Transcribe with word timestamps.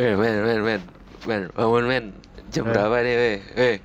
Eh, 0.00 0.16
men, 0.16 0.34
men, 0.40 0.60
men, 0.64 0.80
men, 1.28 1.42
bangun 1.52 1.84
men. 1.84 2.04
Jam 2.48 2.64
Eh. 2.64 2.72
berapa 2.72 2.96
nih, 3.04 3.14
weh? 3.20 3.38
Eh, 3.52 3.76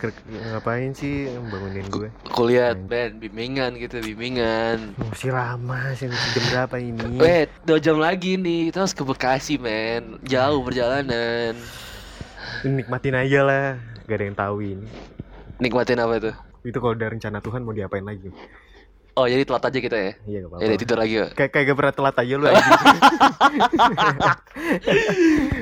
Ker- 0.00 0.14
ngapain 0.24 0.96
sih 0.96 1.28
bangunin 1.28 1.90
gue? 1.92 2.08
kuliah, 2.32 2.72
men, 2.72 3.20
bimbingan 3.20 3.76
gitu, 3.76 4.00
bimbingan. 4.00 4.96
Masih 4.96 5.34
lama 5.34 5.92
sih 5.92 6.08
jam 6.08 6.44
berapa 6.48 6.80
ini? 6.80 7.20
Weh, 7.20 7.52
dua 7.68 7.76
jam 7.76 8.00
lagi 8.00 8.40
nih, 8.40 8.72
kita 8.72 8.86
harus 8.86 8.96
ke 8.96 9.04
Bekasi, 9.04 9.60
men. 9.60 10.16
Jauh 10.24 10.64
perjalanan. 10.64 11.52
Nikmatin 12.64 13.14
aja 13.18 13.40
lah. 13.44 13.68
Gak 14.08 14.16
ada 14.16 14.24
yang 14.24 14.38
tahu 14.38 14.56
ini. 14.64 14.88
Nikmatin 15.60 16.00
apa 16.00 16.16
tuh? 16.16 16.34
Itu 16.64 16.80
kalau 16.80 16.96
udah 16.96 17.12
rencana 17.12 17.44
Tuhan 17.44 17.60
mau 17.60 17.76
diapain 17.76 18.06
lagi? 18.06 18.32
Oh, 19.18 19.26
jadi 19.26 19.42
telat 19.42 19.66
aja 19.66 19.78
kita 19.80 19.96
ya? 19.98 20.12
Iya 20.22 20.38
gak 20.38 20.50
Ya, 20.54 20.62
apa-apa. 20.62 20.78
tidur 20.78 20.96
lagi 20.96 21.14
yuk. 21.16 21.28
Kayak 21.34 21.50
kayak 21.50 21.64
gak 21.66 21.76
pernah 21.76 21.90
telat 21.92 22.16
aja 22.16 22.32
lu 22.32 22.44
anjing. 22.48 22.70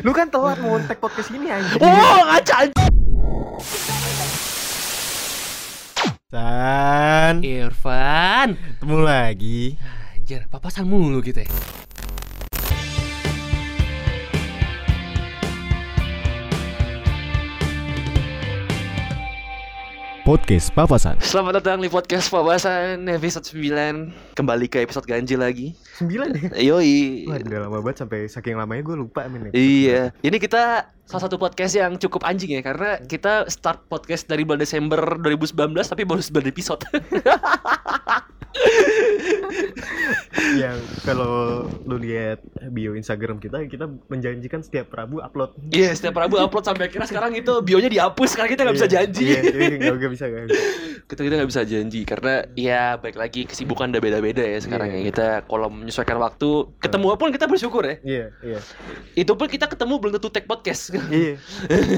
lu 0.05 0.11
kan 0.12 0.27
telat 0.29 0.59
mau 0.61 0.77
tag 0.79 0.98
podcast 1.00 1.30
ini 1.30 1.48
anjing. 1.48 1.80
Oh, 1.80 2.20
ngaca 2.27 2.56
San, 6.27 7.41
Irfan. 7.41 8.61
ketemu 8.77 8.97
lagi. 9.00 9.61
Anjir, 10.12 10.45
papasan 10.47 10.84
mulu 10.84 11.25
kita 11.25 11.41
ya. 11.41 11.50
Podcast 20.27 20.75
Papasan. 20.75 21.23
Selamat 21.23 21.62
datang 21.62 21.79
di 21.79 21.87
podcast 21.87 22.27
Papasan 22.34 23.07
episode 23.07 23.47
9 23.47 24.34
Kembali 24.34 24.67
ke 24.67 24.83
episode 24.83 25.07
ganjil 25.07 25.39
lagi 25.39 25.79
9 26.03 26.11
ya? 26.34 26.75
Yoi 26.75 27.30
Wah, 27.30 27.39
udah 27.39 27.61
lama 27.62 27.79
banget 27.79 28.03
sampai 28.03 28.27
saking 28.27 28.59
lamanya 28.59 28.83
gue 28.83 29.07
lupa 29.07 29.31
men. 29.31 29.55
Iya 29.55 30.11
Ini 30.27 30.34
kita 30.43 30.91
salah 31.07 31.23
satu 31.31 31.39
podcast 31.39 31.79
yang 31.79 31.95
cukup 31.95 32.27
anjing 32.27 32.59
ya 32.59 32.62
Karena 32.67 32.98
kita 33.07 33.47
start 33.47 33.87
podcast 33.87 34.27
dari 34.27 34.42
bulan 34.42 34.67
Desember 34.67 34.98
2019 34.98 35.55
Tapi 35.95 36.03
baru 36.03 36.19
9 36.19 36.43
episode 36.50 36.83
yang 40.57 40.77
kalau 41.03 41.65
lu 41.83 41.97
lihat 41.97 42.39
bio 42.69 42.93
Instagram 42.93 43.37
kita 43.37 43.65
kita 43.67 43.85
menjanjikan 44.07 44.61
setiap 44.61 44.91
Rabu 44.91 45.19
upload. 45.19 45.51
Iya 45.71 45.93
setiap 45.93 46.15
Rabu 46.17 46.37
upload 46.37 46.62
sampai 46.62 46.87
akhirnya 46.87 47.07
sekarang 47.07 47.33
itu 47.33 47.51
bionya 47.61 47.89
dihapus 47.89 48.34
Karena 48.34 48.49
kita 48.49 48.61
nggak 48.62 48.75
bisa 48.75 48.87
Iya, 48.87 48.93
janji 48.97 49.23
Iya, 49.27 49.39
jadi 49.43 49.75
nggak 49.79 50.11
bisa 50.11 50.25
kan. 50.27 50.45
kita 51.07 51.21
kita 51.21 51.34
nggak 51.37 51.49
bisa 51.49 51.61
janji 51.62 52.01
karena 52.03 52.33
ya 52.53 52.81
baik 52.97 53.15
lagi 53.15 53.45
kesibukan 53.45 53.89
udah 53.89 54.01
beda-beda 54.01 54.43
ya 54.43 54.59
sekarang 54.59 54.89
Iya. 54.89 54.93
ya 54.93 55.01
kita 55.07 55.25
kalau 55.45 55.67
menyesuaikan 55.69 56.17
waktu 56.17 56.49
ketemu 56.79 57.05
pun 57.15 57.29
kita 57.31 57.45
bersyukur 57.47 57.83
ya 57.83 57.95
Iya, 58.03 58.25
iya. 58.43 58.59
itu 59.15 59.31
pun 59.31 59.47
kita 59.47 59.65
ketemu 59.67 59.93
belum 59.97 60.12
tentu 60.15 60.29
take 60.29 60.45
podcast 60.45 60.93
Iya. 61.07 61.37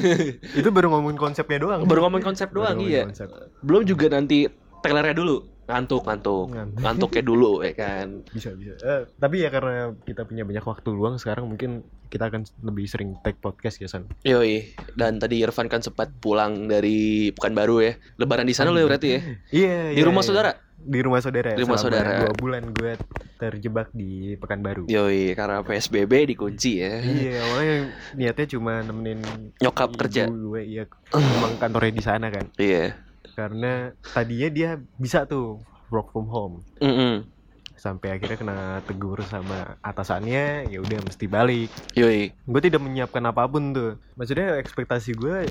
Itu 0.54 0.68
baru 0.68 0.90
ngomongin 0.90 1.16
konsepnya 1.16 1.58
doang. 1.58 1.80
baru 1.84 2.04
ngomong 2.04 2.22
konsep 2.22 2.48
Baru 2.48 2.62
doang 2.62 2.76
ngomongin 2.76 2.90
iya 2.90 3.02
konsep. 3.04 3.26
belum 3.60 3.82
juga 3.84 4.06
nanti 4.10 4.46
trailernya 4.78 5.14
dulu 5.14 5.36
ngantuk 5.68 6.02
ngantuk 6.02 6.46
Ngantuk. 6.48 6.80
ngantuknya 6.80 7.22
dulu 7.22 7.52
ya 7.66 7.72
kan 7.72 8.06
Bisa, 8.26 8.50
bisa. 8.52 8.72
Eh, 8.78 9.02
tapi 9.14 9.36
ya 9.38 9.48
karena 9.48 9.92
kita 10.00 10.24
punya 10.24 10.42
banyak 10.42 10.64
waktu 10.64 10.88
luang 10.88 11.16
sekarang 11.16 11.44
mungkin 11.46 11.80
kita 12.08 12.24
akan 12.26 12.42
lebih 12.62 12.84
sering 12.84 13.20
take 13.20 13.36
podcast 13.36 13.76
ya 13.76 13.86
San. 13.86 14.08
yoi 14.22 14.64
dan 14.94 15.16
tadi 15.16 15.38
Irfan 15.38 15.68
kan 15.68 15.78
sempat 15.78 16.08
pulang 16.14 16.64
dari 16.64 17.28
Pekanbaru 17.30 17.76
ya 17.78 17.92
lebaran 18.16 18.42
di 18.42 18.52
sana 18.52 18.68
lo 18.68 18.76
ya 18.76 18.88
berarti 18.88 19.08
ya 19.10 19.20
Iya, 19.60 19.78
di 19.92 20.02
rumah 20.02 20.20
saudara 20.20 20.56
Di 20.78 21.02
rumah 21.02 21.18
saudara. 21.18 21.52
Di 21.52 21.60
rumah 21.60 21.74
saudara. 21.76 22.22
Dua 22.22 22.32
bulan 22.32 22.70
gue 22.70 22.94
terjebak 23.36 23.90
di 23.92 24.34
Pekanbaru. 24.34 24.86
yoi 24.86 25.30
karena 25.32 25.60
PSBB 25.60 26.12
dikunci 26.28 26.80
ya 26.80 26.96
Iya, 26.98 27.32
awalnya 27.44 27.76
niatnya 28.14 28.46
cuma 28.48 28.80
nemenin 28.80 29.20
nyokap 29.58 29.92
kerja 29.94 30.26
gue 30.26 30.62
iya 30.64 30.88
emang 31.12 31.60
kantornya 31.60 31.92
di 31.92 32.00
sana 32.00 32.26
kan 32.28 32.48
iya 32.56 32.94
karena 33.38 33.94
tadinya 34.02 34.50
dia 34.50 34.70
bisa 34.98 35.22
tuh 35.22 35.62
work 35.94 36.10
from 36.10 36.26
home 36.26 36.54
Mm-mm. 36.82 37.22
Sampai 37.78 38.18
akhirnya 38.18 38.36
kena 38.36 38.58
tegur 38.84 39.22
sama 39.22 39.78
atasannya 39.80 40.66
ya 40.68 40.78
udah 40.82 40.98
mesti 41.06 41.30
balik. 41.30 41.70
Yoi. 41.94 42.34
Gue 42.34 42.60
tidak 42.60 42.82
menyiapkan 42.82 43.22
apa 43.24 43.46
pun 43.46 43.70
tuh. 43.70 43.96
Maksudnya 44.18 44.58
ekspektasi 44.58 45.14
gue 45.14 45.46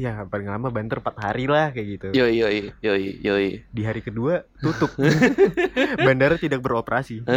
ya 0.00 0.24
paling 0.24 0.48
lama 0.48 0.72
banter 0.72 1.04
4 1.04 1.12
hari 1.20 1.44
lah 1.44 1.70
kayak 1.70 1.86
gitu. 2.00 2.08
Yoi 2.16 2.32
yoi 2.40 2.72
yoi 2.80 3.20
yoi. 3.20 3.48
Di 3.68 3.82
hari 3.84 4.00
kedua 4.00 4.42
tutup. 4.64 4.90
Bandara 6.06 6.40
tidak 6.40 6.64
beroperasi. 6.64 7.20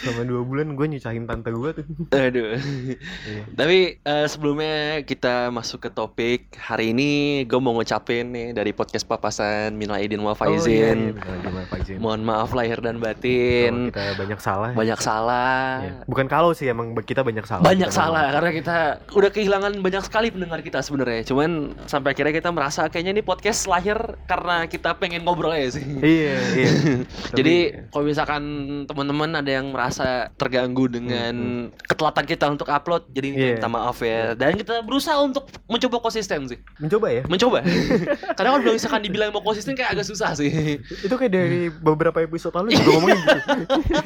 Selama 0.00 0.22
dua 0.24 0.42
bulan 0.48 0.72
gue 0.72 0.86
nyusahin 0.96 1.28
tante 1.28 1.52
gue 1.52 1.70
tuh. 1.76 1.86
Aduh. 2.16 2.56
Iya. 2.58 3.42
Tapi 3.52 4.00
eh, 4.00 4.26
sebelumnya 4.26 5.04
kita 5.04 5.52
masuk 5.52 5.84
ke 5.84 5.90
topik 5.92 6.56
hari 6.56 6.96
ini 6.96 7.44
gue 7.44 7.60
mau 7.60 7.76
ngucapin 7.76 8.32
nih 8.32 8.56
dari 8.56 8.72
podcast 8.72 9.04
papasan 9.04 9.76
minal 9.76 10.00
aidin 10.00 10.24
wal 10.24 10.38
Oh, 10.38 10.54
iya, 10.54 10.94
iya, 10.94 11.57
Pak 11.64 11.78
Izin? 11.80 11.98
Mohon 11.98 12.20
maaf 12.24 12.50
lahir 12.50 12.78
dan 12.78 12.96
Kalau 12.96 13.06
batin. 13.08 13.72
kita 13.88 14.04
banyak 14.14 14.38
salah 14.38 14.70
Banyak 14.72 15.00
salah. 15.00 15.62
Ya. 15.80 15.92
bukan 16.04 16.26
kalau 16.26 16.50
sih 16.50 16.66
emang 16.66 16.92
kita 16.96 17.20
banyak 17.20 17.42
salah 17.42 17.62
Banyak 17.62 17.88
Kita 17.88 17.98
salah 17.98 18.26
karena 18.30 18.50
kita 18.52 18.76
udah 19.10 19.30
kehilangan 19.30 19.72
banyak 19.78 20.02
sekali 20.02 20.28
pendengar 20.28 20.60
kita 20.60 20.78
sebenarnya. 20.78 21.22
Cuman 21.24 21.50
sampai 21.84 22.12
akhirnya 22.12 22.34
kita 22.34 22.50
merasa 22.50 22.86
kayaknya 22.86 23.12
ini 23.12 23.22
podcast 23.22 23.64
lahir 23.64 23.96
karena 24.24 24.64
kita 24.64 24.94
pengen 24.94 25.22
ngobrol 25.22 25.50
aja 25.50 25.74
sih. 25.74 25.84
iya 25.98 26.36
iya 26.54 26.70
Jadi 27.38 27.56
kalau 27.88 28.04
misalkan 28.04 28.42
teman-teman 28.84 29.30
ada 29.34 29.50
yang 29.50 29.68
merasa 29.68 30.08
terganggu 30.34 30.88
dengan 30.88 31.34
ketelatan 31.82 32.24
kita 32.24 32.46
untuk 32.48 32.66
upload, 32.66 33.08
jadi 33.08 33.26
Iya. 33.28 33.48
minta 33.54 33.68
maaf 33.68 33.98
ya. 34.00 34.32
Dan 34.34 34.56
kita 34.56 34.80
berusaha 34.80 35.16
untuk 35.18 35.46
mencoba 35.64 36.00
konsisten 36.00 36.44
sih. 36.44 36.58
mencoba 36.78 37.08
ya 37.08 37.22
Mencoba. 37.24 37.60
Karena 38.36 38.48
kalau 38.52 38.72
misalkan 38.72 39.00
dibilang 39.00 39.30
mau 39.30 39.40
konsisten 39.40 39.72
kayak 39.72 39.92
agak 39.92 40.04
susah 40.04 40.32
sih. 40.32 40.50
itu 40.80 41.14
kayak 41.14 41.30
dari 41.30 41.47
beberapa 41.82 42.18
episode 42.22 42.54
lalu 42.54 42.76
juga 42.76 42.90
ngomongin 42.96 43.18
gitu 43.18 43.40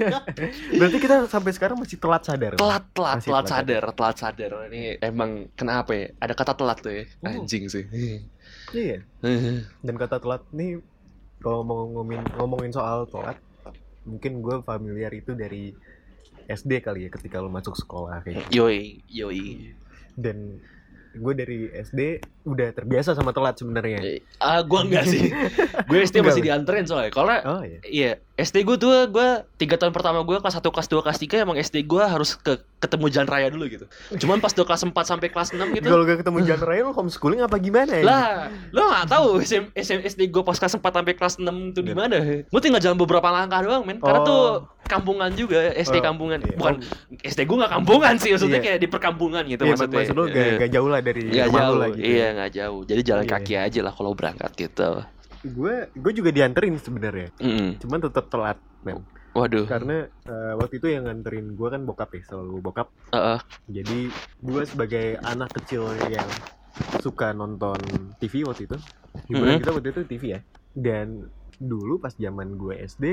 berarti 0.80 0.98
kita 0.98 1.16
sampai 1.28 1.52
sekarang 1.54 1.76
masih 1.78 1.98
telat 2.00 2.22
sadar 2.24 2.52
Telat, 2.56 2.84
telat, 2.94 3.16
Masih 3.18 3.28
telat 3.30 3.44
telat 3.44 3.62
sadar, 3.64 3.82
telat 3.92 4.16
sadar. 4.16 4.50
Ini 4.70 4.82
emang 5.02 5.50
kenapa 5.58 5.90
ya? 5.96 6.06
Ada 6.20 6.32
kata 6.36 6.52
telat 6.54 6.78
tuh 6.78 6.92
ya. 6.92 7.04
Oh. 7.24 7.32
Anjing 7.32 7.64
sih. 7.68 7.84
iya 8.72 9.04
dan 9.84 9.94
kata 10.00 10.16
telat 10.16 10.42
nih 10.48 10.80
kalau 11.44 11.60
mau 11.60 11.84
ngomongin 11.90 12.24
ngomongin 12.40 12.72
soal 12.72 13.04
telat 13.04 13.36
mungkin 14.08 14.40
gue 14.40 14.56
familiar 14.64 15.12
itu 15.12 15.36
dari 15.36 15.76
SD 16.48 16.82
kali 16.82 17.06
ya 17.06 17.10
ketika 17.12 17.38
lo 17.38 17.52
masuk 17.52 17.76
sekolah 17.76 18.24
kayak 18.24 18.48
gitu. 18.48 18.64
Yoi, 18.64 19.02
yoi. 19.06 19.76
dan 20.18 20.58
gue 21.12 21.32
dari 21.36 21.68
SD 21.70 22.24
udah 22.44 22.68
terbiasa 22.70 23.12
sama 23.12 23.30
telat 23.30 23.54
sebenarnya 23.54 24.18
Ah, 24.36 24.60
gua 24.60 24.82
enggak 24.82 25.06
sih. 25.06 25.30
gue 25.88 25.98
SD 26.00 26.20
masih 26.20 26.42
dianterin 26.42 26.82
soalnya. 26.82 27.08
Kalau 27.08 27.30
oh 27.30 27.62
iya 27.62 27.78
Iya, 27.84 28.10
SD 28.34 28.62
gue 28.62 28.76
tuh 28.76 28.90
gue 29.06 29.28
tiga 29.56 29.76
tahun 29.76 29.90
pertama 29.90 30.20
gue 30.20 30.34
kelas 30.34 30.56
1, 30.56 30.64
kelas 30.64 30.88
2, 30.88 31.00
kelas 31.00 31.18
3 31.20 31.44
emang 31.44 31.56
SD 31.56 31.82
gue 31.82 32.02
harus 32.02 32.34
ke 32.34 32.58
ketemu 32.78 33.06
jalan 33.08 33.28
raya 33.28 33.46
dulu 33.46 33.64
gitu. 33.68 33.86
Cuman 34.16 34.38
pas 34.38 34.50
udah 34.50 34.64
kelas 34.64 34.82
4 34.82 34.90
sampai 35.06 35.28
kelas 35.28 35.48
6 35.52 35.62
gitu. 35.72 35.86
kalau 35.86 36.02
gak 36.02 36.18
ketemu 36.18 36.38
jalan 36.44 36.62
raya 36.64 36.80
lo 36.82 36.92
homeschooling 36.92 37.40
apa 37.40 37.56
gimana 37.56 37.92
ya 37.92 38.02
Lah, 38.02 38.26
lo 38.70 38.90
gak 38.90 39.06
tahu 39.08 39.28
SM, 39.38 39.70
SM, 39.72 40.00
SD 40.04 40.20
gue 40.28 40.42
pas 40.42 40.56
kelas 40.56 40.74
4 40.74 40.82
sampai 40.82 41.14
kelas 41.14 41.34
6 41.36 41.46
tuh 41.70 41.80
di 41.80 41.92
mana? 41.92 42.18
Gue 42.42 42.60
tinggal 42.60 42.80
jalan 42.80 42.96
beberapa 42.96 43.28
langkah 43.28 43.60
doang, 43.60 43.82
men. 43.82 43.96
Karena 43.96 44.18
Oh. 44.18 44.26
tuh 44.26 44.42
kampungan 44.82 45.30
juga, 45.32 45.70
SD 45.72 45.96
Oh, 45.96 46.04
kampungan. 46.04 46.38
iya. 46.38 46.58
Bukan 46.58 46.74
SD 47.22 47.40
gue 47.44 47.56
gak 47.56 47.72
kampungan 47.72 48.14
sih, 48.18 48.34
maksudnya 48.34 48.58
Iya. 48.58 48.66
kayak 48.66 48.78
di 48.80 48.88
perkampungan 48.88 49.42
gitu 49.46 49.62
Iya, 49.62 49.70
maksudnya. 49.72 49.98
maksud 50.00 50.14
lo 50.16 50.24
gak, 50.24 50.34
Iya. 50.34 50.54
gak 50.58 50.70
jauh 50.72 50.90
lah 50.90 51.00
dari 51.00 51.22
rumah 51.22 51.38
lo 51.38 51.54
jauh, 51.54 51.78
lah 51.78 51.88
gitu 51.92 52.02
iya 52.04 52.26
nggak 52.34 52.52
jauh. 52.54 52.82
Jadi 52.82 53.00
jalan 53.02 53.24
Iya. 53.24 53.32
kaki 53.32 53.54
aja 53.54 53.80
lah 53.80 53.92
kalau 53.92 54.12
berangkat 54.12 54.50
gitu. 54.54 54.90
gue 55.42 55.90
gue 55.92 56.12
juga 56.14 56.30
dianterin 56.30 56.78
sebenarnya 56.78 57.34
Mm-mm. 57.36 57.74
cuman 57.76 57.98
tetap 58.00 58.30
telat 58.30 58.54
men 58.80 59.02
Waduh. 59.32 59.66
karena 59.66 60.06
eh, 60.22 60.54
waktu 60.54 60.78
itu 60.78 60.86
yang 60.86 61.02
nganterin 61.02 61.50
gue 61.52 61.66
kan 61.66 61.82
bokap 61.82 62.14
ya 62.14 62.22
selalu 62.22 62.62
bokap 62.62 62.94
Heeh. 63.10 63.42
jadi 63.66 63.98
gue 64.38 64.62
sebagai 64.62 65.18
anak 65.18 65.50
kecil 65.52 65.82
yang 66.06 66.30
suka 66.98 67.32
nonton 67.32 67.74
TV 68.16 68.46
waktu 68.46 68.64
itu 68.64 68.78
hiburan 69.26 69.50
Mhm. 69.52 69.60
kita 69.60 69.70
waktu 69.72 69.88
itu 69.90 70.00
TV 70.06 70.22
ya 70.30 70.40
dan 70.72 71.26
dulu 71.58 71.98
pas 71.98 72.14
zaman 72.14 72.54
gue 72.54 72.74
SD 72.78 73.04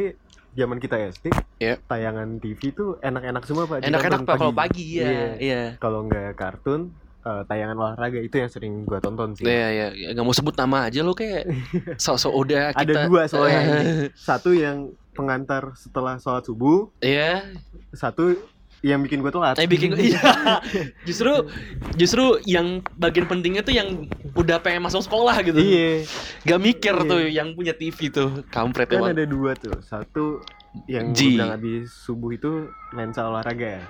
zaman 0.54 0.78
kita 0.78 1.02
SD 1.10 1.34
Iya. 1.58 1.82
tayangan 1.84 2.38
TV 2.38 2.62
tuh 2.72 2.98
enak-enak 3.00 3.42
semua 3.44 3.66
pak 3.66 3.84
Enak-enak 3.84 4.22
pak 4.24 4.38
kalau 4.38 4.54
pagi 4.54 4.86
ya. 4.96 5.04
Iya. 5.04 5.26
Iya. 5.36 5.64
kalau 5.78 6.06
nggak 6.06 6.34
kartun 6.36 6.94
eh, 7.20 7.42
tayangan 7.44 7.76
olahraga 7.76 8.18
itu 8.18 8.36
yang 8.36 8.48
sering 8.48 8.84
gue 8.84 9.00
tonton 9.00 9.34
sih 9.34 9.44
Iya 9.44 9.68
ya, 9.70 9.88
ya 9.92 10.08
nggak 10.12 10.24
mau 10.24 10.32
sebut 10.32 10.54
nama 10.54 10.86
aja 10.86 11.00
lo 11.00 11.12
kayak 11.12 11.48
sok-sok 12.04 12.34
udah 12.34 12.62
ada 12.72 12.80
kita. 12.82 13.00
dua 13.06 13.22
soalnya 13.26 13.62
satu 14.30 14.52
yang 14.52 14.78
pengantar 15.12 15.76
setelah 15.76 16.16
sholat 16.16 16.44
subuh 16.44 16.88
Iya, 17.00 17.44
satu 17.92 18.40
yang 18.80 19.04
bikin 19.04 19.20
gue 19.20 19.28
telat 19.28 19.60
saya 19.60 19.68
bikin 19.68 19.92
iya. 20.00 20.64
Justru 21.04 21.52
justru 21.94 22.24
yang 22.46 22.80
bagian 22.96 23.28
pentingnya 23.28 23.60
tuh 23.60 23.76
yang 23.76 24.08
udah 24.32 24.56
pengen 24.58 24.80
masuk 24.82 25.04
sekolah 25.04 25.36
gitu. 25.44 25.60
iya 25.60 26.08
Gak 26.48 26.56
mikir 26.58 26.96
Iya. 26.96 27.04
tuh 27.06 27.20
yang 27.22 27.52
punya 27.52 27.76
TV 27.76 28.08
tuh 28.08 28.48
kampret 28.48 28.88
kan 28.88 29.04
emang. 29.04 29.12
ada 29.12 29.28
dua 29.28 29.52
tuh 29.54 29.76
satu 29.84 30.40
yang 30.88 31.12
gue 31.12 31.36
bilang 31.36 31.52
habis 31.52 31.92
subuh 31.92 32.32
itu 32.32 32.52
lensa 32.94 33.28
olahraga 33.28 33.84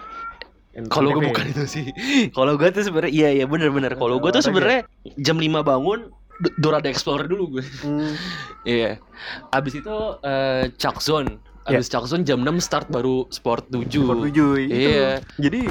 Kalau 0.70 1.10
gue 1.18 1.24
bukan 1.34 1.46
itu 1.50 1.66
sih. 1.66 1.86
Kalau 2.38 2.54
gue 2.54 2.70
tuh 2.70 2.86
sebenarnya 2.86 3.12
iya 3.14 3.30
iya 3.42 3.46
bener-bener. 3.50 3.98
Kalau 3.98 4.22
gue 4.22 4.30
tuh 4.30 4.44
sebenarnya 4.46 4.86
jam 5.18 5.42
5 5.42 5.50
bangun 5.66 6.14
Dora 6.62 6.80
the 6.80 6.88
Explorer 6.94 7.26
dulu 7.26 7.60
gue. 7.60 7.66
Hmm, 7.84 8.14
Iya. 8.70 9.02
Abis 9.50 9.82
itu 9.82 9.96
eh 10.24 10.70
Chuck 10.78 11.02
Zone. 11.02 11.42
Ya. 11.68 11.82
Abis 11.82 11.90
Chuck 11.90 12.06
Zone 12.06 12.22
jam 12.22 12.46
6 12.46 12.62
start 12.62 12.88
baru 12.94 13.26
Sport 13.34 13.74
7. 13.74 13.90
Sport 13.90 14.22
7 14.30 14.70
itu. 14.70 14.78
Iya. 14.78 15.12
Jadi 15.42 15.62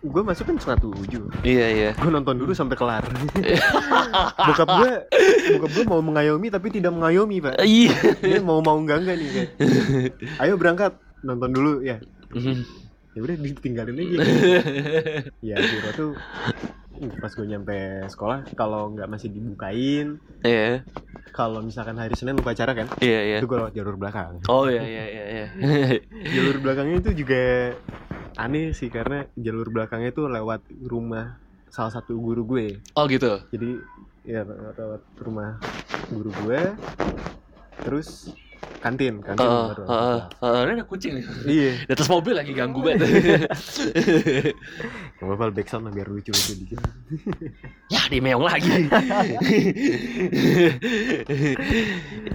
gue 0.00 0.22
masuk 0.24 0.48
kan 0.48 0.56
setengah 0.56 0.80
tujuh. 0.90 1.24
Iya 1.44 1.66
iya. 1.70 1.90
Gue 2.00 2.08
nonton 2.08 2.40
dulu 2.40 2.56
sampai 2.56 2.74
kelar. 2.80 3.04
bokap 4.48 4.68
gue, 4.80 4.92
bokap 5.60 5.70
gue 5.76 5.84
mau 5.84 6.00
mengayomi 6.00 6.48
tapi 6.48 6.72
tidak 6.72 6.96
mengayomi 6.96 7.44
pak. 7.44 7.60
Iya. 7.60 8.16
Dia 8.24 8.40
mau 8.40 8.64
mau 8.64 8.80
enggak 8.80 9.04
enggak 9.04 9.16
nih 9.20 9.28
kayak. 9.28 9.50
Ayo 10.40 10.56
berangkat 10.56 10.96
nonton 11.20 11.52
dulu 11.52 11.84
ya. 11.84 12.00
Ya 13.10 13.20
udah 13.20 13.36
ditinggalin 13.36 13.98
aja. 13.98 14.16
ya 15.48 15.54
akhirnya 15.58 15.92
tuh 15.98 16.10
pas 17.18 17.32
gue 17.32 17.46
nyampe 17.48 17.76
sekolah 18.06 18.44
kalau 18.54 18.92
nggak 18.92 19.08
masih 19.08 19.32
dibukain 19.32 20.20
Iya. 20.44 20.84
kalau 21.32 21.64
misalkan 21.64 21.96
hari 21.96 22.12
Senin 22.12 22.36
upacara 22.36 22.76
kan 22.76 22.92
Iya 23.00 23.20
iya. 23.24 23.36
itu 23.40 23.48
gue 23.48 23.56
lewat 23.56 23.72
jalur 23.72 23.96
belakang 23.96 24.36
Oh 24.46 24.68
iya 24.68 24.84
iya 24.84 25.04
iya 25.08 25.24
iya. 25.26 25.46
jalur 26.36 26.60
belakangnya 26.60 27.00
itu 27.00 27.24
juga 27.24 27.72
aneh 28.36 28.76
sih 28.76 28.92
karena 28.92 29.24
jalur 29.32 29.72
belakangnya 29.72 30.12
itu 30.12 30.28
lewat 30.28 30.60
rumah 30.84 31.40
salah 31.72 31.88
satu 31.88 32.20
guru 32.20 32.44
gue 32.44 32.66
oh 32.94 33.04
gitu. 33.08 33.40
jadi 33.48 33.70
ya 34.20 34.44
lewat 34.44 35.02
rumah 35.24 35.56
guru 36.12 36.30
gue 36.44 36.60
terus 37.80 38.36
kantin 38.80 39.20
kantin 39.20 39.44
Heeh, 39.44 39.66
baru 39.68 39.82
heeh, 39.84 40.20
heeh. 40.40 40.60
Ini 40.64 40.72
ada 40.74 40.84
kucing 40.84 41.12
nih. 41.16 41.24
iya 41.46 41.70
Di 41.88 41.92
atas 41.92 42.08
mobil 42.08 42.32
lagi 42.32 42.52
ganggu 42.52 42.80
banget. 42.80 43.04
nggak 45.20 45.26
apa-apa 45.28 45.52
backsound 45.52 45.84
lah 45.84 45.92
biar 45.92 46.08
lucu 46.08 46.32
lucu 46.32 46.52
dikit 46.56 46.80
ya 47.92 48.00
di 48.08 48.18
meong 48.18 48.40
lagi. 48.40 48.88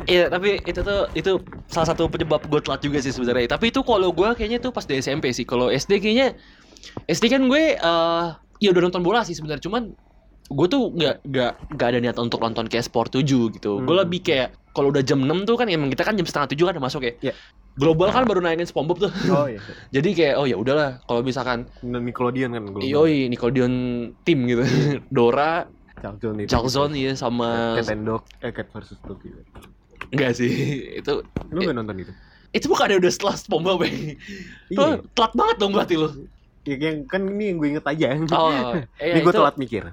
Iya 0.06 0.30
tapi 0.30 0.62
itu 0.62 0.80
tuh 0.80 1.10
itu 1.14 1.32
salah 1.66 1.88
satu 1.90 2.06
penyebab 2.06 2.46
gue 2.46 2.62
telat 2.62 2.82
juga 2.82 3.02
sih 3.02 3.10
sebenarnya. 3.10 3.58
Tapi 3.58 3.74
itu 3.74 3.82
kalau 3.82 4.12
gue 4.12 4.30
kayaknya 4.36 4.62
tuh 4.62 4.70
pas 4.70 4.86
di 4.86 5.00
SMP 5.00 5.34
sih. 5.34 5.48
Kalau 5.48 5.72
SD 5.72 5.98
kayaknya 5.98 6.36
SD 7.08 7.32
kan 7.32 7.48
gue 7.50 7.74
eh 7.74 8.26
ya 8.62 8.70
udah 8.70 8.82
nonton 8.84 9.02
bola 9.02 9.26
sih 9.26 9.34
sebenarnya. 9.34 9.66
Cuman 9.66 9.96
gue 10.46 10.68
tuh 10.70 10.94
nggak 10.94 11.16
nggak 11.26 11.52
nggak 11.74 11.88
ada 11.90 12.00
niat 12.00 12.18
untuk 12.20 12.38
nonton 12.38 12.70
kayak 12.70 12.86
sport 12.86 13.16
7 13.16 13.50
gitu. 13.50 13.82
Gue 13.82 13.96
Hmm. 13.96 14.04
lebih 14.06 14.22
kayak 14.22 14.54
kalau 14.76 14.92
udah 14.92 15.00
jam 15.02 15.24
6 15.24 15.48
tuh 15.48 15.56
kan 15.56 15.72
emang 15.72 15.88
kita 15.88 16.04
kan 16.04 16.20
jam 16.20 16.28
setengah 16.28 16.52
tujuh 16.52 16.66
kan 16.68 16.74
udah 16.76 16.86
masuk 16.86 17.02
ya. 17.08 17.14
Iya. 17.32 17.34
Global 17.80 18.12
kan 18.12 18.28
baru 18.28 18.44
naikin 18.44 18.68
SpongeBob 18.68 19.08
tuh. 19.08 19.12
oh 19.36 19.48
iya 19.48 19.60
Jadi 19.96 20.10
kayak 20.12 20.36
oh 20.36 20.46
ya 20.46 20.60
udahlah 20.60 21.00
kalau 21.08 21.24
misalkan 21.24 21.72
Nickelodeon 21.80 22.52
kan 22.52 22.64
gue 22.76 22.84
Yoi, 22.84 23.32
Nickelodeon 23.32 23.74
tim 24.28 24.44
gitu. 24.46 24.64
Dora, 25.16 25.64
Charlton 26.04 26.44
itu 26.44 26.50
Charlton 26.52 26.92
ya 26.94 27.12
sama 27.16 27.80
Cat 27.80 27.90
and 27.96 28.04
Dog 28.04 28.24
eh 28.44 28.52
Cat 28.52 28.68
versus 28.76 29.00
Dog 29.08 29.24
gitu 29.24 29.40
enggak 30.12 30.32
sih. 30.38 30.52
Itu 31.00 31.26
lu 31.50 31.60
nggak 31.64 31.78
nonton 31.82 31.98
itu 32.04 32.14
itu 32.56 32.72
bukan 32.72 32.88
ada 32.88 32.96
udah 33.04 33.12
setelah 33.12 33.36
SpongeBob 33.36 33.84
ya. 33.84 34.16
iya 34.72 35.04
telat 35.12 35.34
banget 35.36 35.56
dong 35.60 35.76
berarti 35.76 36.00
lo. 36.00 36.08
Ya, 36.66 36.76
yang 36.76 37.06
kan 37.06 37.22
ini 37.24 37.54
yang 37.54 37.58
gue 37.58 37.70
inget 37.72 37.86
aja 37.86 38.18
Oh, 38.32 38.50
ini 38.74 38.90
iya, 38.98 39.14
gue 39.16 39.24
itu- 39.24 39.38
telat 39.38 39.56
mikir 39.56 39.84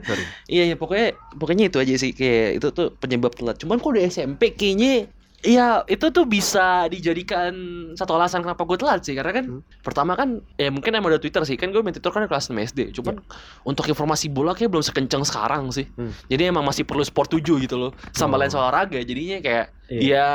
sorry 0.00 0.24
Iya, 0.52 0.62
iya, 0.66 0.76
pokoknya 0.76 1.08
pokoknya 1.32 1.64
itu 1.66 1.78
aja 1.78 1.94
sih 1.96 2.12
kayak 2.12 2.60
itu 2.60 2.68
tuh 2.70 2.92
penyebab 2.94 3.32
telat. 3.32 3.56
Cuman 3.56 3.76
kok 3.76 3.90
di 3.90 4.04
SMP 4.04 4.52
kayaknya 4.52 5.08
Iya, 5.40 5.88
itu 5.88 6.04
tuh 6.06 6.28
bisa 6.28 6.84
dijadikan 6.86 7.56
satu 7.96 8.12
alasan 8.12 8.44
kenapa 8.44 8.60
gue 8.62 8.76
telat 8.76 9.00
sih 9.00 9.16
Karena 9.16 9.32
kan 9.32 9.44
Hmm. 9.48 9.64
pertama 9.80 10.12
kan 10.12 10.44
Ya 10.54 10.68
mungkin 10.68 10.92
emang 10.92 11.08
ada 11.08 11.16
Twitter 11.16 11.40
sih 11.42 11.56
Kan 11.56 11.72
gue 11.72 11.80
main 11.80 11.90
Twitter 11.90 12.12
kan 12.12 12.20
kelas 12.22 12.52
6 12.52 12.60
SD 12.60 12.92
Cuman 12.92 13.24
untuk 13.62 13.88
informasi 13.88 14.28
bola 14.28 14.52
kayak 14.52 14.68
belum 14.68 14.84
sekencang 14.84 15.24
sekarang 15.24 15.72
sih 15.72 15.88
Hmm. 15.90 16.12
Jadi 16.28 16.44
emang 16.44 16.60
masih 16.62 16.84
perlu 16.84 17.00
sport 17.00 17.32
7 17.32 17.56
gitu 17.58 17.76
loh 17.78 17.96
Sama 18.12 18.36
Oh. 18.36 18.38
lain 18.38 18.52
olahraga 18.52 19.00
Jadinya 19.00 19.40
kayak 19.40 19.66
Iya. 19.88 20.00
Ya 20.04 20.26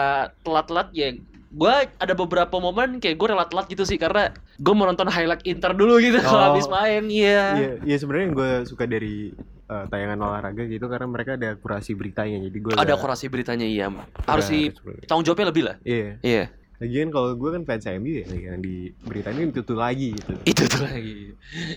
telat-telat 0.42 0.90
ya 0.92 1.14
gue 1.56 1.76
ada 1.88 2.14
beberapa 2.14 2.60
momen 2.60 3.00
kayak 3.00 3.16
gue 3.16 3.28
rela 3.32 3.48
telat 3.48 3.72
gitu 3.72 3.88
sih 3.88 3.96
karena 3.96 4.36
gue 4.60 4.74
mau 4.76 4.84
nonton 4.84 5.08
highlight 5.08 5.40
Inter 5.48 5.72
dulu 5.72 6.04
gitu 6.04 6.20
Oh. 6.26 6.28
kalau 6.28 6.44
habis 6.52 6.68
main 6.68 7.08
iya. 7.08 7.44
Iya, 7.56 7.72
iya 7.86 7.96
sebenarnya 7.96 8.28
gue 8.36 8.52
suka 8.68 8.84
dari 8.84 9.32
eh, 9.72 9.86
tayangan 9.88 10.20
olahraga 10.20 10.68
gitu 10.68 10.92
karena 10.92 11.08
mereka 11.08 11.40
ada 11.40 11.56
kurasi 11.56 11.96
beritanya 11.96 12.44
jadi 12.44 12.58
gue 12.60 12.72
ada 12.76 12.96
kurasi 13.00 13.32
beritanya 13.32 13.64
iya 13.64 13.88
harus 14.28 14.52
di 14.52 14.74
tanggung 15.08 15.24
jawabnya 15.24 15.48
lebih 15.56 15.64
lah. 15.64 15.76
Iya, 15.88 16.20
iya 16.20 16.46
lagian 16.76 17.08
kalau 17.08 17.32
gue 17.34 17.50
kan 17.56 17.64
fans 17.64 17.88
MU 17.98 18.20
ya, 18.20 18.28
yang 18.28 18.60
di 18.60 18.92
beritanya 19.08 19.48
itu 19.48 19.64
tuh 19.64 19.80
lagi 19.80 20.12
gitu. 20.12 20.34
itu 20.44 20.64
tuh 20.68 20.84
lagi 20.84 21.32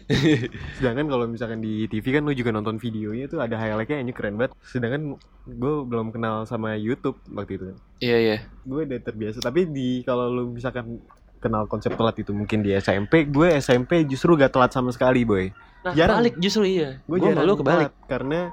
Sedangkan 0.78 1.06
kalau 1.06 1.24
misalkan 1.30 1.62
di 1.62 1.86
TV 1.86 2.18
kan 2.18 2.26
lu 2.26 2.34
juga 2.34 2.50
nonton 2.50 2.82
videonya 2.82 3.30
tuh 3.30 3.38
ada 3.38 3.54
highlightnya 3.54 4.02
ini 4.02 4.10
keren 4.10 4.34
banget. 4.34 4.58
Sedangkan 4.64 5.14
gue 5.46 5.74
belum 5.86 6.10
kenal 6.10 6.44
sama 6.44 6.74
YouTube 6.74 7.18
waktu 7.30 7.62
itu. 7.62 7.66
iya 8.02 8.16
iya 8.18 8.36
Gue 8.66 8.84
udah 8.84 8.98
terbiasa. 8.98 9.38
Tapi 9.38 9.70
di 9.70 10.02
kalau 10.02 10.26
lu 10.30 10.50
misalkan 10.50 10.98
kenal 11.38 11.70
konsep 11.70 11.94
telat 11.94 12.18
itu 12.18 12.34
mungkin 12.34 12.66
di 12.66 12.74
SMP, 12.74 13.22
gue 13.30 13.54
SMP 13.62 14.02
justru 14.02 14.34
gak 14.34 14.50
telat 14.50 14.74
sama 14.74 14.90
sekali 14.90 15.22
boy. 15.22 15.46
nah 15.86 15.94
Jarang. 15.94 16.18
balik 16.26 16.34
justru 16.42 16.66
iya 16.66 16.98
Gue 17.06 17.22
jarang 17.22 17.46
malu 17.46 17.54
kebalik 17.54 17.94
karena 18.10 18.50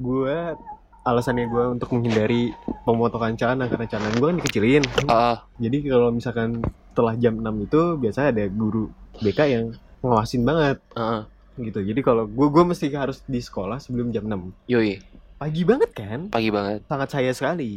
gue 0.00 0.36
alasannya 1.04 1.46
gue 1.52 1.64
untuk 1.76 1.92
menghindari 1.92 2.56
pemotongan 2.88 3.36
celana 3.36 3.68
karena 3.68 3.86
celana 3.86 4.16
gue 4.16 4.28
kan 4.32 4.36
dikecilin. 4.40 4.84
ah 5.12 5.44
Jadi 5.60 5.84
kalau 5.84 6.08
misalkan 6.08 6.64
setelah 6.90 7.14
jam 7.20 7.38
6 7.44 7.66
itu 7.68 7.80
biasa 8.00 8.32
ada 8.32 8.44
guru 8.48 8.88
BK 9.20 9.40
yang 9.52 9.66
ngawasin 10.00 10.42
banget 10.48 10.80
ah 10.96 11.28
gitu. 11.60 11.84
Jadi 11.84 12.00
kalau 12.00 12.24
gue 12.24 12.48
gue 12.48 12.64
mesti 12.64 12.88
harus 12.90 13.20
di 13.28 13.38
sekolah 13.38 13.76
sebelum 13.78 14.10
jam 14.10 14.24
6. 14.24 14.72
yoi 14.72 14.98
Pagi 15.34 15.66
banget 15.66 15.90
kan? 15.92 16.20
pagi 16.32 16.48
banget 16.48 16.86
Sangat 16.88 17.08
saya 17.10 17.34
sekali. 17.36 17.76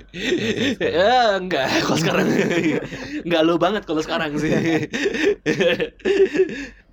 ya 0.78 1.34
enggak 1.34 1.66
kalau 1.82 1.98
sekarang 1.98 2.26
enggak 3.26 3.42
lo 3.42 3.58
banget 3.58 3.82
kalau 3.82 4.02
sekarang 4.06 4.38
sih 4.38 4.54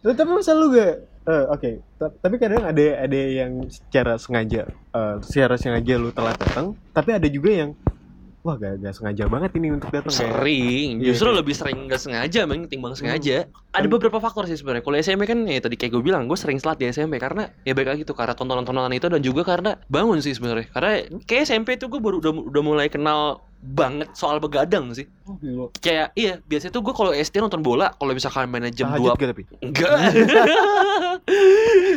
tapi 0.03 0.27
masa 0.27 0.51
lu 0.57 0.73
gak 0.73 1.12
eh, 1.23 1.43
oke, 1.47 1.69
Ta- 1.95 2.15
tapi 2.19 2.35
kadang 2.35 2.63
ada 2.63 2.83
ada 2.99 3.19
yang 3.19 3.63
secara 3.67 4.15
sengaja 4.15 4.67
eh, 4.69 5.15
secara 5.21 5.55
sengaja 5.55 5.93
lu 5.95 6.09
telat 6.09 6.35
datang, 6.35 6.75
tapi 6.89 7.09
ada 7.11 7.25
juga 7.25 7.49
yang 7.49 7.71
wah 8.43 8.59
gak, 8.59 8.75
gak 8.77 8.91
sengaja 8.91 9.23
banget 9.25 9.55
ini 9.55 9.71
untuk 9.71 9.87
datang. 9.87 10.11
Sering. 10.11 10.99
Iya, 10.99 11.15
justru 11.15 11.31
kayak- 11.31 11.39
lebih 11.39 11.55
sering 11.55 11.77
nggak 11.87 11.95
sengaja 11.97 12.43
mending 12.43 12.67
timbang 12.67 12.91
sengaja. 12.91 13.47
Ada 13.71 13.87
beberapa 13.87 14.19
faktor 14.19 14.45
sih 14.45 14.59
sebenarnya. 14.59 14.83
Kalau 14.83 14.99
SMP 14.99 15.23
kan 15.23 15.47
ya 15.47 15.63
tadi 15.63 15.79
kayak 15.79 15.95
gue 15.95 16.03
bilang 16.03 16.27
gue 16.27 16.35
sering 16.35 16.59
telat 16.59 16.75
di 16.75 16.85
SMP 16.85 17.17
karena 17.17 17.47
ya 17.63 17.71
baik 17.71 17.87
lagi 17.87 18.01
tuh 18.03 18.11
karena 18.11 18.35
tontonan-tontonan 18.35 18.91
itu 18.91 19.07
dan 19.07 19.23
juga 19.23 19.47
karena 19.47 19.79
bangun 19.87 20.19
sih 20.19 20.35
sebenarnya. 20.35 20.67
Karena 20.69 20.91
kayak 21.23 21.43
SMP 21.47 21.79
tuh 21.79 21.87
gue 21.87 22.03
baru 22.03 22.19
udah, 22.19 22.51
udah 22.51 22.61
mulai 22.61 22.91
kenal 22.91 23.47
banget 23.65 24.11
soal 24.11 24.37
begadang 24.37 24.91
sih 24.91 25.07
oh, 25.23 25.33
gila. 25.35 25.71
kayak 25.75 26.11
iya 26.13 26.35
biasanya 26.41 26.69
tuh 26.69 26.81
gue 26.81 26.91
kalau 26.91 27.09
SD 27.09 27.39
nonton 27.39 27.59
bola 27.59 27.89
kalau 27.91 28.11
misalkan 28.11 28.45
mainnya 28.45 28.69
jam 28.69 28.91
2 28.91 28.99
gak 29.09 29.31
tapi? 29.31 29.43
enggak 29.57 29.95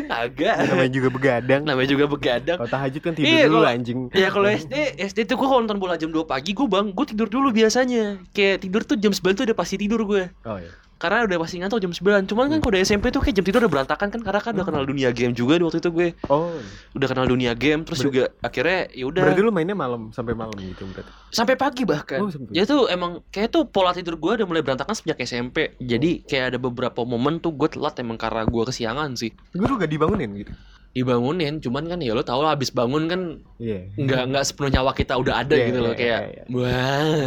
agak 0.09 0.55
Namanya 0.65 0.93
juga 0.93 1.09
begadang. 1.09 1.63
namanya 1.63 1.89
juga 1.89 2.07
begadang 2.07 2.57
Kalau 2.57 2.71
tahajud 2.71 3.01
kan 3.01 3.13
tidur 3.13 3.27
Iya, 3.29 3.45
dulu 3.45 3.59
kalau- 3.59 3.73
anjing. 3.73 3.99
Ya 4.13 4.29
kalau 4.31 4.49
SD, 4.49 4.75
SD 4.97 5.19
tuh 5.25 5.37
gue 5.37 5.47
kalau 5.47 5.61
nonton 5.61 5.77
bola 5.77 5.95
jam 5.95 6.09
2 6.09 6.23
pagi 6.25 6.53
gue 6.53 6.65
bang, 6.65 6.87
gue 6.89 7.07
tidur 7.07 7.27
dulu 7.27 7.51
biasanya 7.51 8.23
Kayak 8.31 8.63
tidur 8.63 8.83
tuh 8.83 8.97
jam 8.97 9.11
9 9.11 9.35
tuh 9.35 9.45
udah 9.45 9.57
pasti 9.57 9.77
tidur 9.77 10.01
gue 10.05 10.31
Oh 10.45 10.57
iya. 10.57 10.71
Karena 10.97 11.29
udah 11.29 11.37
pasti 11.45 11.61
ngantuk 11.61 11.81
jam 11.85 11.93
9 11.93 12.25
Cuman 12.25 12.45
kan 12.49 12.59
kalau 12.65 12.73
udah 12.73 12.81
SMP 12.81 13.13
tuh 13.13 13.21
kayak 13.21 13.37
jam 13.37 13.45
tidur 13.45 13.61
udah 13.65 13.73
berantakan 13.73 14.09
kan 14.09 14.21
Karena 14.25 14.41
kan 14.41 14.53
udah 14.57 14.67
kenal 14.67 14.85
dunia 14.89 15.13
game 15.13 15.37
juga 15.37 15.61
di 15.61 15.65
waktu 15.69 15.79
itu 15.85 15.91
gue. 15.93 16.09
Oh. 16.33 16.57
Udah 16.97 17.09
kenal 17.13 17.29
dunia 17.29 17.53
game 17.53 17.85
Terus 17.85 18.01
Ber- 18.01 18.07
juga 18.09 18.23
akhirnya 18.41 18.81
ya 18.97 19.05
udah. 19.07 19.23
Berarti 19.29 19.43
lu 19.45 19.53
mainnya 19.53 19.77
malam 19.77 20.09
sampai 20.17 20.33
malam 20.33 20.57
gitu 20.57 20.89
berarti. 20.89 21.13
Sampai 21.29 21.55
pagi 21.61 21.85
bahkan. 21.85 22.25
Oh, 22.25 22.33
sampai. 22.33 22.57
Ya 22.57 22.65
tuh 22.65 22.89
emang 22.89 23.21
kayak 23.29 23.53
tuh 23.53 23.69
pola 23.69 23.93
tidur 23.93 24.17
gue 24.17 24.33
udah 24.41 24.47
mulai 24.49 24.65
berantakan 24.65 24.97
sejak 24.97 25.21
SMP 25.21 25.77
Jadi 25.77 26.25
kayak 26.25 26.57
ada 26.57 26.59
beberapa 26.59 27.05
momen 27.05 27.45
tuh 27.45 27.53
gue 27.53 27.69
telat 27.69 28.01
emang 28.01 28.17
karena 28.17 28.49
gue 28.49 28.63
kesiangan 28.65 29.13
sih. 29.21 29.37
Guru 29.53 29.77
gak 29.77 29.93
dibangunin 29.93 30.33
gitu. 30.33 30.53
Dibangunin 30.97 31.61
cuman 31.61 31.85
kan 31.87 32.01
ya 32.01 32.17
lo 32.17 32.25
tau 32.25 32.41
lah 32.41 32.57
abis 32.57 32.73
bangun 32.73 33.05
kan 33.05 33.21
Iya. 33.57 33.93
nggak 33.95 34.23
nggak 34.33 34.45
sepenuhnya 34.45 34.81
nyawa 34.81 34.93
kita 34.93 35.13
udah 35.15 35.35
ada 35.39 35.53
Iya, 35.53 35.67
gitu 35.69 35.79
loh 35.79 35.93
iya, 35.93 35.99
kayak 35.99 36.21
iya, 36.25 36.43
wah 36.49 37.21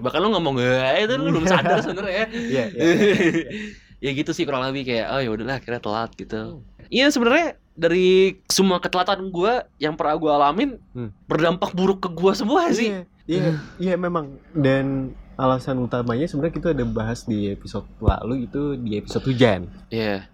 bahkan 0.00 0.20
lo 0.20 0.28
ngomong 0.30 0.54
wah 0.56 0.94
itu 0.94 1.14
lu 1.14 1.30
belum 1.32 1.44
sadar 1.44 1.82
sebenarnya 1.82 2.24
Iya, 2.30 2.64
iya. 2.70 2.92
ya 4.04 4.10
gitu 4.12 4.30
sih 4.30 4.46
kurang 4.46 4.62
lebih 4.64 4.86
kayak 4.86 5.06
oh 5.08 5.18
ya 5.18 5.28
udahlah 5.28 5.58
akhirnya 5.58 5.80
telat 5.80 6.08
Hmm. 6.08 6.20
gitu 6.20 6.40
iya 6.88 7.10
sebenarnya 7.10 7.46
dari 7.74 8.08
semua 8.46 8.78
ketelatan 8.78 9.26
gue 9.28 9.52
yang 9.76 9.94
pernah 9.94 10.14
gue 10.14 10.30
alamin 10.30 10.70
Hmm. 10.90 11.10
berdampak 11.24 11.70
buruk 11.72 11.98
ke 12.00 12.08
gue 12.08 12.32
semua 12.32 12.70
sih 12.70 12.94
Iya, 12.94 13.04
iya, 13.28 13.52
iya 13.76 13.94
memang. 13.94 14.40
Dan 14.50 15.12
alasan 15.36 15.76
utamanya 15.78 16.24
sebenarnya 16.24 16.54
kita 16.54 16.68
ada 16.72 16.82
bahas 16.82 17.22
di 17.22 17.46
episode 17.46 17.84
lalu 18.00 18.48
itu 18.48 18.72
di 18.74 18.96
episode 18.96 19.20
hujan. 19.22 19.68
iya 19.88 20.24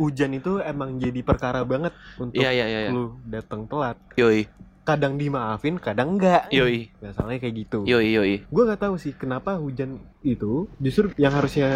Hujan 0.00 0.32
itu 0.32 0.56
emang 0.58 0.96
jadi 0.96 1.20
perkara 1.20 1.60
banget 1.62 1.92
untuk 2.16 2.40
iya 2.40 2.50
iya 2.50 2.66
iya 2.66 2.80
iya. 2.82 2.90
lu 2.90 3.20
datang 3.22 3.68
telat. 3.68 4.00
yoi 4.16 4.48
kadang 4.80 5.14
dimaafin 5.14 5.76
kadang 5.76 6.16
enggak 6.16 6.48
Yoi. 6.50 6.88
masalahnya 6.98 7.38
kayak 7.38 7.54
gitu 7.60 7.84
Yoi 7.84 8.10
yoi. 8.10 8.34
gue 8.42 8.62
nggak 8.64 8.80
tahu 8.80 8.96
sih 8.96 9.12
kenapa 9.12 9.54
hujan 9.54 10.00
itu 10.20 10.66
justru 10.80 11.12
yang 11.14 11.30
harusnya 11.30 11.68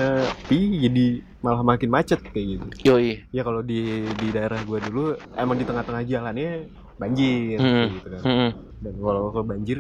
pi 0.49 0.57
jadi 0.81 1.21
malah 1.39 1.63
makin 1.63 1.93
macet 1.93 2.19
kayak 2.25 2.59
gitu 2.59 2.67
Yoi. 2.91 3.23
ya 3.29 3.45
kalau 3.45 3.61
di 3.61 4.03
di 4.09 4.29
daerah 4.33 4.59
gue 4.59 4.79
dulu 4.83 5.05
emang 5.37 5.55
di 5.55 5.63
tengah-tengah 5.63 6.03
jalannya 6.03 6.67
banjir 6.95 7.61
Hmm. 7.61 7.87
gitu 7.93 8.09
kan 8.09 8.23
Mm-mm. 8.25 8.51
dan 8.81 8.95
kalau 8.97 9.23
kalau 9.31 9.45
banjir 9.45 9.79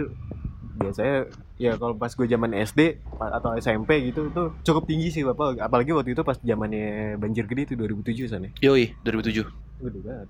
biasanya 0.74 1.30
ya 1.56 1.78
kalau 1.78 1.94
pas 1.94 2.10
gue 2.10 2.26
zaman 2.26 2.50
SD 2.66 2.98
atau 3.18 3.54
SMP 3.58 4.10
gitu 4.10 4.30
tuh 4.34 4.58
cukup 4.66 4.90
tinggi 4.90 5.08
sih 5.14 5.22
bapak 5.22 5.62
apalagi 5.62 5.94
waktu 5.94 6.18
itu 6.18 6.22
pas 6.26 6.34
zamannya 6.38 7.14
banjir 7.16 7.46
gede 7.46 7.72
itu 7.72 7.74
2007 7.78 8.26
sana 8.30 8.48
Yoi 8.58 8.94
2007. 9.06 9.46
gede 9.86 10.00
banget 10.02 10.28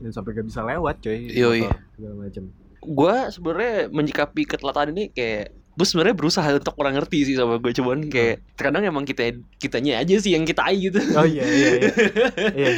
dan 0.00 0.10
sampai 0.10 0.30
gak 0.34 0.46
bisa 0.48 0.60
lewat 0.66 0.96
coy 1.04 1.18
Yoi. 1.30 1.62
segala 1.94 2.14
macam 2.26 2.44
Gua 2.84 3.32
sebenarnya 3.32 3.88
menyikapi 3.88 4.44
ketelatan 4.44 4.92
ini 4.92 5.08
kayak 5.08 5.56
gue 5.74 5.82
sebenarnya 5.82 6.14
berusaha 6.14 6.46
untuk 6.52 6.72
kurang 6.72 6.94
ngerti 6.94 7.18
sih 7.24 7.34
sama 7.34 7.58
gue 7.58 7.70
cuman 7.70 8.06
kayak 8.06 8.46
terkadang 8.54 8.82
emang 8.84 9.02
kita 9.02 9.30
kitanya 9.58 9.98
aja 9.98 10.14
sih 10.16 10.30
yang 10.30 10.42
kita 10.42 10.62
gitu 10.72 11.02
oh 11.12 11.26
iya 11.26 11.42
iya 11.42 11.68
iya 11.74 11.90
iya 12.58 12.68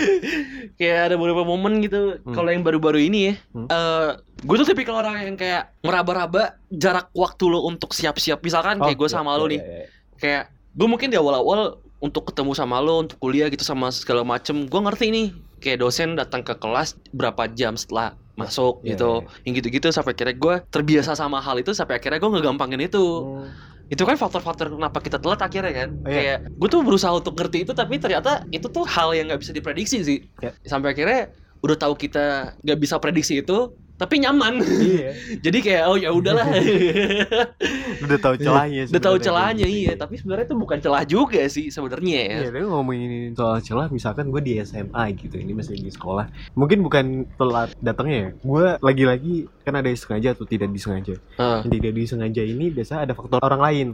kayak 0.75 0.99
ada 1.05 1.15
beberapa 1.15 1.43
momen 1.43 1.81
gitu 1.81 2.19
Hmm. 2.19 2.33
kalau 2.33 2.49
yang 2.49 2.61
baru-baru 2.61 2.99
ini 3.03 3.19
ya 3.23 3.35
Hmm. 3.51 3.67
eh 3.67 4.11
gue 4.39 4.57
tuh 4.57 4.67
tipikal 4.67 4.97
orang 4.97 5.23
yang 5.23 5.37
kayak 5.37 5.77
ngeraba-raba 5.81 6.57
jarak 6.69 7.13
waktu 7.13 7.45
lo 7.47 7.65
untuk 7.65 7.93
siap-siap 7.93 8.41
misalkan 8.41 8.77
kayak 8.79 8.97
Oh, 8.97 9.01
gue 9.01 9.09
iya, 9.09 9.15
sama 9.15 9.31
iya, 9.31 9.39
lo 9.39 9.45
nih 9.47 9.57
iya, 9.57 9.69
iya. 9.69 9.87
kayak 10.17 10.43
gue 10.73 10.87
mungkin 10.87 11.09
di 11.09 11.17
awal-awal 11.17 11.61
untuk 11.97 12.29
ketemu 12.29 12.53
sama 12.53 12.77
lo 12.79 13.01
untuk 13.01 13.17
kuliah 13.17 13.49
gitu 13.49 13.61
sama 13.61 13.89
segala 13.89 14.21
macem 14.23 14.65
gue 14.65 14.81
ngerti 14.83 15.07
nih 15.09 15.27
kayak 15.59 15.81
dosen 15.81 16.13
datang 16.15 16.41
ke 16.41 16.53
kelas 16.55 16.97
berapa 17.11 17.49
jam 17.51 17.73
setelah 17.75 18.13
masuk 18.37 18.85
Iya, 18.85 18.95
gitu 18.95 19.11
iya. 19.25 19.43
yang 19.49 19.53
gitu-gitu 19.57 19.87
sampai 19.89 20.13
akhirnya 20.13 20.37
gue 20.37 20.55
terbiasa 20.69 21.13
sama 21.13 21.41
hal 21.41 21.57
itu 21.57 21.73
sampai 21.73 21.97
akhirnya 21.97 22.21
gue 22.21 22.31
ngegampangin 22.37 22.81
itu 22.81 23.01
Hmm. 23.01 23.49
itu 23.87 24.03
kan 24.03 24.15
faktor-faktor 24.15 24.67
kenapa 24.69 24.99
kita 24.99 25.17
telat 25.17 25.41
akhirnya 25.41 25.73
kan 25.73 25.89
Oh, 25.97 26.11
iya. 26.11 26.15
kayak 26.15 26.39
gue 26.53 26.69
tuh 26.69 26.81
berusaha 26.83 27.13
untuk 27.13 27.35
ngerti 27.35 27.65
itu 27.65 27.73
tapi 27.73 27.97
ternyata 27.97 28.45
itu 28.51 28.67
tuh 28.67 28.85
hal 28.85 29.15
yang 29.15 29.27
nggak 29.27 29.41
bisa 29.41 29.53
diprediksi 29.53 30.03
sih 30.03 30.19
Ya. 30.39 30.53
sampai 30.63 30.93
akhirnya 30.93 31.33
udah 31.63 31.77
tahu 31.77 31.97
kita 31.97 32.55
nggak 32.61 32.79
bisa 32.79 33.01
prediksi 33.01 33.41
itu 33.41 33.73
tapi 33.97 34.21
nyaman 34.21 34.61
iya 34.61 35.11
jadi 35.45 35.59
kayak 35.65 35.83
oh 35.89 35.97
ya 35.97 36.11
udahlah 36.13 36.45
udah 38.05 38.19
tahu 38.21 38.35
celahnya 38.37 38.83
udah 38.93 39.03
tahu 39.03 39.17
celahnya 39.17 39.65
kayak 39.65 39.77
iya 39.77 39.93
gitu. 39.97 40.01
tapi 40.05 40.15
sebenarnya 40.21 40.47
itu 40.53 40.57
bukan 40.57 40.79
celah 40.81 41.05
juga 41.09 41.43
sih 41.49 41.67
sebenarnya 41.73 42.19
ya 42.21 42.37
Iya, 42.37 42.49
tapi 42.53 42.65
ngomongin 42.69 43.33
soal 43.33 43.59
celah, 43.65 43.89
misalkan 43.89 44.29
gue 44.29 44.43
di 44.45 44.61
SMA 44.61 45.05
gitu, 45.17 45.41
ini 45.41 45.57
masih 45.57 45.75
di 45.81 45.89
sekolah. 45.89 46.29
Mungkin 46.53 46.79
bukan 46.85 47.25
telat 47.35 47.73
datangnya 47.81 48.19
ya. 48.19 48.29
Gue 48.45 48.67
lagi-lagi 48.79 49.35
kan 49.65 49.75
ada 49.75 49.89
yang 49.89 49.99
sengaja 49.99 50.37
atau 50.37 50.45
tidak 50.45 50.69
disengaja. 50.71 51.17
Ah, 51.41 51.65
Yang 51.65 51.73
tidak 51.81 51.93
disengaja 51.97 52.43
ini 52.45 52.71
biasa 52.71 53.03
ada 53.09 53.17
faktor 53.17 53.41
orang 53.43 53.63
lain. 53.63 53.89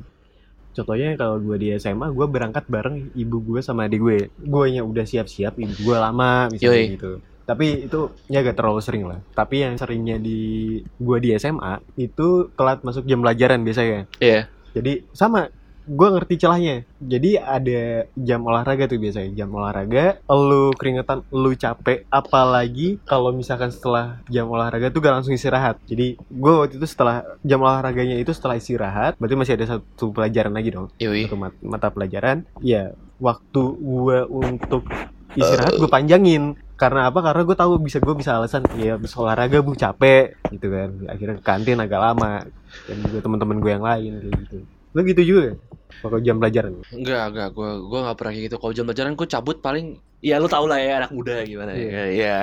Contohnya 0.73 1.17
kalau 1.21 1.37
gue 1.41 1.57
di 1.61 1.69
SMA, 1.77 2.09
gue 2.11 2.27
berangkat 2.29 2.65
bareng 2.67 3.13
ibu 3.13 3.37
gue 3.41 3.61
sama 3.61 3.87
adik 3.89 4.01
gue. 4.01 4.19
Gue 4.41 4.65
yang 4.73 4.89
udah 4.89 5.05
siap-siap, 5.05 5.57
ibu 5.61 5.75
gue 5.85 5.97
lama 5.97 6.49
misalnya 6.49 6.77
Yoi. 6.81 6.95
gitu. 6.97 7.13
Tapi 7.43 7.87
itu 7.87 8.01
ya 8.27 8.41
gak 8.41 8.57
terlalu 8.57 8.81
sering 8.81 9.05
lah. 9.05 9.19
Tapi 9.33 9.63
yang 9.63 9.75
seringnya 9.75 10.17
di 10.17 10.41
gue 10.81 11.19
di 11.19 11.35
SMA 11.35 11.83
itu 11.97 12.51
telat 12.53 12.81
masuk 12.81 13.05
jam 13.05 13.21
pelajaran 13.21 13.61
biasanya. 13.61 14.07
iya 14.19 14.47
Jadi 14.73 15.05
sama 15.11 15.53
gue 15.83 16.09
ngerti 16.09 16.39
celahnya. 16.39 16.87
Jadi 16.97 17.35
ada 17.37 18.07
jam 18.15 18.41
olahraga 18.41 18.87
tuh 18.87 18.97
biasanya. 18.97 19.35
Jam 19.35 19.51
olahraga, 19.51 20.23
lu 20.31 20.71
keringetan, 20.73 21.27
lu 21.29 21.53
capek. 21.53 22.07
Apalagi 22.09 23.03
kalau 23.03 23.35
misalkan 23.35 23.69
setelah 23.69 24.23
jam 24.27 24.47
olahraga 24.47 24.89
tuh 24.89 25.03
gak 25.03 25.13
langsung 25.13 25.35
istirahat. 25.35 25.83
Jadi 25.85 26.15
gue 26.17 26.53
waktu 26.55 26.79
itu 26.79 26.87
setelah 26.87 27.27
jam 27.43 27.59
olahraganya 27.61 28.15
itu 28.15 28.31
setelah 28.31 28.57
istirahat, 28.57 29.19
berarti 29.19 29.35
masih 29.35 29.55
ada 29.59 29.67
satu 29.69 30.15
pelajaran 30.15 30.55
lagi 30.55 30.71
dong. 30.71 30.87
yoi 30.97 31.27
Satu 31.27 31.37
mat- 31.37 31.61
mata 31.61 31.91
pelajaran. 31.91 32.47
Ya 32.63 32.95
waktu 33.19 33.63
gue 33.77 34.19
untuk 34.25 34.87
istirahat 35.35 35.77
gue 35.77 35.91
panjangin. 35.91 36.55
Karena 36.83 37.01
apa? 37.15 37.23
Karena 37.23 37.43
gue 37.47 37.57
tahu 37.63 37.73
bisa 37.79 38.03
gue 38.03 38.15
bisa 38.19 38.35
alasan 38.35 38.67
ya 38.75 38.99
habis 38.99 39.15
olahraga 39.15 39.63
bu 39.63 39.79
capek 39.79 40.35
gitu 40.51 40.67
kan. 40.67 40.91
Akhirnya 41.15 41.39
ke 41.39 41.45
kantin 41.47 41.79
agak 41.79 42.01
lama 42.03 42.43
dan 42.91 42.97
juga 43.07 43.19
teman-teman 43.23 43.63
gue 43.63 43.71
yang 43.71 43.87
lain 43.87 44.13
gitu. 44.19 44.59
Lo 44.93 45.01
gitu 45.03 45.23
juga 45.23 45.43
kan? 45.49 45.57
Pokok 45.93 46.21
jam 46.21 46.37
pelajaran. 46.37 46.73
enggak 46.91 47.25
enggak 47.31 47.49
gue 47.53 47.71
gue 47.85 47.99
nggak 48.01 48.17
pernah 48.17 48.33
kayak 48.33 48.45
gitu 48.49 48.57
kalau 48.57 48.73
jam 48.73 48.85
pelajaran 48.85 49.13
gue 49.13 49.29
cabut 49.29 49.57
paling 49.61 49.87
ya 50.19 50.39
lu 50.39 50.47
tau 50.47 50.65
lah 50.65 50.79
ya 50.79 50.99
anak 50.99 51.11
muda 51.11 51.43
gimana 51.43 51.75
ya 51.75 52.03
ya 52.09 52.37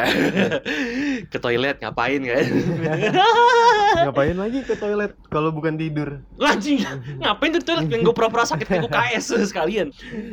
ke 1.32 1.38
toilet 1.38 1.80
ngapain 1.80 2.22
kan 2.22 2.46
Ngapain 4.00 4.38
lagi 4.38 4.62
ke 4.62 4.76
toilet 4.76 5.12
kalau 5.28 5.50
bukan 5.50 5.76
tidur? 5.76 6.22
Anjing, 6.38 6.80
ngapain 7.20 7.52
tuh 7.52 7.64
toilet 7.64 7.90
yang 7.90 8.02
gue 8.02 8.14
pura-pura 8.14 8.46
sakit 8.46 8.64
ke 8.64 8.78
UKS 8.80 9.26
sekalian 9.52 9.90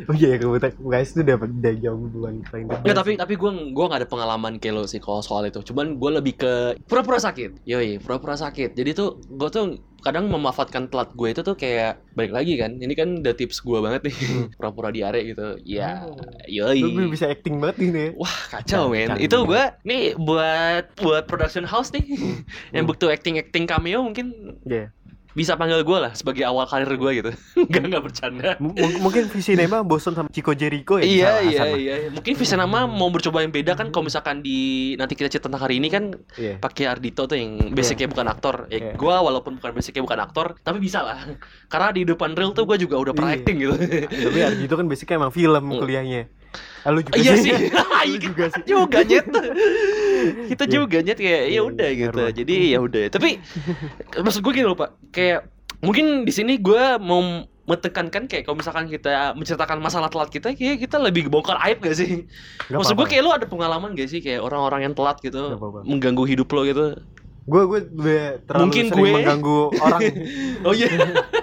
Oh 0.07 0.15
iya 0.15 0.37
ya 0.37 0.39
kebetulan 0.39 0.75
guys 0.79 1.11
itu 1.11 1.23
dapat 1.25 1.51
dari 1.57 1.79
jauh 1.81 2.07
duluan 2.07 2.45
paling 2.47 2.69
the 2.69 2.77
Nggak, 2.79 2.95
best. 2.95 2.99
tapi 3.01 3.11
tapi 3.17 3.35
gue 3.35 3.51
gue 3.73 3.85
nggak 3.87 4.01
ada 4.05 4.09
pengalaman 4.09 4.53
kayak 4.59 4.75
lo 4.75 4.85
sih 4.85 5.01
kalau 5.01 5.19
soal 5.21 5.49
itu. 5.49 5.65
Cuman 5.65 5.97
gue 5.97 6.11
lebih 6.13 6.35
ke 6.37 6.53
pura-pura 6.85 7.19
sakit. 7.19 7.65
Yoi, 7.65 7.99
pura-pura 7.99 8.37
sakit. 8.37 8.77
Jadi 8.77 8.91
tuh 8.93 9.19
gue 9.25 9.49
tuh 9.49 9.65
kadang 10.07 10.31
memanfaatkan 10.31 10.87
telat 10.87 11.11
gue 11.13 11.29
itu 11.29 11.43
tuh 11.43 11.53
kayak 11.53 11.99
balik 12.15 12.31
lagi 12.31 12.55
kan. 12.55 12.79
Ini 12.79 12.95
kan 12.95 13.09
udah 13.19 13.35
tips 13.35 13.59
gue 13.61 13.79
banget 13.79 14.07
nih. 14.07 14.17
pura-pura 14.57 14.89
diare 14.89 15.27
gitu. 15.27 15.59
Ya, 15.61 16.07
Oh. 16.07 16.15
yoi. 16.47 16.79
Lu 16.79 17.11
bisa 17.11 17.27
acting 17.27 17.59
banget 17.59 17.77
ini 17.83 18.01
ya. 18.01 18.11
Wah 18.15 18.37
kacau 18.49 18.89
men. 18.89 19.11
Canggih. 19.11 19.27
Itu 19.27 19.43
gue 19.43 19.63
nih 19.83 20.15
buat 20.15 20.95
buat 20.97 21.27
production 21.27 21.67
house 21.67 21.91
nih 21.91 22.07
yang 22.75 22.87
Hmm. 22.87 22.91
butuh 22.91 23.11
acting 23.11 23.37
acting 23.37 23.67
cameo 23.67 24.01
mungkin 24.01 24.31
Iya. 24.63 24.95
Bisa 25.37 25.53
panggil 25.53 25.85
gue 25.85 25.99
lah 26.01 26.17
sebagai 26.17 26.43
awal 26.43 26.65
karir 26.65 26.89
gue 26.89 27.11
gitu. 27.15 27.31
Enggak 27.69 27.83
enggak 27.85 28.03
bercanda. 28.03 28.51
M- 28.57 28.73
mungkin 28.99 29.29
Visinema 29.29 29.85
bosan 29.87 30.17
sama 30.17 30.33
Chico 30.33 30.57
Jericho 30.57 30.97
ya. 30.97 31.05
Iya 31.05 31.33
iya 31.45 31.63
iya. 31.77 31.95
Mungkin 32.09 32.33
visa 32.35 32.57
nama 32.57 32.89
mau 32.89 33.13
bercoba 33.13 33.45
yang 33.45 33.53
beda 33.53 33.77
kan 33.77 33.93
kalau 33.93 34.09
misalkan 34.09 34.41
di 34.41 34.57
nanti 34.97 35.13
kita 35.13 35.29
cerita 35.29 35.53
tentang 35.53 35.61
hari 35.61 35.77
ini 35.77 35.93
kan 35.93 36.17
Iya. 36.35 36.57
pakai 36.57 36.89
Ardito 36.89 37.29
tuh 37.29 37.37
yang 37.37 37.69
basicnya 37.71 38.09
bukan 38.09 38.25
aktor. 38.27 38.65
Ya 38.67 38.81
Iya. 38.81 38.93
gua 38.97 39.21
walaupun 39.21 39.61
bukan 39.61 39.77
basicnya 39.77 40.01
bukan 40.01 40.19
aktor, 40.19 40.57
tapi 40.59 40.81
bisa 40.81 41.05
lah. 41.05 41.21
Karena 41.69 41.93
di 41.93 42.03
depan 42.03 42.33
real 42.33 42.51
tuh 42.51 42.65
gua 42.65 42.81
juga 42.81 42.97
udah 42.97 43.13
pernah 43.13 43.31
Iya. 43.31 43.39
acting 43.39 43.57
gitu. 43.61 43.75
Tapi 43.77 44.39
itu 44.63 44.73
kan 44.73 44.87
basicnya 44.89 45.21
emang 45.21 45.31
film 45.31 45.65
Hmm. 45.69 45.77
kuliahnya. 45.77 46.23
Ah, 46.83 46.91
lu 46.91 47.01
juga 47.01 47.17
Iya 47.17 47.33
sih. 47.37 47.51
Lu 48.07 48.17
juga 48.23 48.45
sih. 48.49 48.63
juga 48.65 48.99
nyet. 49.03 49.27
Kita 50.47 50.65
Iya. 50.65 50.73
juga 50.73 50.99
nyet 51.01 51.19
kayak 51.19 51.43
ya 51.43 51.51
Iya, 51.51 51.61
udah 51.65 51.89
iya, 51.89 52.01
gitu. 52.01 52.21
Jadi 52.35 52.55
ya 52.69 52.79
udah. 52.79 53.03
Tapi 53.09 53.31
maksud 54.17 54.41
gue 54.41 54.53
gini 54.53 54.65
loh, 54.65 54.75
Pak. 54.75 54.91
Kayak 55.11 55.51
mungkin 55.79 56.23
di 56.23 56.31
sini 56.31 56.57
gua 56.57 56.97
mau 56.97 57.21
menekankan 57.67 58.25
kayak 58.25 58.47
kalau 58.47 58.57
misalkan 58.57 58.87
kita 58.87 59.35
menceritakan 59.35 59.83
masalah 59.83 60.07
telat 60.07 60.31
kita 60.31 60.55
kayak 60.55 60.79
kita 60.81 60.97
lebih 60.97 61.27
bongkar 61.27 61.59
aib 61.65 61.83
gak 61.83 61.95
sih? 61.95 62.23
Nggak 62.65 62.79
Maksud 62.79 62.95
gue 62.95 63.07
kayak 63.09 63.23
lu 63.23 63.33
ada 63.33 63.43
pengalaman 63.45 63.91
gak 63.93 64.07
sih 64.07 64.23
kayak 64.23 64.39
orang-orang 64.39 64.87
yang 64.87 64.95
telat 64.95 65.19
gitu 65.19 65.51
mengganggu 65.83 66.23
hidup 66.25 66.47
lo 66.49 66.63
gitu? 66.63 66.87
gue 67.47 67.63
gue 67.65 67.81
gue 67.89 68.19
terlalu 68.43 68.63
Mungkin 68.67 68.85
sering 68.89 69.03
gue- 69.03 69.15
mengganggu 69.17 69.59
orang 69.79 70.01
Oh 70.67 70.73
iya. 70.73 70.87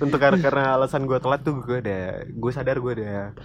untuk 0.00 0.18
karena, 0.18 0.40
karena 0.40 0.64
alasan 0.74 1.04
gue 1.04 1.16
telat 1.16 1.40
tuh 1.40 1.60
gue 1.60 1.78
ada 1.78 1.98
gue 2.24 2.50
sadar 2.50 2.76
gue 2.76 2.92
ada 2.94 3.36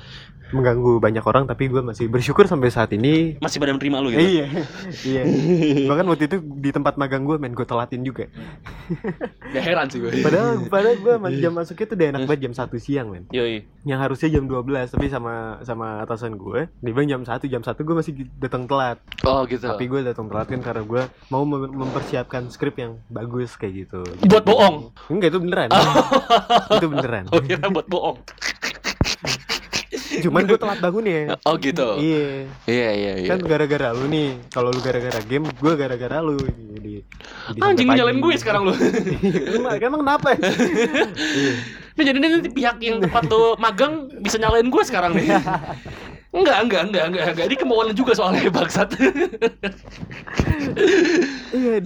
mengganggu 0.48 1.02
banyak 1.02 1.26
orang 1.26 1.44
tapi 1.44 1.66
gue 1.66 1.82
masih 1.82 2.06
bersyukur 2.06 2.46
sampai 2.46 2.70
saat 2.70 2.94
ini 2.94 3.34
Masih 3.40 3.58
pada 3.58 3.74
menerima 3.74 3.98
lu 3.98 4.10
gitu. 4.10 4.22
iya 4.22 4.46
iya 5.10 5.22
bahkan 5.86 6.06
waktu 6.06 6.28
itu 6.28 6.38
di 6.56 6.70
tempat 6.70 6.96
magang 6.96 7.26
gue 7.26 7.36
main 7.36 7.50
gue 7.50 7.66
telatin 7.66 8.02
juga 8.02 8.30
Gak 9.48 9.64
heran 9.64 9.90
sih 9.90 9.98
gue. 9.98 10.14
padahal 10.26 10.70
padahal 10.70 10.96
gue 10.96 11.14
jam 11.36 11.50
masuknya 11.52 11.86
tuh 11.86 11.96
udah 11.96 12.08
enak 12.08 12.22
banget 12.24 12.42
jam 12.44 12.54
satu 12.54 12.78
siang 12.78 13.10
men 13.10 13.26
Yoi. 13.32 13.66
yang 13.84 13.98
harusnya 13.98 14.30
jam 14.30 14.46
12 14.46 14.62
tapi 14.94 15.10
sama 15.10 15.34
sama 15.62 16.06
atasan 16.06 16.38
gue 16.38 16.70
dia 16.70 16.92
bilang 16.94 17.10
jam 17.10 17.22
1 17.26 17.42
jam 17.44 17.62
1 17.62 17.74
gue 17.76 17.96
masih 17.98 18.14
datang 18.38 18.64
telat 18.64 19.02
Oh 19.26 19.44
gitu. 19.44 19.66
tapi 19.66 19.90
gue 19.90 20.06
datang 20.06 20.30
telat 20.30 20.46
kan 20.46 20.62
karena 20.62 20.84
gue 20.84 21.04
mau 21.28 21.42
mem- 21.42 21.74
mempersiapkan 21.74 22.48
skrip 22.48 22.78
yang 22.78 23.02
bagus 23.10 23.58
kayak 23.58 23.90
gitu 23.90 24.06
Buat 24.24 24.46
bohong. 24.46 24.94
enggak 25.10 25.34
itu 25.34 25.40
beneran 25.42 25.70
itu 26.48 26.88
beneran 26.88 27.24
Oh 27.30 27.40
kira 27.40 27.68
buat 27.68 27.88
bohong. 27.88 28.18
cuman 30.16 30.48
gue 30.48 30.56
telat 30.56 30.80
bangun 30.80 31.06
ya 31.06 31.20
Oh 31.44 31.56
gitu. 31.58 32.00
iya 32.00 32.48
Iya 32.66 32.90
iya 32.94 33.12
iya. 33.20 33.28
kan 33.28 33.40
gara-gara 33.42 33.92
lu 33.92 34.08
nih 34.08 34.40
kalau 34.48 34.72
lu 34.72 34.80
gara-gara 34.80 35.20
game 35.24 35.44
gue 35.50 35.74
gara-gara 35.76 36.18
lu 36.20 36.40
jadi, 36.40 36.94
jadi 37.52 37.60
Anjing 37.60 37.90
nyalain 37.92 38.20
gue 38.20 38.32
sekarang 38.36 38.64
lu. 38.64 38.74
emang, 39.60 39.76
emang 39.76 40.02
kenapa 40.04 40.28
Iya. 40.40 41.54
Nah, 41.96 42.04
jadi 42.04 42.18
nanti 42.20 42.52
pihak 42.52 42.78
yang 42.80 43.00
tempat 43.00 43.24
tuh 43.26 43.56
magang 43.56 44.12
bisa 44.20 44.36
nyalain 44.36 44.68
gue 44.68 44.84
sekarang 44.84 45.16
nih. 45.16 45.32
Enggak, 46.36 46.68
enggak, 46.68 46.82
enggak, 46.92 47.04
enggak, 47.08 47.26
enggak. 47.32 47.46
Ini 47.48 47.56
kemauan 47.56 47.96
juga 47.96 48.12
soalnya 48.12 48.52
bangsat. 48.52 48.92
iya 51.56 51.80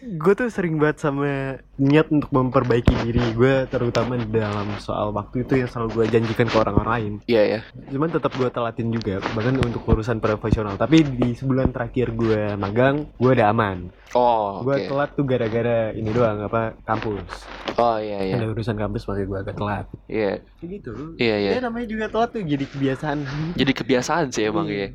gue 0.00 0.32
tuh 0.32 0.48
sering 0.48 0.74
banget 0.74 0.96
sama 0.98 1.28
niat 1.76 2.08
untuk 2.08 2.28
memperbaiki 2.30 2.88
diri 3.02 3.20
gue 3.30 3.68
terutama 3.68 4.16
dalam 4.22 4.72
soal 4.76 5.12
waktu 5.12 5.44
itu 5.44 5.56
yang 5.56 5.68
selalu 5.68 5.88
gue 5.94 6.06
janjikan 6.10 6.46
ke 6.46 6.56
orang-orang 6.56 6.90
lain 6.90 7.12
Iya 7.26 7.42
ya. 7.46 7.60
cuman 7.86 8.08
tetap 8.08 8.32
gue 8.32 8.48
telatin 8.48 8.88
juga 8.88 9.20
bahkan 9.30 9.56
untuk 9.56 9.84
urusan 9.84 10.16
profesional 10.18 10.74
tapi 10.74 11.04
di 11.04 11.32
sebulan 11.32 11.68
terakhir 11.70 12.12
gue 12.12 12.56
magang 12.56 13.12
gue 13.14 13.30
udah 13.30 13.48
aman 13.48 13.92
Oh, 14.10 14.66
gue 14.66 14.90
telat 14.90 15.14
tuh 15.14 15.22
gara-gara 15.22 15.92
ini 15.92 16.10
doang 16.10 16.42
apa 16.42 16.74
kampus 16.82 17.46
Oh 17.76 17.94
iya 17.94 18.24
iya. 18.24 18.34
ada 18.34 18.48
urusan 18.48 18.74
kampus 18.74 19.04
makanya 19.04 19.26
gue 19.26 19.38
agak 19.38 19.54
telat 19.54 19.86
Iya. 20.06 20.32
kayak 20.56 20.70
gitu 20.74 20.92
Iya, 21.14 21.36
iya. 21.38 21.50
Ya, 21.54 21.60
namanya 21.62 21.86
juga 21.86 22.06
telat 22.08 22.30
tuh 22.30 22.42
jadi 22.42 22.64
kebiasaan 22.64 23.18
Jadi 23.54 23.72
kebiasaan 23.72 24.32
sih 24.32 24.48
emang 24.48 24.66
Iya. 24.66 24.80
ya. 24.80 24.88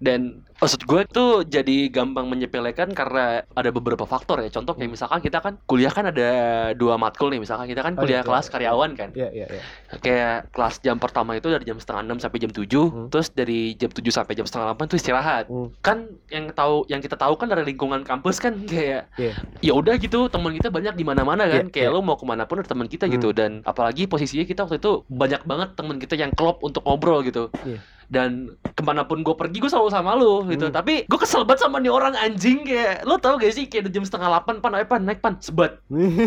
Dan 0.00 0.20
maksud 0.60 0.84
gue 0.84 1.00
tuh 1.08 1.30
jadi 1.42 1.88
gampang 1.88 2.28
menyepelekan 2.28 2.92
karena 2.92 3.42
ada 3.50 3.70
beberapa 3.72 4.04
faktor 4.04 4.44
ya. 4.44 4.52
Contoh 4.52 4.76
kayak 4.76 4.92
misalkan 4.92 5.18
kita 5.18 5.40
kan 5.40 5.56
kuliah 5.64 5.88
kan 5.88 6.06
ada 6.06 6.28
dua 6.76 6.94
matkul 6.94 7.32
nih. 7.32 7.40
Misalkan 7.40 7.64
kita 7.64 7.80
kan 7.80 7.96
Oh, 7.96 8.04
kuliah 8.04 8.20
iya, 8.20 8.28
kelas 8.28 8.46
iya. 8.46 8.52
karyawan 8.52 8.90
kan. 8.92 9.08
Iya 9.16 9.28
iya 9.32 9.46
iya. 9.48 9.62
Kayak 9.98 10.52
kelas 10.52 10.74
jam 10.80 10.96
pertama 10.96 11.34
itu 11.34 11.48
dari 11.48 11.64
jam 11.64 11.80
setengah 11.80 12.02
enam 12.04 12.18
sampai 12.20 12.38
jam 12.38 12.52
tujuh. 12.52 12.86
Hmm. 12.86 13.08
Terus 13.08 13.32
dari 13.32 13.72
jam 13.74 13.88
tujuh 13.88 14.12
sampai 14.12 14.36
jam 14.36 14.44
setengah 14.44 14.70
delapan 14.70 14.84
itu 14.86 14.96
istirahat. 15.00 15.44
Hmm. 15.48 15.68
Kan 15.80 15.98
yang 16.28 16.52
tahu 16.52 16.84
yang 16.86 17.00
kita 17.00 17.16
tahu 17.16 17.34
kan 17.34 17.48
dari 17.48 17.64
lingkungan 17.64 18.04
kampus 18.04 18.36
kan 18.38 18.52
kayak 18.70 19.08
Iya. 19.16 19.34
ya 19.64 19.72
udah 19.72 19.96
gitu 19.96 20.28
teman 20.28 20.52
kita 20.52 20.68
banyak 20.68 20.92
di 20.92 21.02
mana-mana 21.02 21.48
kan. 21.48 21.66
Iya, 21.66 21.72
kayak 21.72 21.88
iya. 21.88 21.96
lo 21.96 22.04
mau 22.04 22.20
ke 22.20 22.28
mana 22.28 22.44
pun 22.44 22.60
ada 22.60 22.68
teman 22.68 22.84
kita 22.84 23.08
Hmm. 23.08 23.16
gitu. 23.16 23.32
Dan 23.32 23.64
apalagi 23.64 24.04
posisinya 24.04 24.44
kita 24.44 24.68
waktu 24.68 24.76
itu 24.76 25.08
banyak 25.08 25.42
banget 25.42 25.68
teman 25.72 25.96
kita 25.96 26.14
yang 26.14 26.30
klop 26.36 26.60
untuk 26.60 26.84
ngobrol 26.84 27.24
gitu. 27.24 27.48
Iya. 27.64 27.80
Dan 28.10 28.58
ke 28.74 28.82
mana 28.82 29.06
pun 29.06 29.22
gue 29.22 29.34
pergi 29.38 29.62
gue 29.62 29.70
selalu 29.70 29.86
sama 29.88 30.18
lo 30.18 30.42
gitu. 30.50 30.66
Hmm. 30.68 30.74
Tapi 30.74 30.94
gue 31.06 31.18
kesel 31.18 31.46
banget 31.46 31.66
sama 31.66 31.78
nih 31.78 31.92
orang 31.92 32.14
anjing 32.18 32.66
kayak 32.66 33.06
lo 33.06 33.16
tau 33.16 33.38
gak 33.38 33.54
sih 33.54 33.70
kayak 33.70 33.90
jam 33.94 34.02
setengah 34.02 34.28
delapan 34.28 34.54
pan 34.58 34.72
ayo 34.76 34.86
pan 34.86 35.02
naik 35.06 35.20
pan 35.22 35.34
sebat. 35.38 35.78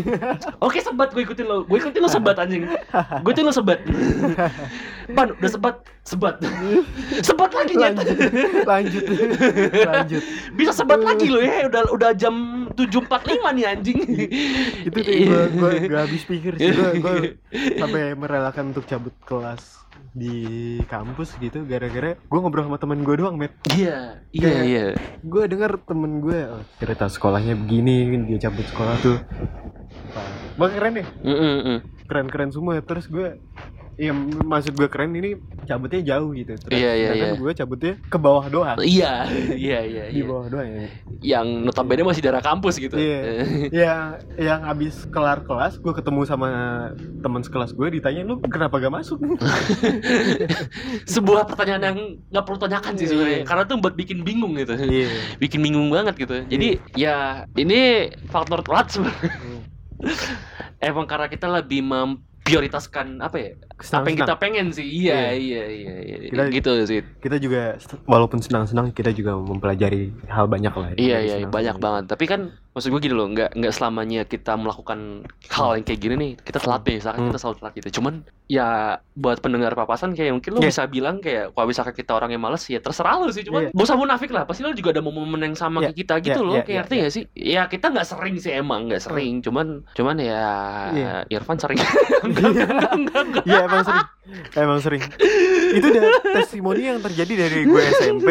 Oke 0.66 0.80
sebat 0.80 1.12
gue 1.12 1.24
ikutin 1.28 1.46
lo. 1.46 1.68
Gue 1.68 1.84
ikutin 1.84 2.02
lo 2.02 2.10
sebat 2.10 2.40
anjing. 2.40 2.66
Gue 3.22 3.32
ikutin 3.32 3.46
lo 3.46 3.54
sebat. 3.54 3.80
pan 5.12 5.28
udah 5.36 5.52
sebat 5.52 5.76
sebat. 6.08 6.36
sebat 7.28 7.52
lagi 7.52 7.74
nyet. 7.76 7.96
lanjut 8.64 9.04
lanjut 9.04 9.72
lanjut 9.86 10.24
Bisa 10.56 10.72
sebat 10.72 11.04
lagi 11.04 11.28
lo 11.28 11.44
ya. 11.44 11.68
Udah 11.68 11.82
udah 11.92 12.12
jam 12.16 12.68
7.45 12.74 13.56
nih 13.60 13.66
anjing. 13.68 14.00
itu 14.88 15.00
gue 15.00 15.44
gue 15.54 15.72
gak 15.90 16.02
habis 16.08 16.24
pikir 16.26 16.54
sih 16.58 16.74
gue 16.74 17.38
sampai 17.82 18.14
merelakan 18.18 18.74
untuk 18.74 18.86
cabut 18.88 19.14
kelas 19.26 19.84
di 20.14 20.38
kampus 20.86 21.34
gitu 21.36 21.64
gara-gara 21.64 22.14
gue 22.16 22.40
ngobrol 22.40 22.64
sama 22.64 22.78
temen 22.78 23.02
gue 23.02 23.16
doang 23.16 23.34
met 23.34 23.50
Iya, 23.68 24.22
iya, 24.30 24.46
Kayak- 24.46 24.64
iya. 24.64 24.86
gue 25.20 25.44
denger 25.48 25.72
temen 25.84 26.22
gue 26.22 26.40
oh, 26.48 26.62
cerita 26.78 27.06
sekolahnya 27.08 27.54
begini 27.56 27.96
dia 28.24 28.38
cabut 28.40 28.62
sekolah 28.64 28.96
tuh 29.00 29.18
Wah 30.54 30.70
keren 30.70 30.94
ya 30.96 31.06
Mm, 31.20 31.34
mm, 31.34 31.60
mm. 31.66 31.78
keren-keren 32.06 32.50
semua 32.50 32.78
terus 32.80 33.06
gue 33.06 33.42
Iya 33.94 34.12
maksud 34.42 34.74
gue 34.74 34.90
keren 34.90 35.14
ini 35.14 35.38
cabutnya 35.70 36.02
jauh 36.02 36.34
gitu 36.34 36.58
terus 36.58 36.74
Iya, 36.74 36.92
iya, 36.98 37.10
iya. 37.14 37.30
gue 37.38 37.52
cabutnya 37.54 37.94
ke 38.10 38.18
bawah 38.18 38.50
doang 38.50 38.78
Iya, 38.82 39.30
iya, 39.54 39.80
iya, 39.86 40.04
di 40.10 40.22
iya. 40.22 40.26
bawah 40.26 40.48
doang 40.50 40.66
ya 40.66 40.88
Yang 41.22 41.48
notabene 41.62 42.02
masih 42.02 42.22
daerah 42.26 42.42
kampus 42.42 42.82
gitu. 42.82 42.98
Iya. 42.98 43.22
ya 43.86 43.94
yang 44.42 44.66
abis 44.66 45.06
kelar 45.14 45.46
kelas 45.46 45.78
gue 45.78 45.94
ketemu 45.94 46.26
sama 46.26 46.50
teman 47.22 47.46
sekelas 47.46 47.78
gue 47.78 47.88
ditanya 48.02 48.26
lu 48.26 48.42
kenapa 48.42 48.82
gak 48.82 48.94
masuk 48.94 49.22
Sebuah 51.14 51.46
pertanyaan 51.48 51.84
yang 51.94 51.98
nggak 52.34 52.46
perlu 52.46 52.60
tanyakan 52.60 52.94
sih 52.98 53.08
sebenarnya. 53.10 53.44
Iya. 53.44 53.46
Karena 53.46 53.64
tuh 53.70 53.78
buat 53.78 53.94
bikin 53.94 54.26
bingung 54.26 54.58
gitu. 54.58 54.74
iya 54.78 55.10
Bikin 55.38 55.62
bingung 55.62 55.94
banget 55.94 56.18
gitu. 56.18 56.36
Jadi 56.50 56.82
ya 56.98 57.46
ini 57.56 58.10
faktor 58.30 58.66
telat 58.66 58.90
sebenarnya. 58.90 59.32
Emang 60.84 61.08
karena 61.08 61.28
kita 61.32 61.48
lebih 61.48 61.80
memprioritaskan 61.86 63.24
apa 63.24 63.38
ya? 63.40 63.52
Apa 63.76 64.06
yang 64.06 64.20
kita 64.20 64.36
pengen 64.36 64.68
sih. 64.70 64.86
Iya, 64.86 65.32
iya, 65.32 65.64
iya, 65.66 65.94
iya. 66.00 66.18
Kita- 66.26 66.50
gitu 66.50 66.72
sih. 66.84 67.02
kita 67.18 67.36
juga 67.38 67.76
walaupun 68.04 68.40
senang-senang 68.40 68.90
kita 68.90 69.10
juga 69.10 69.34
mempelajari 69.36 70.10
hal 70.26 70.46
banyak 70.46 70.72
lah 70.72 70.90
Iya 70.92 71.18
iya 71.18 71.18
senang-senang. 71.40 71.52
banyak 71.52 71.76
banget. 71.78 72.04
Tapi 72.08 72.26
kan 72.26 72.42
maksud 72.70 72.90
gue 72.90 73.02
gini 73.02 73.14
loh, 73.14 73.28
nggak 73.28 73.54
nggak 73.54 73.70
selamanya 73.72 74.22
kita 74.24 74.54
melakukan 74.54 75.00
hal 75.48 75.70
yang 75.74 75.84
kayak 75.84 76.00
gini 76.00 76.16
nih 76.16 76.32
kita 76.38 76.58
telat 76.58 76.82
nih, 76.84 76.96
misalkan 76.98 77.20
Hmm. 77.20 77.30
kita 77.30 77.40
selalu 77.40 77.56
telat 77.60 77.74
gitu. 77.76 77.90
Cuman 77.94 78.14
ya 78.46 78.68
buat 79.14 79.38
pendengar 79.40 79.72
papasan 79.74 80.12
kayak 80.12 80.34
mungkin 80.34 80.52
lo 80.52 80.60
Iya. 80.60 80.70
bisa 80.70 80.84
bilang 80.86 81.18
kayak 81.18 81.52
kalau 81.52 81.68
misalkan 81.68 81.94
kita 81.94 82.12
orang 82.12 82.30
yang 82.30 82.42
males 82.42 82.64
ya 82.64 82.80
terserah 82.80 83.16
lo 83.16 83.30
sih. 83.30 83.42
Cuman 83.42 83.62
Iya. 83.64 83.70
gak 83.72 83.86
usah 83.86 83.96
munafik 83.96 84.30
lah. 84.30 84.44
Pasti 84.44 84.62
lo 84.62 84.72
juga 84.72 84.90
ada 84.92 85.02
momen 85.02 85.38
yang 85.40 85.56
sama 85.56 85.80
Iya, 85.80 85.86
kayak 85.88 85.98
kita 85.98 86.14
gitu 86.24 86.32
iya, 86.36 86.44
loh. 86.44 86.54
iya, 86.54 86.62
kayak 86.62 86.70
iya, 86.70 86.80
ngerti 86.82 86.96
gak 87.00 87.12
sih? 87.12 87.24
Ya 87.34 87.62
kita 87.68 87.86
nggak 87.90 88.08
sering 88.08 88.36
sih 88.38 88.52
emang 88.54 88.88
nggak 88.88 89.02
sering. 89.02 89.34
Cuman 89.40 89.68
cuman 89.92 90.16
ya 90.18 90.44
Iya. 90.92 91.14
Irfan 91.32 91.58
sering. 91.58 91.78
Enggak, 92.24 92.50
enggak, 92.66 92.92
enggak, 92.92 93.22
enggak. 93.24 93.44
Iya 93.46 93.63
emang 93.64 93.84
sering 93.84 94.08
Emang 94.56 94.80
sering 94.80 95.04
Itu 95.74 95.86
udah 95.90 96.04
testimoni 96.24 96.88
yang 96.88 97.00
terjadi 97.02 97.34
dari 97.48 97.60
gue 97.66 97.82
SMP 97.92 98.30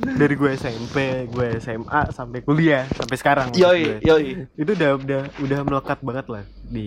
Dari 0.00 0.34
gue 0.34 0.50
SMP 0.54 0.96
Gue 1.28 1.60
SMA 1.60 2.00
Sampai 2.08 2.40
kuliah 2.40 2.88
Sampai 2.88 3.16
sekarang 3.20 3.48
Yoi, 3.52 4.00
yoi. 4.00 4.48
Itu 4.56 4.72
udah 4.72 4.90
udah 4.96 5.20
udah 5.42 5.58
melekat 5.66 5.98
banget 6.00 6.26
lah 6.30 6.42
Di 6.64 6.86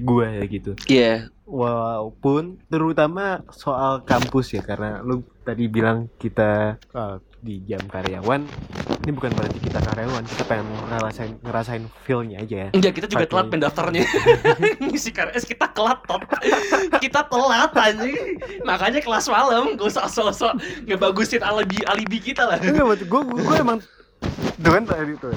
gue 0.00 0.26
ya 0.28 0.44
gitu 0.46 0.72
Iya. 0.86 1.14
Walaupun 1.48 2.60
Terutama 2.68 3.40
soal 3.48 4.04
kampus 4.04 4.52
ya 4.52 4.60
Karena 4.60 5.00
lu 5.00 5.24
tadi 5.42 5.64
bilang 5.64 6.12
kita 6.20 6.76
eh, 6.76 7.16
Di 7.40 7.64
jam 7.64 7.80
karyawan 7.88 8.44
Ini 9.00 9.10
bukan 9.16 9.32
berarti 9.32 9.58
kita 9.64 9.80
karyawan 9.80 10.22
Kita 10.28 10.44
pengen 10.44 10.68
ngerasain 10.92 11.32
Ngerasain 11.40 11.82
feel-nya 12.04 12.44
aja 12.44 12.56
ya 12.64 12.70
Enggak, 12.76 12.92
kita 13.00 13.06
juga 13.08 13.26
telat 13.26 13.48
pendaftarnya. 13.48 14.04
Ngisi 14.84 15.10
KRS 15.10 15.44
kita 15.48 15.72
telat, 15.72 15.98
Tot. 16.04 16.22
kita 17.00 17.24
telat 17.26 17.72
anjing. 17.72 18.36
Makanya 18.62 19.00
kelas 19.00 19.26
malam 19.32 19.74
gak 19.74 19.88
usah 19.88 20.06
sosok 20.06 20.52
ngebagusin 20.84 21.40
alibi 21.40 21.80
alibi 21.88 22.18
kita 22.20 22.44
lah. 22.44 22.58
Enggak, 22.60 23.08
gue, 23.08 23.22
gue 23.24 23.56
emang 23.56 23.78
Tuh 24.58 24.74
kan 24.74 24.82
tadi 24.82 25.14
tuh, 25.22 25.30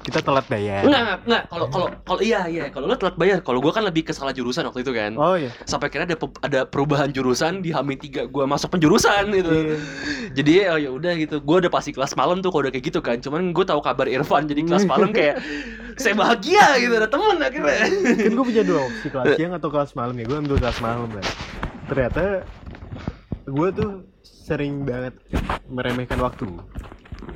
kita 0.00 0.24
telat 0.24 0.48
bayar 0.48 0.88
Enggak, 0.88 1.00
enggak, 1.04 1.18
enggak. 1.28 1.42
Kalau 1.52 1.66
kalau 1.68 1.88
kalau 2.00 2.20
iya 2.24 2.48
iya, 2.48 2.64
kalau 2.72 2.88
lu 2.88 2.96
telat 2.96 3.16
bayar, 3.20 3.38
kalau 3.44 3.60
gua 3.60 3.76
kan 3.76 3.84
lebih 3.84 4.08
ke 4.08 4.16
salah 4.16 4.32
jurusan 4.32 4.64
waktu 4.64 4.80
itu 4.80 4.92
kan. 4.96 5.12
Oh 5.20 5.36
iya 5.36 5.52
Sampai 5.68 5.92
kira 5.92 6.08
ada 6.08 6.16
ada 6.40 6.60
perubahan 6.64 7.12
jurusan 7.12 7.60
di 7.60 7.76
Hamin 7.76 8.00
3 8.00 8.32
gua 8.32 8.48
masuk 8.48 8.72
penjurusan 8.72 9.28
gitu. 9.36 9.52
Iya. 9.52 9.76
Jadi 10.32 10.52
oh 10.72 10.78
ya 10.80 10.90
udah 10.96 11.12
gitu. 11.20 11.36
Gua 11.44 11.60
udah 11.60 11.68
pasti 11.68 11.92
kelas 11.92 12.16
malam 12.16 12.40
tuh 12.40 12.48
kalau 12.48 12.64
udah 12.64 12.72
kayak 12.72 12.88
gitu 12.88 13.04
kan. 13.04 13.20
Cuman 13.20 13.52
gua 13.52 13.68
tahu 13.68 13.84
kabar 13.84 14.08
Irfan 14.08 14.48
jadi 14.48 14.64
kelas 14.64 14.88
malam 14.88 15.12
kayak 15.12 15.44
saya 16.00 16.16
bahagia 16.16 16.80
gitu 16.80 16.94
ada 16.96 17.08
temen 17.12 17.36
akhirnya. 17.38 17.78
Kan 18.16 18.32
gue 18.32 18.44
punya 18.48 18.64
dua 18.66 18.80
opsi 18.88 19.06
kelas 19.12 19.26
siang 19.38 19.52
atau 19.54 19.68
kelas 19.70 19.94
malam 19.94 20.14
ya 20.18 20.24
Gue 20.26 20.38
ambil 20.42 20.56
kelas 20.58 20.78
malam 20.82 21.06
kan 21.06 21.24
Ternyata 21.86 22.22
Gue 23.46 23.68
tuh 23.70 23.90
sering 24.24 24.84
banget 24.84 25.14
meremehkan 25.68 26.20
waktu 26.20 26.48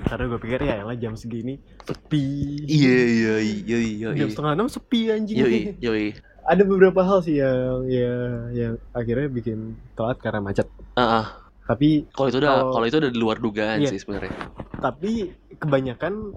Karena 0.09 0.25
gue 0.27 0.41
pikir 0.41 0.61
ya 0.63 0.75
elah 0.79 0.97
jam 0.97 1.13
segini 1.13 1.55
Sepi 1.83 2.25
Iya 2.65 2.97
iya 3.05 3.35
iya 3.39 3.79
iya. 3.79 4.09
Jam 4.15 4.29
setengah 4.29 4.53
enam 4.55 4.67
sepi 4.67 5.09
anjing 5.09 5.37
Yoi, 5.37 5.61
yoi. 5.79 6.07
Ada 6.43 6.65
beberapa 6.65 7.01
hal 7.01 7.21
sih 7.21 7.37
yang, 7.37 7.85
yang, 7.87 8.25
yang 8.51 8.73
akhirnya 8.91 9.29
bikin 9.29 9.59
telat 9.93 10.17
karena 10.17 10.41
macet 10.41 10.65
Ah, 10.95 11.23
ah. 11.23 11.27
Tapi 11.63 12.09
kalau 12.09 12.27
itu 12.27 12.39
udah 12.39 12.53
Kalau- 12.55 12.73
kalau 12.73 12.87
itu 12.87 12.97
udah 12.97 13.11
di 13.11 13.19
luar 13.19 13.37
dugaan 13.37 13.79
Iya. 13.79 13.91
sih 13.91 14.01
sebenarnya. 14.01 14.33
tapi 14.79 15.29
kebanyakan 15.55 16.33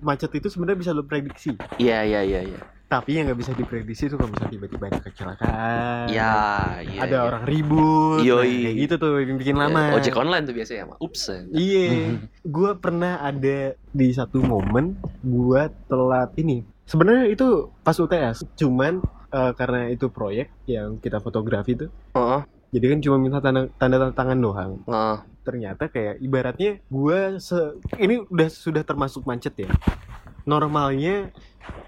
macet 0.00 0.30
itu 0.32 0.46
sebenarnya 0.46 0.78
bisa 0.78 0.90
lo 0.90 1.02
prediksi 1.02 1.58
Iya 1.76 2.00
iya 2.02 2.20
iya 2.22 2.40
iya. 2.46 2.60
Tapi 2.90 3.10
yang 3.14 3.30
nggak 3.30 3.38
bisa 3.38 3.52
diprediksi 3.54 4.10
tuh 4.10 4.18
kalau 4.18 4.34
misalnya 4.34 4.52
tiba-tiba 4.52 4.90
ada 4.90 4.98
kecelakaan 4.98 6.10
Iya, 6.10 6.34
iya. 6.82 6.98
ada 7.00 7.16
iya. 7.16 7.20
orang 7.22 7.42
ribut 7.46 8.18
Yoi. 8.20 8.34
nah, 8.34 8.60
kayak 8.66 8.74
gitu 8.76 8.94
tuh 8.96 9.10
bikin 9.30 9.54
Iya, 9.54 9.62
lama 9.62 9.82
Ojek 9.94 10.16
online 10.16 10.42
tuh 10.42 10.54
biasanya 10.54 10.84
mah. 10.84 10.96
Ups. 10.98 11.22
iya 11.50 12.18
gue 12.58 12.70
pernah 12.76 13.22
ada 13.22 13.58
di 13.88 14.08
satu 14.10 14.42
momen 14.42 14.98
gue 15.20 15.62
telat 15.86 16.34
ini 16.34 16.66
sebenarnya 16.82 17.30
itu 17.30 17.46
pas 17.80 17.94
UTS 17.94 18.42
cuman 18.56 18.98
eh, 19.30 19.52
karena 19.54 19.86
itu 19.86 20.10
proyek 20.10 20.50
yang 20.66 20.98
kita 20.98 21.22
fotografi 21.22 21.78
tuh 21.78 21.94
Heeh. 22.12 22.42
jadi 22.70 22.86
kan 22.90 22.98
cuma 23.00 23.16
minta 23.16 23.38
tanda 23.38 23.70
tanda 23.72 24.10
tangan 24.10 24.34
doang 24.36 24.72
Heeh. 24.82 25.16
ternyata 25.40 25.86
kayak 25.86 26.18
ibaratnya 26.18 26.82
gue 26.84 27.38
se 27.38 27.54
ini 27.96 28.18
udah 28.20 28.48
sudah 28.50 28.82
termasuk 28.82 29.22
macet 29.22 29.54
ya 29.56 29.70
normalnya 30.44 31.28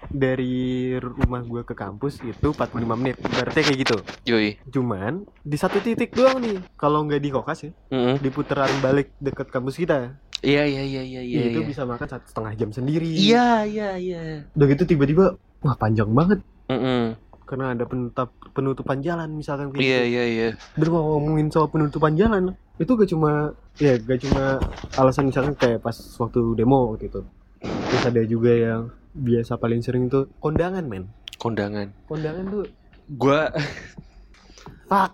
dari 0.07 0.93
rumah 0.95 1.41
gue 1.41 1.61
ke 1.63 1.73
kampus 1.73 2.21
itu 2.21 2.53
45 2.53 2.85
menit 2.95 3.17
ibaratnya 3.19 3.63
kayak 3.63 3.79
gitu 3.81 3.97
Yoi. 4.25 4.49
cuman 4.69 5.25
di 5.41 5.57
satu 5.57 5.81
titik 5.81 6.13
doang 6.13 6.39
nih 6.39 6.61
kalau 6.75 7.03
nggak 7.03 7.19
di 7.19 7.29
kokas 7.29 7.59
ya 7.67 7.71
Heeh. 7.89 8.15
di 8.21 8.29
putaran 8.29 8.69
balik 8.79 9.11
deket 9.17 9.49
kampus 9.49 9.77
kita 9.77 10.17
Iya 10.43 10.67
iya 10.67 10.83
iya 10.83 11.01
iya 11.07 11.21
iya. 11.23 11.39
itu 11.55 11.63
iya. 11.63 11.67
bisa 11.67 11.87
makan 11.87 12.03
satu 12.03 12.27
setengah 12.27 12.53
jam 12.53 12.69
sendiri 12.69 13.07
Iya 13.07 13.63
iya 13.63 13.89
iya. 13.95 14.23
udah 14.51 14.67
gitu 14.67 14.83
tiba-tiba 14.83 15.39
wah 15.63 15.75
panjang 15.79 16.11
banget 16.11 16.43
Heeh. 16.67 17.15
karena 17.47 17.71
ada 17.71 17.87
penutuppenutupan 17.87 18.99
jalan 18.99 19.31
misalkan 19.31 19.71
kayak 19.71 19.79
Iya 19.79 19.99
gitu. 20.03 20.11
iya 20.11 20.23
iya. 20.27 20.47
Dan 20.75 20.87
kalau 20.91 21.15
ngomongin 21.15 21.47
soal 21.47 21.71
penutupan 21.71 22.19
jalan 22.19 22.59
itu 22.75 22.91
gak 22.91 23.07
cuma 23.07 23.55
ya 23.79 23.95
gak 23.95 24.19
cuma 24.19 24.59
alasan 24.99 25.31
misalkan 25.31 25.55
kayak 25.55 25.79
pas 25.79 25.95
waktu 25.95 26.39
demo 26.59 26.91
gitu 26.99 27.23
terus 27.63 28.03
ada 28.03 28.21
juga 28.27 28.51
yang 28.51 28.81
biasa 29.13 29.55
paling 29.57 29.79
sering 29.79 30.09
tuh 30.11 30.27
kondangan 30.43 30.83
men. 30.85 31.07
Kondangan. 31.39 31.93
Kondangan 32.09 32.43
tuh 32.49 32.65
gua 33.15 33.49
fuck 34.93 35.11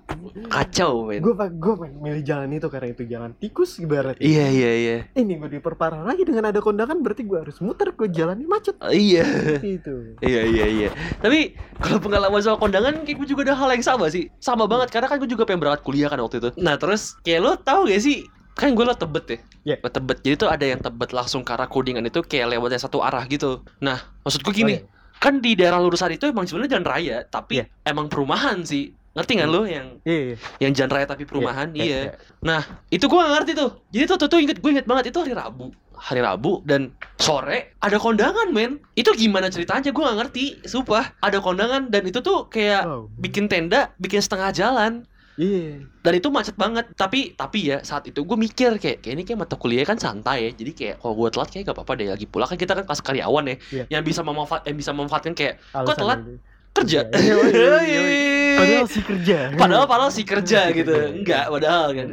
kacau 0.51 1.07
men. 1.07 1.21
Gue 1.23 1.33
gue 1.35 1.73
milih 2.03 2.23
jalan 2.25 2.49
itu 2.51 2.67
karena 2.67 2.87
itu 2.91 3.03
jalan 3.07 3.31
tikus 3.37 3.79
ibaratnya. 3.79 4.23
Iya 4.23 4.45
iya 4.51 4.71
iya. 4.75 4.97
Ini 5.15 5.33
gue 5.39 5.59
diperparah 5.59 6.03
lagi 6.03 6.27
dengan 6.27 6.51
ada 6.51 6.59
kondangan 6.59 6.99
berarti 6.99 7.23
gue 7.23 7.37
harus 7.39 7.57
muter 7.63 7.95
ke 7.95 8.11
jalannya 8.11 8.47
macet. 8.49 8.75
Oh, 8.81 8.91
iya. 8.91 9.23
Itu 9.59 10.17
iya 10.19 10.43
iya 10.43 10.65
iya. 10.67 10.89
Tapi 11.21 11.55
kalau 11.79 11.99
pengalaman 12.03 12.41
soal 12.43 12.59
kondangan 12.59 13.07
kayak 13.07 13.23
gue 13.23 13.27
juga 13.29 13.51
ada 13.51 13.55
hal 13.55 13.69
yang 13.71 13.85
sama 13.85 14.11
sih. 14.11 14.27
Sama 14.43 14.67
banget 14.67 14.91
karena 14.91 15.07
kan 15.07 15.17
gue 15.21 15.29
juga 15.29 15.47
pengen 15.47 15.63
berangkat 15.63 15.81
kuliah 15.85 16.09
kan 16.11 16.19
waktu 16.19 16.43
itu. 16.43 16.49
Nah 16.59 16.75
terus 16.75 17.15
kayak 17.23 17.39
lo 17.39 17.51
tau 17.55 17.87
gak 17.87 18.01
sih 18.03 18.27
kan 18.59 18.75
gue 18.75 18.83
lo 18.83 18.91
tebet 18.93 19.25
ya 19.25 19.37
Iya. 19.65 19.75
Lo 19.79 19.89
tebet 19.89 20.17
jadi 20.19 20.35
tuh 20.35 20.49
ada 20.49 20.65
yang 20.65 20.77
tebet 20.77 21.09
langsung 21.09 21.41
ke 21.41 21.51
arah 21.51 21.65
codingan 21.65 22.03
itu 22.03 22.19
kayak 22.21 22.51
lewatnya 22.51 22.75
satu 22.77 22.99
arah 22.99 23.23
gitu 23.25 23.63
nah 23.79 23.95
maksud 24.21 24.43
gue 24.43 24.53
gini 24.53 24.75
Oh, 24.75 24.79
iya. 24.83 25.17
kan 25.17 25.39
di 25.39 25.55
daerah 25.55 25.79
lurusan 25.79 26.11
itu 26.11 26.27
emang 26.27 26.43
sebenarnya 26.43 26.75
jalan 26.75 26.85
raya 26.85 27.17
tapi 27.23 27.59
Iya. 27.59 27.65
emang 27.85 28.07
perumahan 28.07 28.61
sih 28.61 28.91
ngerti 29.09 29.31
nggak 29.35 29.49
lo 29.49 29.63
yang 29.63 29.87
iya 30.03 30.19
iya 30.21 30.35
yang 30.61 30.71
jalan 30.71 30.91
raya 30.93 31.05
tapi 31.07 31.23
perumahan 31.23 31.71
Iya, 31.71 31.83
iya, 31.83 31.99
iya. 32.05 32.11
Nah, 32.39 32.61
itu 32.87 33.03
gua 33.05 33.25
gak 33.25 33.33
ngerti 33.41 33.51
tuh. 33.53 33.69
Jadi 33.89 34.03
tuh 34.05 34.17
tuh, 34.17 34.27
tuh 34.27 34.39
inget 34.39 34.57
gue 34.59 34.71
inget 34.71 34.87
banget 34.87 35.11
itu 35.11 35.19
hari 35.19 35.33
Rabu. 35.33 35.75
Hari 35.91 36.21
Rabu 36.21 36.63
dan 36.63 36.95
sore 37.17 37.75
ada 37.77 37.99
kondangan, 37.99 38.47
men. 38.49 38.79
Itu 38.93 39.11
gimana 39.11 39.49
ceritanya? 39.49 39.91
Gue 39.91 40.03
gak 40.05 40.15
ngerti. 40.15 40.63
Sumpah, 40.63 41.19
ada 41.19 41.35
kondangan 41.39 41.89
dan 41.89 42.07
itu 42.07 42.21
tuh 42.21 42.47
kayak 42.47 42.87
Oh. 42.87 43.11
bikin 43.19 43.51
tenda, 43.51 43.91
bikin 43.99 44.21
setengah 44.21 44.53
jalan. 44.53 45.03
Iya 45.39 45.87
Dan 46.03 46.13
itu 46.19 46.27
macet 46.35 46.55
banget. 46.59 46.85
Tapi 47.01 47.33
tapi 47.39 47.71
ya 47.71 47.77
saat 47.89 48.03
itu 48.11 48.19
gue 48.27 48.37
mikir 48.45 48.75
kayak 48.75 48.97
kayak 48.99 49.13
ini 49.15 49.23
kayak 49.27 49.39
mata 49.47 49.55
kuliah 49.55 49.87
kan 49.87 49.95
santai 49.95 50.37
ya. 50.45 50.49
Jadi 50.59 50.71
kayak 50.75 50.95
kalau 50.99 51.13
gue 51.15 51.29
telat 51.31 51.49
kayak 51.51 51.63
gak 51.71 51.75
apa-apa 51.79 51.93
deh 51.99 52.07
lagi 52.13 52.25
pula 52.27 52.45
kan 52.49 52.57
kita 52.59 52.73
kan 52.77 52.83
kelas 52.87 53.01
karyawan 53.07 53.43
ya. 53.47 53.55
Iya. 53.71 53.83
Yang 53.99 54.03
bisa 54.11 54.21
memanfaat 54.27 54.61
yang 54.67 54.77
bisa 54.77 54.91
memanfaatkan 54.91 55.33
kayak 55.39 55.53
Alasan 55.71 55.99
telat? 56.03 56.19
itu. 56.27 56.33
Kerja. 56.71 56.99
Iya, 57.09 57.35
iya, 57.49 57.75
iya, 57.81 58.01
padahal 58.59 58.87
sih 58.87 59.01
kerja. 59.01 59.37
Padahal 59.53 59.85
padahal 59.85 60.11
sih 60.11 60.23
kerja 60.23 60.71
gitu. 60.71 60.91
enggak 61.13 61.47
padahal 61.47 61.91
kan. 61.91 62.07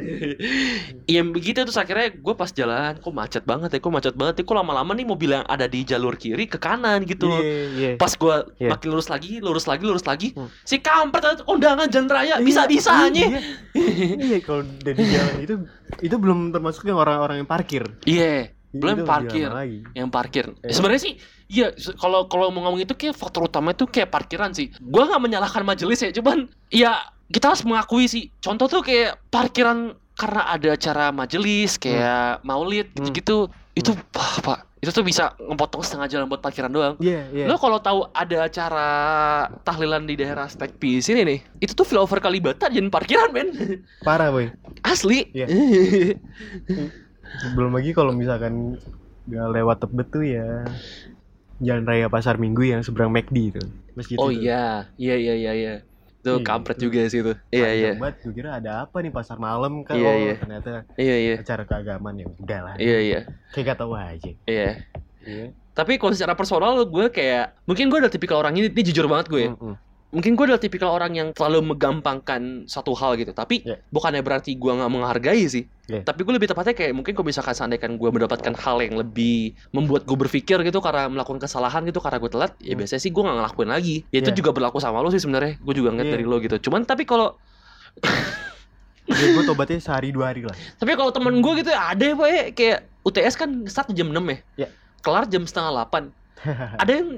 Yang 1.15 1.27
begitu 1.31 1.59
terus 1.61 1.75
akhirnya 1.75 2.11
gue 2.11 2.33
pas 2.33 2.49
jalan 2.49 2.97
kok 2.97 3.13
macet 3.13 3.43
banget 3.43 3.69
ya 3.69 3.79
kok 3.79 3.89
macet 3.89 4.13
banget 4.13 4.35
ya 4.35 4.43
kok 4.43 4.55
lama-lama 4.55 4.91
nih 4.91 5.05
mobil 5.05 5.29
yang 5.31 5.45
ada 5.45 5.65
di 5.65 5.81
jalur 5.81 6.15
kiri 6.15 6.45
ke 6.45 6.57
kanan 6.57 7.03
gitu 7.03 7.31
iya 7.31 7.63
iya 7.69 7.91
pas 7.95 8.11
gue 8.11 8.35
Iya. 8.57 8.69
makin 8.69 8.87
lurus 8.89 9.07
lagi 9.07 9.39
lurus 9.39 9.65
lagi 9.65 9.83
lurus 9.83 10.03
lagi 10.03 10.29
Hmm. 10.29 10.51
si 10.61 10.77
kampret 10.77 11.23
undangan 11.45 11.87
jalan 11.87 12.09
raya 12.09 12.35
bisa 12.39 12.65
bisanya 12.65 13.39
iya, 13.73 14.37
kalau 14.39 14.67
dari 14.77 14.99
jalan 14.99 15.35
itu 15.39 15.55
itu 16.01 16.15
belum 16.15 16.51
termasuk 16.51 16.83
yang 16.85 16.97
orang-orang 16.97 17.39
yang 17.39 17.49
parkir. 17.49 17.83
Iya 18.03 18.51
Itu 18.67 18.83
belum 18.83 19.07
parkir. 19.07 19.47
yang 19.93 20.09
parkir. 20.09 20.51
Iya. 20.59 20.73
sebenarnya 20.73 21.01
sih 21.01 21.13
iya 21.47 21.71
kalau 21.95 22.25
kalau 22.27 22.49
mau 22.49 22.63
ngomong 22.63 22.81
itu 22.81 22.91
kayak 22.91 23.13
faktor 23.13 23.45
utama 23.45 23.71
itu 23.71 23.83
kayak 23.83 24.07
parkiran 24.07 24.51
sih 24.51 24.71
gua 24.79 25.05
nggak 25.05 25.21
menyalahkan 25.21 25.63
majelis 25.63 25.99
ya 25.99 26.09
cuman 26.11 26.47
ya 26.67 26.91
kita 27.27 27.51
harus 27.51 27.63
mengakui 27.63 28.05
sih 28.05 28.29
contoh 28.37 28.67
tuh 28.67 28.81
kayak 28.81 29.15
parkiran 29.27 29.93
karena 30.13 30.41
ada 30.49 30.73
acara 30.73 31.05
majelis 31.11 31.77
kayak 31.77 32.41
maulid 32.41 32.89
Hmm. 32.91 33.05
gitu-gitu 33.05 33.47
itu 33.73 33.91
wah, 34.11 34.35
pak 34.41 34.59
itu 34.77 34.89
tuh 34.89 35.01
bisa 35.01 35.33
ngepotong 35.37 35.81
setengah 35.81 36.05
jalan 36.07 36.25
buat 36.25 36.37
parkiran 36.37 36.69
doang 36.69 36.93
iya 36.97 37.25
iya 37.29 37.45
Lo 37.45 37.57
kalau 37.57 37.77
tahu 37.77 38.05
ada 38.11 38.45
acara 38.45 38.87
tahlilan 39.61 40.03
di 40.03 40.13
daerah 40.15 40.45
Stekpi 40.45 41.01
sini 41.01 41.21
nih, 41.21 41.39
itu 41.59 41.73
tuh 41.73 41.81
flyover 41.81 42.17
Kalibata 42.17 42.67
jadi 42.67 42.85
parkiran 42.85 43.29
men. 43.33 43.47
parah 44.01 44.29
boy 44.29 44.49
Asli. 44.81 45.29
Iya. 45.33 45.45
belum 47.55 47.71
lagi 47.73 47.91
kalau 47.91 48.13
misalkan 48.13 48.77
nggak 49.27 49.47
lewat 49.51 49.77
tebet 49.83 50.07
tuh 50.09 50.23
ya 50.23 50.47
jalan 51.59 51.83
raya 51.83 52.07
pasar 52.07 52.35
minggu 52.35 52.61
yang 52.63 52.81
seberang 52.81 53.09
McD 53.09 53.37
itu 53.51 53.61
masjid 53.93 54.15
oh 54.15 54.29
itu. 54.29 54.43
iya, 54.43 54.85
iya 54.95 55.15
iya 55.15 55.33
iya 55.35 55.53
iya. 55.53 55.73
Itu 56.17 56.33
Iya, 56.33 56.43
kampret 56.43 56.75
itu. 56.75 56.89
juga 56.89 56.99
sih 57.07 57.19
itu. 57.19 57.33
Iya 57.49 57.69
iya. 57.71 57.91
Banget 57.95 58.15
gue 58.19 58.33
kira 58.33 58.57
ada 58.57 58.83
apa 58.83 58.99
nih 58.99 59.09
pasar 59.09 59.37
malam 59.37 59.81
kan 59.81 59.95
Iya, 59.95 60.05
oh, 60.05 60.15
iya. 60.17 60.33
ternyata 60.35 60.71
Iya 60.93 61.15
iya. 61.15 61.35
acara 61.39 61.63
keagamaan 61.63 62.15
ya 62.15 62.25
udah 62.27 62.59
lah 62.61 62.75
Iya 62.75 62.97
iya. 62.99 63.19
kayak 63.53 63.65
gak 63.67 63.79
tahu 63.79 63.93
aja 63.93 64.31
Iya. 64.43 64.69
iya 65.23 65.45
Tapi 65.71 65.95
kalau 65.95 66.11
secara 66.11 66.33
personal 66.33 66.73
gue 66.83 67.05
kayak 67.07 67.53
mungkin 67.63 67.87
gue 67.87 67.97
udah 68.01 68.09
tipikal 68.09 68.37
orang 68.37 68.53
ini, 68.53 68.67
ini 68.67 68.81
jujur 68.83 69.05
banget 69.05 69.29
gue 69.29 69.41
ya. 69.41 69.51
Mm-mm. 69.53 69.73
Mungkin 70.07 70.39
gue 70.39 70.45
adalah 70.47 70.57
tipikal 70.57 70.89
orang 70.89 71.11
yang 71.13 71.27
terlalu 71.35 71.75
megampangkan 71.75 72.63
satu 72.63 72.95
hal 72.95 73.19
gitu. 73.19 73.35
Tapi 73.35 73.59
Iya. 73.61 73.75
bukannya 73.91 74.23
berarti 74.23 74.55
gue 74.55 74.71
nggak 74.71 74.87
menghargai 74.87 75.43
sih. 75.45 75.67
Iya. 75.85 76.07
Tapi 76.07 76.23
gue 76.23 76.31
lebih 76.31 76.47
tepatnya 76.47 76.71
kayak 76.71 76.95
mungkin 76.95 77.11
kalau 77.11 77.27
misalkan 77.27 77.51
seandainya 77.51 77.91
gue 77.91 78.09
mendapatkan 78.09 78.53
hal 78.55 78.77
yang 78.79 78.95
lebih 78.95 79.51
membuat 79.69 80.07
gue 80.07 80.15
berpikir 80.15 80.63
gitu 80.63 80.79
karena 80.79 81.11
melakukan 81.11 81.37
kesalahan 81.37 81.83
gitu 81.83 81.99
karena 81.99 82.17
gue 82.17 82.31
telat, 82.31 82.55
ya 82.57 82.71
Hmm. 82.71 82.79
biasanya 82.79 83.01
sih 83.03 83.11
gue 83.11 83.19
nggak 83.19 83.35
ngelakuin 83.35 83.69
lagi. 83.69 83.95
Ya 84.07 84.23
itu 84.23 84.31
Iya. 84.31 84.37
juga 84.39 84.49
berlaku 84.55 84.79
sama 84.79 85.03
lo 85.03 85.11
sih 85.11 85.19
sebenarnya. 85.19 85.59
Gue 85.59 85.75
juga 85.75 85.91
ngeliat 85.91 86.07
Iya. 86.07 86.15
dari 86.15 86.25
lo 86.25 86.37
gitu. 86.39 86.55
Cuman 86.71 86.87
tapi 86.87 87.03
kalau 87.03 87.35
ya 89.07 89.27
gue 89.33 89.43
tobatnya 89.43 89.79
sehari 89.79 90.11
dua 90.11 90.29
hari 90.29 90.43
lah 90.43 90.51
tapi 90.77 90.91
kalau 90.93 91.09
temen 91.09 91.39
gue 91.39 91.53
gitu 91.57 91.71
ada 91.71 92.03
ya 92.03 92.13
pak 92.13 92.27
ya 92.27 92.43
kayak 92.51 92.79
UTS 93.07 93.35
kan 93.35 93.49
start 93.65 93.87
jam 93.91 94.11
6 94.11 94.19
ya. 94.19 94.37
Iya. 94.55 94.67
Kelar 94.99 95.23
jam 95.27 95.43
setengah 95.43 95.71
8 95.87 96.11
Ada 96.83 96.91
yang 96.91 97.09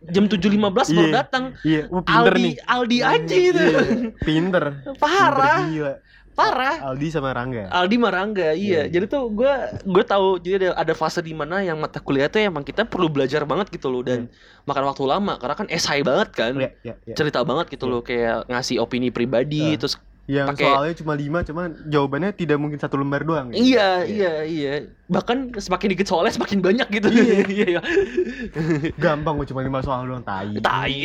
jam 0.00 0.24
7.15 0.24 0.94
baru 0.94 1.02
Iya. 1.02 1.14
datang. 1.16 1.44
iya 1.60 1.82
pinter 1.84 2.32
Aldi 2.32 2.40
nih 2.40 2.54
Aldi 2.64 2.98
aja 3.02 3.34
gitu. 3.36 3.58
Iya, 3.60 3.80
pinter 4.20 4.64
Parah, 4.94 5.58
Pinter 5.58 5.68
gila. 5.68 5.94
parah. 6.32 6.76
Aldi 6.84 7.06
sama 7.10 7.34
Rangga 7.34 7.66
Aldi 7.68 7.96
Marangga, 7.96 8.54
iya. 8.54 8.86
Iya. 8.86 8.94
Jadi 8.94 9.04
tuh 9.08 9.26
gue 9.28 9.52
gue 9.84 10.04
tahu 10.04 10.38
jadi 10.38 10.54
ada, 10.56 10.70
ada 10.78 10.94
fase 10.94 11.18
di 11.18 11.34
mana 11.34 11.58
yang 11.60 11.74
mata 11.76 11.98
kuliah 11.98 12.26
tuh 12.26 12.38
emang 12.38 12.62
kita 12.62 12.86
perlu 12.86 13.10
belajar 13.10 13.42
banget 13.42 13.68
gitu 13.70 13.90
loh 13.90 14.00
dan 14.00 14.30
makan 14.62 14.86
waktu 14.86 15.02
lama 15.02 15.34
karena 15.34 15.54
kan 15.56 15.66
esai 15.66 16.00
banget 16.00 16.30
kan. 16.30 16.54
Iya, 16.54 16.70
iya, 16.80 16.94
iya. 17.02 17.14
Cerita 17.14 17.42
banget 17.42 17.66
gitu 17.68 17.84
Iya. 17.84 17.92
loh 17.92 18.00
kayak 18.00 18.46
ngasih 18.46 18.78
opini 18.78 19.10
pribadi 19.10 19.74
Ah. 19.74 19.76
terus 19.76 19.98
Yang 20.28 20.46
pakai- 20.52 20.68
soalnya 20.68 20.94
cuma 21.00 21.12
lima, 21.16 21.38
cuman 21.40 21.68
jawabannya 21.88 22.30
tidak 22.36 22.60
mungkin 22.60 22.76
satu 22.76 23.00
lembar 23.00 23.24
doang. 23.24 23.48
gitu. 23.48 23.64
iya 23.64 24.04
iya 24.04 24.32
iya 24.44 24.72
bahkan 25.08 25.48
semakin 25.56 25.96
dikit 25.96 26.04
soalnya 26.04 26.36
semakin 26.36 26.60
banyak 26.60 26.88
gitu. 27.00 27.08
Iya. 27.08 27.40
iya. 27.64 27.80
Gampang 29.00 29.40
gue 29.40 29.48
cuma 29.48 29.64
lima 29.64 29.80
soal 29.80 30.04
doang, 30.04 30.20
tai. 30.20 30.60
Tai. 30.60 30.96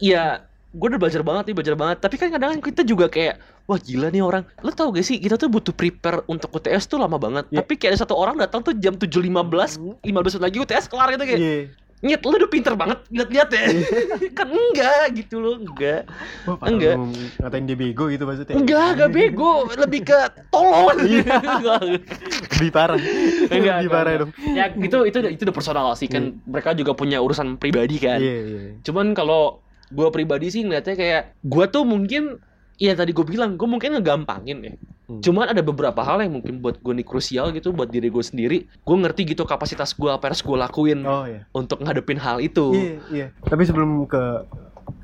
Iya, 0.00 0.48
gue 0.72 0.86
udah 0.88 1.00
belajar 1.00 1.20
banget 1.20 1.52
nih, 1.52 1.54
belajar 1.60 1.76
banget. 1.76 1.96
Tapi 2.00 2.16
kan 2.16 2.28
kadang 2.32 2.56
kita 2.64 2.82
juga 2.88 3.12
kayak, 3.12 3.36
wah 3.68 3.76
gila 3.76 4.08
nih 4.08 4.24
orang. 4.24 4.48
Lo 4.64 4.72
tau 4.72 4.88
gak 4.88 5.04
sih, 5.04 5.20
kita 5.20 5.36
tuh 5.36 5.52
butuh 5.52 5.76
prepare 5.76 6.24
untuk 6.24 6.56
UTS 6.56 6.88
tuh 6.88 6.96
lama 6.96 7.20
banget. 7.20 7.52
Iya. 7.52 7.60
Tapi 7.60 7.72
kayak 7.76 7.92
ada 7.94 8.00
satu 8.00 8.16
orang 8.16 8.40
datang 8.40 8.64
tuh 8.64 8.72
jam 8.80 8.96
7.15, 8.96 9.76
15 10.00 10.08
menit 10.08 10.40
lagi 10.40 10.56
UTS 10.56 10.88
kelar 10.88 11.12
gitu 11.12 11.24
kayak. 11.28 11.40
Iya. 11.40 11.83
Nyet, 12.04 12.20
lo 12.20 12.36
udah 12.36 12.50
pinter 12.52 12.76
banget 12.76 13.00
lihat-lihat 13.08 13.48
ya. 13.48 13.64
kan 14.38 14.48
enggak 14.52 15.04
gitu 15.16 15.40
loh, 15.40 15.56
enggak. 15.56 16.04
Wah, 16.44 16.60
Enggak. 16.68 17.00
lu 17.00 17.08
ngatain 17.40 17.64
dia 17.64 17.76
bego 17.80 18.04
gitu 18.12 18.28
maksudnya. 18.28 18.54
Enggak, 18.60 18.86
enggak 19.00 19.10
bego, 19.10 19.52
lebih 19.72 20.00
ke 20.04 20.18
tolol. 20.52 20.92
Lebih 22.54 22.70
parah. 22.70 23.00
Enggak, 23.48 23.76
Lebih 23.80 23.90
parah 23.90 24.12
dong. 24.20 24.30
ya 24.52 24.68
itu 24.76 24.96
itu 25.08 25.18
itu 25.32 25.42
udah 25.48 25.56
personal 25.56 25.86
sih 25.96 26.06
kan 26.06 26.36
mereka 26.44 26.76
juga 26.76 26.92
punya 26.92 27.24
urusan 27.24 27.56
pribadi 27.56 27.96
kan. 27.96 28.20
Iya, 28.20 28.36
iya. 28.44 28.60
Cuman 28.84 29.16
kalau 29.16 29.64
gue 29.88 30.08
pribadi 30.12 30.52
sih 30.52 30.60
ngeliatnya 30.60 30.94
kayak 30.94 31.22
gue 31.40 31.64
tuh 31.72 31.88
mungkin 31.88 32.36
Iya 32.74 32.98
tadi 32.98 33.14
gue 33.14 33.22
bilang 33.22 33.54
gue 33.54 33.68
mungkin 33.70 33.94
ngegampangin 33.94 34.58
ya. 34.66 34.74
Hmm. 35.04 35.20
Cuman 35.20 35.52
ada 35.52 35.60
beberapa 35.60 36.00
hal 36.00 36.24
yang 36.24 36.40
mungkin 36.40 36.64
buat 36.64 36.80
gue 36.80 36.94
nih 36.96 37.04
krusial 37.04 37.52
gitu 37.52 37.76
buat 37.76 37.92
diri 37.92 38.08
gue 38.08 38.24
sendiri. 38.24 38.58
Gue 38.82 38.96
ngerti 38.96 39.36
gitu 39.36 39.44
kapasitas 39.44 39.92
gue 39.92 40.08
apa 40.08 40.32
harus 40.32 40.40
gue 40.40 40.56
lakuin 40.56 41.04
Oh 41.04 41.28
iya. 41.28 41.44
untuk 41.52 41.84
ngadepin 41.84 42.16
hal 42.16 42.40
itu. 42.40 42.72
Iya, 42.72 42.96
iya. 43.12 43.26
Tapi 43.44 43.62
sebelum 43.68 44.08
ke 44.08 44.48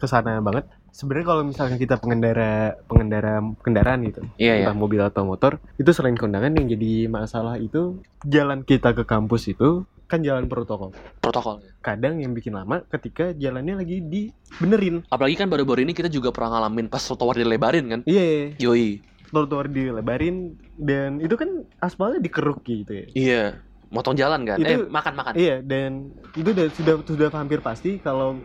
ke 0.01 0.07
sana 0.09 0.41
banget, 0.41 0.65
sebenarnya 0.93 1.27
kalau 1.29 1.43
misalkan 1.45 1.77
kita 1.77 2.01
pengendara 2.01 2.81
pengendara 2.89 3.45
kendaraan 3.61 4.01
gitu, 4.09 4.21
Iya 4.41 4.65
entah 4.65 4.77
mobil 4.77 5.01
atau 5.01 5.25
motor, 5.29 5.61
itu 5.77 5.89
selain 5.93 6.17
kondangan 6.17 6.57
yang 6.57 6.69
jadi 6.69 7.09
masalah 7.09 7.61
itu 7.61 8.01
jalan 8.25 8.65
kita 8.65 8.97
ke 8.97 9.05
kampus 9.05 9.53
itu 9.53 9.85
kan 10.11 10.25
jalan 10.27 10.51
protokol. 10.51 10.91
Protokol. 11.23 11.63
Kadang 11.85 12.19
yang 12.19 12.35
bikin 12.35 12.57
lama 12.57 12.83
ketika 12.91 13.31
jalannya 13.31 13.79
lagi 13.79 14.03
dibenerin. 14.03 15.07
Apalagi 15.07 15.39
kan 15.39 15.47
baru-baru 15.47 15.87
ini 15.87 15.95
kita 15.95 16.11
juga 16.11 16.35
pernah 16.35 16.59
ngalamin 16.59 16.91
pas 16.91 16.99
trotoar 16.99 17.39
dilebarin 17.39 17.87
kan. 17.87 18.01
Iya, 18.09 18.59
Yoi. 18.59 18.99
Trotoar 19.31 19.67
dilebarin 19.67 20.59
dan 20.77 21.19
itu 21.19 21.35
kan 21.35 21.65
aspalnya 21.79 22.19
dikeruk 22.19 22.61
gitu 22.63 22.93
ya. 22.93 23.07
Iya. 23.15 23.45
Motong 23.91 24.15
jalan 24.15 24.47
kan. 24.47 24.63
Itu- 24.63 24.71
eh 24.71 24.81
makan-makan. 24.87 25.33
Iya, 25.35 25.57
dan 25.63 26.15
itu 26.33 26.47
udah, 26.47 26.67
sudah 26.71 26.95
sudah 27.03 27.29
hampir 27.35 27.59
pasti 27.59 27.99
kalau 27.99 28.39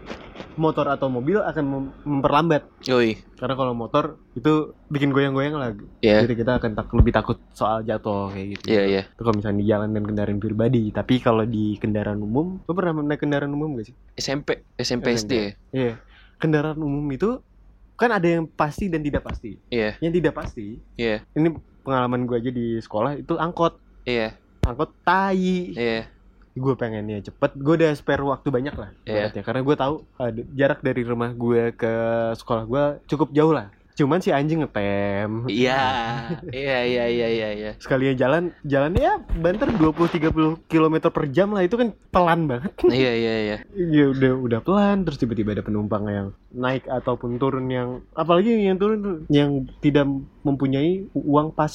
motor 0.57 0.89
atau 0.89 1.05
mobil 1.05 1.37
akan 1.37 1.65
mem- 1.67 1.93
memperlambat. 2.01 2.65
Yoi. 2.87 3.19
Karena 3.37 3.53
kalau 3.53 3.77
motor 3.77 4.17
itu 4.33 4.73
bikin 4.89 5.13
goyang-goyang 5.13 5.53
lah. 5.53 5.77
Iya. 6.01 6.25
Jadi 6.25 6.33
kita 6.33 6.57
akan 6.57 6.71
tak, 6.73 6.89
lebih 6.97 7.13
takut 7.13 7.37
soal 7.53 7.85
jatuh 7.85 8.33
kayak 8.33 8.57
gitu. 8.57 8.65
Iya 8.73 8.83
iya. 8.87 9.01
Itu 9.05 9.21
kalau 9.21 9.37
misalnya 9.37 9.59
di 9.61 9.67
jalan 9.69 9.89
dan 9.93 10.03
kendaraan 10.03 10.39
pribadi. 10.41 10.89
Tapi 10.89 11.13
kalau 11.21 11.45
di 11.45 11.77
kendaraan 11.77 12.17
umum, 12.19 12.65
lo 12.65 12.71
pernah 12.73 13.05
naik 13.05 13.21
kendaraan 13.21 13.53
umum 13.53 13.77
gak 13.77 13.93
sih? 13.93 13.95
SMP 14.17 14.65
SMP 14.79 15.13
SD. 15.13 15.31
ya? 15.31 15.49
Iya. 15.69 15.93
Kendaraan 16.41 16.81
umum 16.81 17.05
itu 17.11 17.37
kan 17.95 18.11
ada 18.11 18.27
yang 18.27 18.43
pasti 18.45 18.91
dan 18.91 18.99
tidak 18.99 19.23
pasti. 19.23 19.55
Iya. 19.67 19.95
Yang 20.03 20.13
tidak 20.19 20.33
pasti, 20.35 20.67
Iya. 20.95 21.23
ini 21.33 21.55
pengalaman 21.81 22.27
gue 22.27 22.35
aja 22.35 22.51
di 22.51 22.77
sekolah 22.77 23.15
itu 23.15 23.35
angkot. 23.35 23.79
Iya. 24.03 24.35
Angkot 24.61 24.91
tai. 25.01 25.73
Iya. 25.73 26.11
gue 26.55 26.71
pengennya 26.71 27.19
cepet 27.19 27.51
gue 27.59 27.83
udah 27.83 27.91
spare 27.91 28.23
waktu 28.23 28.47
banyak 28.47 28.71
lah 28.79 28.87
Iya. 29.03 29.27
karena 29.43 29.59
gue 29.59 29.75
tahu 29.75 30.07
ada 30.15 30.39
jarak 30.55 30.79
dari 30.79 31.03
rumah 31.03 31.35
gue 31.35 31.75
ke 31.75 31.91
sekolah 32.39 32.63
gue 32.63 32.83
cukup 33.11 33.35
jauh 33.35 33.51
lah 33.51 33.67
cuman 33.95 34.19
si 34.19 34.29
anjing 34.29 34.59
ngetem 34.59 35.47
Iya, 35.47 35.81
iya, 36.51 36.77
iya, 36.83 37.05
iya, 37.07 37.27
iya, 37.29 37.49
iya. 37.53 37.71
sekalinya 37.77 38.13
jalan 38.13 38.43
jalannya 38.61 39.01
ya 39.01 39.13
banter 39.33 39.71
20-30 39.71 40.29
km 40.65 40.95
per 41.07 41.25
jam 41.29 41.49
lah 41.49 41.63
itu 41.63 41.75
kan 41.75 41.95
pelan 42.09 42.45
banget 42.45 42.75
Iya, 42.91 43.11
iya, 43.13 43.33
iya. 43.41 43.57
ya 43.71 44.05
udah 44.09 44.31
udah 44.37 44.59
pelan 44.59 45.03
terus 45.03 45.15
tiba-tiba 45.15 45.51
ada 45.51 45.63
penumpang 45.63 46.03
yang 46.05 46.27
naik 46.51 46.83
ataupun 46.85 47.35
turun 47.35 47.67
yang 47.67 48.03
apalagi 48.11 48.51
yang 48.53 48.75
turun 48.75 49.23
yang 49.27 49.51
tidak 49.79 50.03
mempunyai 50.41 51.07
uang 51.11 51.49
pas 51.49 51.71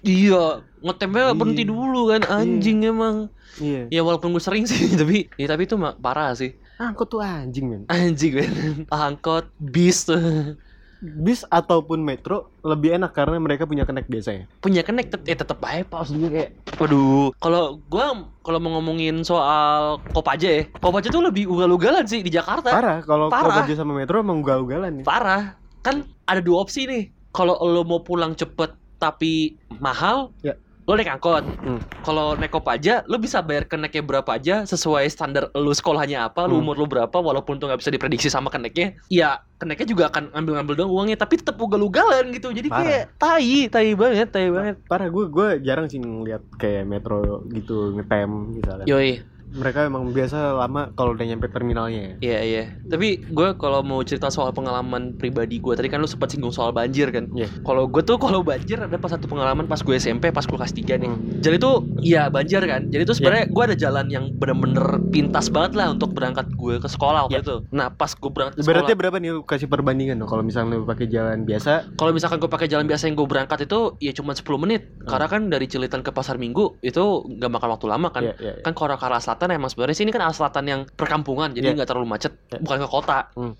Iya, 0.00 0.62
ngetemnya 0.80 1.24
Iya. 1.26 1.34
berhenti 1.34 1.64
dulu 1.64 2.00
kan 2.08 2.22
anjing 2.24 2.86
emang. 2.86 3.26
iya 3.56 3.88
Ya 3.88 4.00
walaupun 4.00 4.30
gue 4.30 4.40
sering 4.40 4.64
sih, 4.64 4.78
tapi 5.00 5.26
ya 5.34 5.46
tapi 5.46 5.64
itu 5.64 5.74
mah 5.74 5.96
parah 5.96 6.30
sih. 6.32 6.54
angkot 6.76 7.08
tuh 7.08 7.20
anjing 7.20 7.66
men 7.66 7.82
Anjing 7.88 8.36
men. 8.36 8.52
Angkot, 8.86 9.48
bis 9.56 10.04
tuh. 10.04 10.54
Bis 10.98 11.44
ataupun 11.46 12.00
metro 12.00 12.48
lebih 12.60 12.96
enak 12.96 13.12
karena 13.12 13.36
mereka 13.36 13.62
punya 13.62 13.84
connect 13.84 14.08
biasanya 14.08 14.48
Punya 14.58 14.80
connect 14.80 15.12
tet- 15.12 15.26
eh 15.26 15.36
tetep 15.36 15.60
aja 15.60 15.84
pas 15.84 16.08
juga 16.08 16.28
kayak 16.30 16.50
Waduh, 16.76 17.32
kalau 17.36 17.80
gua 17.84 18.04
kalau 18.40 18.58
mau 18.58 18.76
ngomongin 18.76 19.20
soal 19.20 20.00
Kopaja 20.10 20.46
ya, 20.46 20.62
Kopaja 20.72 21.08
tuh 21.08 21.20
lebih 21.20 21.46
ugal-ugalan 21.46 22.04
sih 22.04 22.20
di 22.20 22.28
Jakarta. 22.28 22.68
parah 22.68 23.00
kalau. 23.00 23.28
Kopaja 23.28 23.72
sama 23.72 23.92
metro 23.92 24.18
emang 24.18 24.40
ugal-ugalan 24.40 25.00
nih 25.00 25.04
Parah. 25.04 25.56
Kan 25.80 26.02
ada 26.24 26.38
dua 26.38 26.62
opsi 26.62 26.84
nih. 26.84 27.04
Kalau 27.30 27.56
lo 27.60 27.82
mau 27.82 28.00
pulang 28.00 28.32
cepet 28.32 28.72
tapi 28.96 29.56
mahal, 29.76 30.32
Ya. 30.40 30.56
Lo 30.86 30.94
naik 30.94 31.10
angkot. 31.10 31.44
Hmm. 31.66 31.82
Kalau 32.00 32.38
naik 32.38 32.54
Kopaja, 32.54 33.02
lo 33.10 33.18
bisa 33.18 33.42
bayar 33.42 33.66
keneknya 33.66 33.98
berapa 34.00 34.30
aja 34.30 34.62
sesuai 34.62 35.10
standar 35.10 35.50
lo 35.50 35.74
sekolahnya 35.74 36.30
apa, 36.30 36.46
lo 36.46 36.54
Hmm. 36.54 36.62
umur 36.62 36.78
lo 36.78 36.86
berapa, 36.86 37.18
walaupun 37.18 37.58
tuh 37.58 37.66
nggak 37.66 37.82
bisa 37.82 37.90
diprediksi 37.90 38.30
sama 38.30 38.46
keneknya. 38.46 38.94
Ya, 39.10 39.42
keneknya 39.58 39.86
juga 39.90 40.04
akan 40.08 40.30
ambil-ambil 40.30 40.78
dong 40.78 40.94
uangnya, 40.94 41.18
tapi 41.18 41.42
tetap 41.42 41.58
ugal-ugalan 41.58 42.30
gitu. 42.30 42.54
Jadi 42.54 42.70
Parah. 42.70 42.86
kayak 42.86 43.04
tai, 43.18 43.66
tai 43.66 43.90
banget, 43.92 44.28
tai 44.30 44.46
banget. 44.48 44.76
parah 44.86 45.10
gue 45.10 45.24
gue 45.26 45.48
jarang 45.66 45.90
sih 45.90 45.98
ngeliat 45.98 46.46
kayak 46.54 46.86
metro 46.86 47.42
gitu 47.50 47.90
ngetem 47.90 48.54
misalnya 48.54 48.86
Yoi, 48.86 49.26
mereka 49.52 49.86
emang 49.86 50.10
biasa 50.10 50.56
lama 50.56 50.90
kalau 50.94 51.14
udah 51.14 51.26
nyampe 51.26 51.46
terminalnya 51.48 52.00
ya 52.00 52.12
iya 52.20 52.40
iya. 52.42 52.64
Tapi 52.86 53.22
gue 53.22 53.48
kalau 53.58 53.82
mau 53.82 54.00
cerita 54.02 54.30
soal 54.30 54.50
pengalaman 54.50 55.16
pribadi 55.16 55.58
gue, 55.58 55.74
tadi 55.74 55.90
kan 55.90 55.98
lu 55.98 56.08
sempat 56.08 56.32
singgung 56.32 56.54
soal 56.54 56.70
banjir 56.70 57.10
kan. 57.10 57.26
Iya. 57.34 57.50
Kalau 57.62 57.90
gue 57.90 58.02
tuh 58.02 58.16
kalau 58.16 58.40
banjir 58.40 58.78
ada 58.78 58.94
pas 58.96 59.10
satu 59.10 59.26
pengalaman 59.26 59.66
pas 59.66 59.80
gue 59.80 59.94
SMP, 59.96 60.30
pas 60.30 60.46
gue 60.46 60.54
kelas 60.56 60.72
3 60.72 61.02
nih. 61.02 61.10
Hmm. 61.10 61.42
Jadi 61.42 61.56
tuh 61.58 61.82
iya 62.00 62.30
banjir 62.30 62.62
kan. 62.64 62.88
Jadi 62.88 63.02
tuh 63.04 63.16
sebenarnya 63.18 63.50
gue 63.50 63.62
ada 63.62 63.76
jalan 63.76 64.06
yang 64.08 64.24
bener-bener 64.38 65.02
pintas 65.10 65.50
banget 65.50 65.76
lah 65.76 65.92
untuk 65.92 66.14
berangkat 66.14 66.46
gue 66.54 66.74
ke 66.78 66.88
sekolah 66.88 67.28
waktu 67.28 67.34
Ya. 67.36 67.44
itu. 67.44 67.56
Nah 67.74 67.92
pas 67.92 68.08
gue 68.14 68.30
berangkat 68.30 68.54
ke 68.56 68.62
Berarti 68.64 68.92
sekolah, 68.94 69.00
berapa 69.02 69.16
nih 69.20 69.30
lu 69.36 69.42
kasih 69.44 69.68
perbandingan 69.68 70.16
dong 70.22 70.30
kalau 70.30 70.42
misalnya 70.46 70.78
lu 70.78 70.86
pakai 70.88 71.06
jalan 71.10 71.44
biasa 71.44 71.96
kalau 71.98 72.10
misalkan 72.14 72.38
gue 72.40 72.50
pakai 72.50 72.68
jalan 72.70 72.86
biasa 72.88 73.10
yang 73.10 73.16
gue 73.18 73.28
berangkat 73.28 73.58
itu 73.66 73.98
ya 74.00 74.12
cuma 74.14 74.32
10 74.32 74.46
menit. 74.62 74.82
Hmm. 75.02 75.10
Karena 75.10 75.26
kan 75.28 75.40
dari 75.50 75.66
Cilitan 75.66 76.00
ke 76.00 76.10
Pasar 76.14 76.38
Minggu 76.38 76.78
itu 76.80 77.02
nggak 77.26 77.50
makan 77.50 77.68
waktu 77.76 77.86
lama 77.90 78.08
kan. 78.14 78.22
Iya, 78.24 78.34
iya, 78.40 78.52
iya. 78.60 78.62
Kan 78.64 78.72
kalau 78.72 78.96
ke 78.96 79.04
arah 79.04 79.20
selatan 79.36 79.52
emang 79.52 79.68
sebenarnya 79.68 79.96
sini 80.00 80.08
kan 80.08 80.24
arah 80.24 80.32
selatan 80.32 80.64
yang 80.64 80.80
perkampungan 80.96 81.52
jadi 81.52 81.70
Iya. 81.70 81.76
nggak 81.76 81.88
terlalu 81.92 82.08
macet, 82.08 82.32
Iya. 82.48 82.64
bukan 82.64 82.76
ke 82.80 82.88
kota. 82.88 83.18
Hmm. 83.36 83.52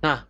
Nah 0.00 0.24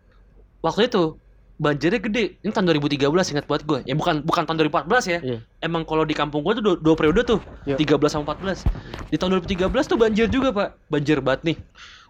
waktu 0.59 0.91
itu 0.91 1.15
banjirnya 1.55 1.99
gede. 1.99 2.39
Ini 2.39 2.51
tahun 2.51 2.67
2013 2.69 3.31
ingat 3.31 3.47
buat 3.47 3.63
gue. 3.63 3.79
Ya 3.87 3.95
bukan 3.95 4.23
bukan 4.23 4.43
tahun 4.43 4.59
2014 4.67 5.03
ya. 5.07 5.19
Iya. 5.23 5.39
Emang 5.63 5.87
kalau 5.87 6.03
di 6.03 6.11
kampung 6.11 6.43
gue 6.43 6.59
tuh 6.59 6.63
dua, 6.63 6.75
dua 6.75 6.95
periode 6.99 7.23
tuh, 7.23 7.39
Iya. 7.63 7.79
13 7.79 8.11
sama 8.11 8.27
14. 8.27 8.67
Di 9.07 9.15
tahun 9.15 9.39
2013 9.39 9.87
tuh 9.87 9.95
banjir 9.95 10.27
juga 10.27 10.51
pak, 10.51 10.75
banjir 10.91 11.23
banget 11.23 11.41
nih. 11.47 11.57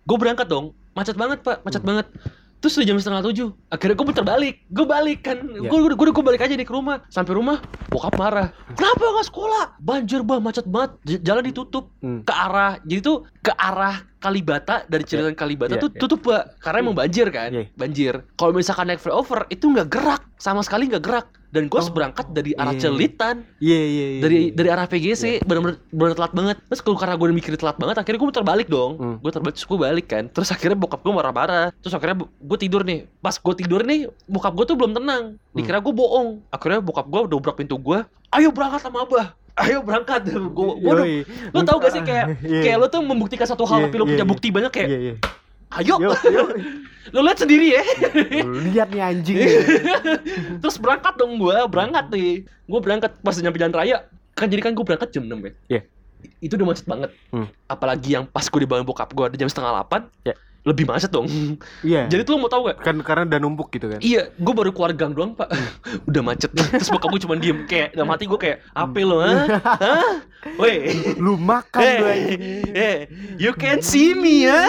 Gue 0.01 0.17
berangkat 0.17 0.49
dong, 0.49 0.73
macet 0.97 1.13
banget 1.13 1.45
pak, 1.45 1.61
macet 1.61 1.81
Hmm. 1.81 1.89
banget. 1.93 2.07
Terus 2.59 2.75
udah 2.75 2.87
jam 2.87 2.99
setengah 2.99 3.23
tujuh, 3.23 3.49
akhirnya 3.67 3.95
gue 3.95 4.05
muter 4.05 4.25
balik, 4.27 4.55
gue 4.67 4.83
balik 4.83 5.19
kan, 5.23 5.37
Iya. 5.39 5.71
gue 5.71 5.79
gue 5.89 6.11
gue 6.11 6.25
balik 6.27 6.43
aja 6.43 6.53
nih 6.53 6.67
ke 6.67 6.75
rumah, 6.75 7.07
sampai 7.07 7.31
rumah, 7.31 7.63
bokap 7.87 8.11
marah, 8.13 8.51
kenapa 8.69 8.99
nggak 8.99 9.27
sekolah? 9.27 9.65
Banjir 9.79 10.19
bah, 10.21 10.37
macet 10.37 10.67
banget, 10.67 10.91
J- 11.07 11.23
jalan 11.23 11.43
ditutup. 11.45 11.87
Hmm. 11.99 12.19
ke 12.21 12.33
arah, 12.33 12.75
jadi 12.83 12.99
tuh 12.99 13.17
ke 13.39 13.51
arah 13.53 14.03
Kalibata 14.19 14.83
dari 14.85 15.03
Cilitan 15.03 15.31
Kalibata 15.31 15.73
Iya, 15.73 15.81
tuh 15.81 15.89
iya. 15.89 15.99
tutup 15.99 16.19
pak, 16.21 16.59
karena 16.59 16.77
emang 16.81 16.93
banjir 16.93 17.27
kan, 17.29 17.49
Iya. 17.49 17.71
banjir. 17.73 18.13
Kalau 18.35 18.51
misalkan 18.51 18.85
naik 18.85 18.99
flyover 18.99 19.47
itu 19.47 19.65
nggak 19.65 19.87
gerak, 19.87 20.21
sama 20.35 20.59
sekali 20.59 20.85
nggak 20.85 20.99
gerak, 20.99 21.27
dan 21.49 21.65
gue 21.65 21.75
Oh. 21.75 21.89
berangkat 21.89 22.29
dari 22.29 22.53
arah 22.53 22.71
Iya. 22.71 22.81
Cilitan 22.83 23.35
Iya 23.57 23.79
iya 23.79 24.05
iya. 24.05 24.21
dari 24.21 24.37
iya. 24.37 24.51
dari 24.53 24.69
arah 24.69 24.85
PGC 24.85 25.23
benar-benar 25.41 25.81
benar 25.89 26.13
telat 26.13 26.31
banget 26.31 26.57
terus 26.61 26.79
kalau 26.79 26.93
karena 26.93 27.15
gue 27.15 27.27
mikir 27.31 27.53
telat 27.55 27.73
banget 27.75 27.95
akhirnya 27.97 28.19
gue 28.19 28.29
muter 28.29 28.45
balik 28.45 28.67
dong 28.67 28.91
Hmm. 28.95 29.15
gue 29.17 29.31
terbalik 29.31 29.55
terus 29.55 29.65
gue 29.65 29.79
balik 29.79 30.05
kan 30.05 30.23
terus 30.27 30.45
akhirnya 30.47 30.77
bokap 30.77 31.01
gue 31.01 31.09
marah-marah 31.09 31.73
terus 31.75 31.89
akhirnya 31.91 32.21
gue 32.21 32.57
tidur 32.59 32.81
nih 32.83 33.09
pas 33.17 33.33
gue 33.33 33.53
tidur 33.57 33.81
nih 33.81 33.99
bokap 34.27 34.53
gue 34.53 34.65
tuh 34.67 34.77
belum 34.77 34.93
tenang 34.93 35.23
Hmm. 35.33 35.55
dikira 35.55 35.79
gue 35.79 35.89
bohong 35.91 36.45
akhirnya 36.49 36.79
bokap 36.79 37.05
gue 37.07 37.19
dobrak 37.27 37.55
pintu 37.57 37.75
gue 37.75 37.97
ayo 38.29 38.53
berangkat 38.53 38.81
sama 38.83 39.01
abah 39.01 39.33
ayo 39.59 39.77
berangkat 39.81 40.21
gue 40.29 40.43
gue 40.77 40.93
lo 41.49 41.59
tau 41.61 41.77
gak 41.77 41.91
sih 41.91 42.01
kayak 42.01 42.25
Iya, 42.41 42.61
kayak 42.63 42.77
lo 42.77 42.87
tuh 42.87 43.01
membuktikan 43.01 43.43
satu 43.43 43.63
hal 43.63 43.79
Iya, 43.79 43.85
tapi 43.85 43.95
lo 43.95 44.03
iya, 44.03 44.11
punya 44.11 44.23
iya. 44.23 44.29
bukti 44.29 44.47
banyak 44.49 44.71
kayak 44.71 44.87
Iya 44.87 44.99
iya. 45.01 45.13
ayo 45.71 45.95
Yo, 45.97 46.09
yo. 46.25 46.43
lo 47.09 47.19
lihat 47.21 47.37
sendiri 47.37 47.67
ya 47.71 47.83
Lu 48.41 48.57
Lihat 48.65 48.89
nih 48.89 49.01
anjing. 49.01 49.37
terus 50.61 50.77
berangkat 50.77 51.13
dong 51.15 51.37
gue 51.37 51.55
berangkat 51.67 52.05
nih 52.09 52.31
gue 52.43 52.79
berangkat 52.79 53.11
pas 53.19 53.35
nyampe 53.35 53.57
jalan 53.57 53.73
raya 53.73 53.97
kan 54.33 54.47
jadi 54.47 54.61
kan 54.61 54.71
gue 54.71 54.81
berangkat 54.81 55.09
jam 55.11 55.23
6 55.23 55.35
ya 55.35 55.51
Iya. 55.69 55.81
itu 56.39 56.53
udah 56.53 56.67
macet 56.67 56.85
banget 56.85 57.09
Hmm. 57.29 57.47
apalagi 57.65 58.09
yang 58.11 58.25
pas 58.25 58.43
gue 58.43 58.59
dibangun 58.59 58.83
bokap 58.83 59.09
gue 59.09 59.25
ada 59.25 59.35
jam 59.35 59.45
setengah 59.45 59.71
8 59.83 60.07
Iya. 60.23 60.35
Lebih 60.61 60.83
macet 60.83 61.07
dong 61.07 61.25
Iya. 61.81 62.05
jadi 62.05 62.21
tuh 62.21 62.35
lo 62.35 62.43
mau 62.43 62.47
tau 62.47 62.65
gak 62.65 62.81
kan 62.81 62.95
karena 62.99 63.23
udah 63.25 63.39
numpuk 63.39 63.69
gitu 63.69 63.87
kan. 63.87 63.99
Iya, 63.99 64.27
gue 64.29 64.53
baru 64.53 64.69
keluar 64.69 64.91
gang 64.91 65.11
doang 65.11 65.31
pak 65.31 65.47
Udah 66.09 66.21
macet 66.21 66.51
Terus 66.51 66.87
bokap 66.87 67.09
gue 67.09 67.21
cuma 67.23 67.35
diem 67.35 67.63
Kayak 67.63 67.93
dalam 67.93 68.09
hati 68.09 68.25
gue 68.25 68.35
kayak 68.35 68.59
Apa 68.69 68.99
lo 68.99 69.17
ha? 69.19 69.31
Hah? 69.79 70.13
Weh 70.55 70.91
Lu 71.23 71.35
makan 71.35 71.79
Hey, 71.79 71.95
anjing. 71.99 72.41
hey, 72.71 72.97
you 73.35 73.51
can 73.53 73.79
see 73.79 74.11
me 74.11 74.43
ya, 74.45 74.67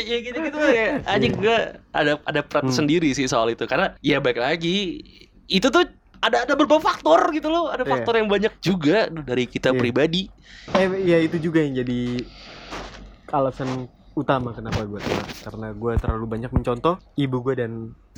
ya 0.00 0.16
gitu-gitu 0.22 0.56
kayak 0.56 1.04
anjing 1.04 1.34
gue 1.34 1.56
ada 1.90 2.12
ada 2.20 2.40
perhatian 2.40 2.68
Hmm. 2.68 2.78
sendiri 2.84 3.08
sih 3.10 3.24
soal 3.24 3.48
itu 3.48 3.64
karena 3.64 3.96
ya 3.98 4.18
baik 4.18 4.36
lagi 4.36 5.00
itu 5.46 5.66
tuh 5.66 5.84
ada 6.18 6.42
ada 6.42 6.52
beberapa 6.52 6.82
faktor 6.82 7.30
gitu 7.30 7.46
loh, 7.46 7.68
ada 7.68 7.80
Iya. 7.80 7.90
faktor 7.90 8.14
yang 8.14 8.26
banyak 8.26 8.52
juga 8.58 9.06
dari 9.06 9.44
kita 9.44 9.70
Iya. 9.70 9.78
pribadi. 9.78 10.26
Eh 10.70 10.84
ya 11.04 11.18
itu 11.18 11.38
juga 11.38 11.58
yang 11.58 11.78
jadi 11.78 12.26
alasan 13.28 13.86
utama 14.18 14.50
kenapa 14.50 14.82
gue 14.82 14.98
telat 14.98 15.28
karena 15.40 15.66
gue 15.72 15.92
terlalu 15.96 16.24
banyak 16.28 16.50
mencontoh 16.50 16.94
ibu 17.14 17.36
gue 17.40 17.54
dan 17.56 17.72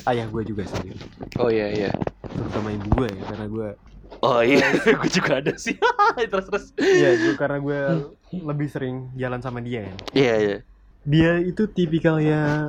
ayah 0.04 0.24
gue 0.26 0.42
juga 0.42 0.64
sendiri 0.64 0.96
Oh 1.36 1.46
iya 1.46 1.68
iya. 1.68 1.90
terutama 2.24 2.72
ibu 2.72 2.88
gue 2.96 3.08
ya 3.10 3.22
karena 3.26 3.46
gue 3.46 3.68
Oh 4.20 4.40
iya, 4.42 4.60
gue 5.00 5.08
juga 5.08 5.40
ada 5.40 5.54
sih. 5.54 5.76
terus 6.30 6.44
terus. 6.44 6.64
ya 6.76 7.14
gue 7.14 7.34
karena 7.36 7.56
gue 7.56 7.80
lebih 8.32 8.68
sering 8.68 8.96
jalan 9.14 9.38
sama 9.38 9.60
dia 9.60 9.86
kan 9.86 9.96
Iya 10.12 10.34
iya. 10.36 10.56
dia 11.02 11.32
itu 11.40 11.64
tipikalnya 11.66 12.68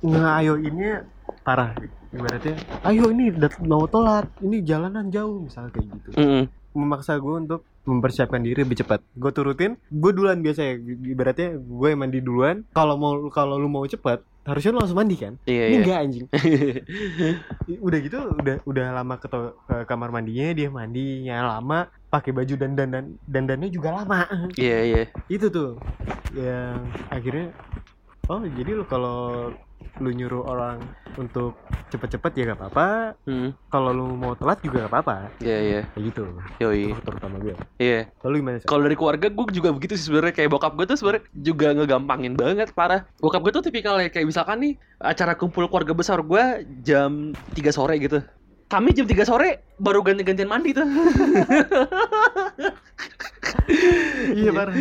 ngayoinnya 0.00 1.04
parah 1.42 1.74
ibaratnya 2.10 2.54
ayo 2.82 3.10
ini 3.10 3.28
dat- 3.30 3.60
mau 3.60 3.84
telat 3.84 4.24
ini 4.40 4.62
jalanan 4.62 5.10
jauh 5.10 5.42
misalnya 5.42 5.70
kayak 5.70 5.86
gitu 5.90 6.10
Mm-mm. 6.16 6.44
Memaksa 6.76 7.16
gue 7.16 7.34
untuk 7.34 7.60
mempersiapkan 7.88 8.44
diri 8.44 8.62
lebih 8.62 8.84
cepat. 8.84 9.00
Gue 9.16 9.32
turutin 9.32 9.80
gue 9.88 10.10
duluan 10.12 10.44
biasa 10.44 10.60
ya 10.62 10.74
ibaratnya 10.84 11.56
gue 11.56 11.88
yang 11.88 12.00
mandi 12.00 12.20
duluan. 12.20 12.62
Kalau 12.76 13.00
mau 13.00 13.16
kalau 13.32 13.56
lu 13.56 13.66
mau 13.66 13.88
cepat 13.88 14.20
harusnya 14.46 14.70
lu 14.70 14.78
langsung 14.78 14.98
mandi 14.98 15.16
kan? 15.18 15.34
Iya 15.42 15.64
ini 15.66 15.74
iya. 15.74 15.78
enggak 15.82 15.98
anjing. 16.06 16.26
Udah 17.86 17.98
gitu 17.98 18.18
udah 18.38 18.56
udah 18.62 18.86
lama 18.94 19.14
ke, 19.18 19.26
ke 19.26 19.76
kamar 19.90 20.14
mandinya 20.14 20.54
dia 20.54 20.68
mandinya 20.70 21.58
lama 21.58 21.90
pakai 22.06 22.30
baju 22.30 22.54
dan 22.54 22.78
dandan 22.78 23.18
dandannya 23.26 23.68
juga 23.74 24.02
lama. 24.02 24.22
Iya 24.54 24.78
iya. 24.86 25.02
itu 25.26 25.50
tuh. 25.50 25.82
Yang 26.30 26.78
akhirnya 27.10 27.46
oh 28.30 28.42
jadi 28.46 28.70
lu 28.78 28.84
kalau 28.86 29.50
lu 29.96 30.12
nyuruh 30.12 30.44
orang 30.44 30.76
untuk 31.16 31.56
cepet-cepet 31.88 32.32
ya 32.34 32.42
gak 32.46 32.60
apa-apa 32.60 32.86
Hmm. 33.24 33.56
kalau 33.66 33.90
lu 33.90 34.12
mau 34.12 34.32
telat 34.32 34.60
juga 34.60 34.84
gak 34.84 34.92
apa-apa 34.92 35.16
Iya 35.40 35.58
iya. 35.58 35.80
kayak 35.88 36.04
gitu 36.06 36.22
Yoi. 36.58 36.92
itu 36.92 37.00
terutama 37.00 37.36
gue 37.38 37.56
Iya. 37.76 38.12
lalu 38.20 38.34
gimana 38.38 38.56
sih 38.58 38.66
Kalau 38.66 38.82
dari 38.82 38.92
keluarga 38.92 39.26
gue 39.26 39.44
juga 39.50 39.72
begitu 39.72 39.94
sih 39.94 40.04
sebenarnya 40.04 40.34
kayak 40.34 40.50
bokap 40.50 40.72
gue 40.74 40.84
tuh 40.86 40.96
sebenarnya 40.96 41.24
juga 41.32 41.72
ngegampangin 41.72 42.34
banget 42.34 42.68
parah. 42.70 43.08
Bokap 43.16 43.40
gue 43.40 43.52
tuh 43.54 43.64
tipikalnya 43.64 44.08
kayak 44.08 44.26
misalkan 44.26 44.60
nih 44.60 44.72
acara 44.98 45.32
kumpul 45.32 45.64
keluarga 45.64 45.92
besar 45.92 46.20
gue 46.20 46.44
jam 46.82 47.32
3 47.52 47.70
sore 47.70 47.96
gitu. 47.96 48.20
Kami 48.66 48.92
jam 48.92 49.06
3 49.06 49.22
sore 49.22 49.48
baru 49.76 50.02
ganti-gantian 50.02 50.46
mandi 50.46 50.74
tuh. 50.74 50.84
iya 54.36 54.50
parah 54.50 54.74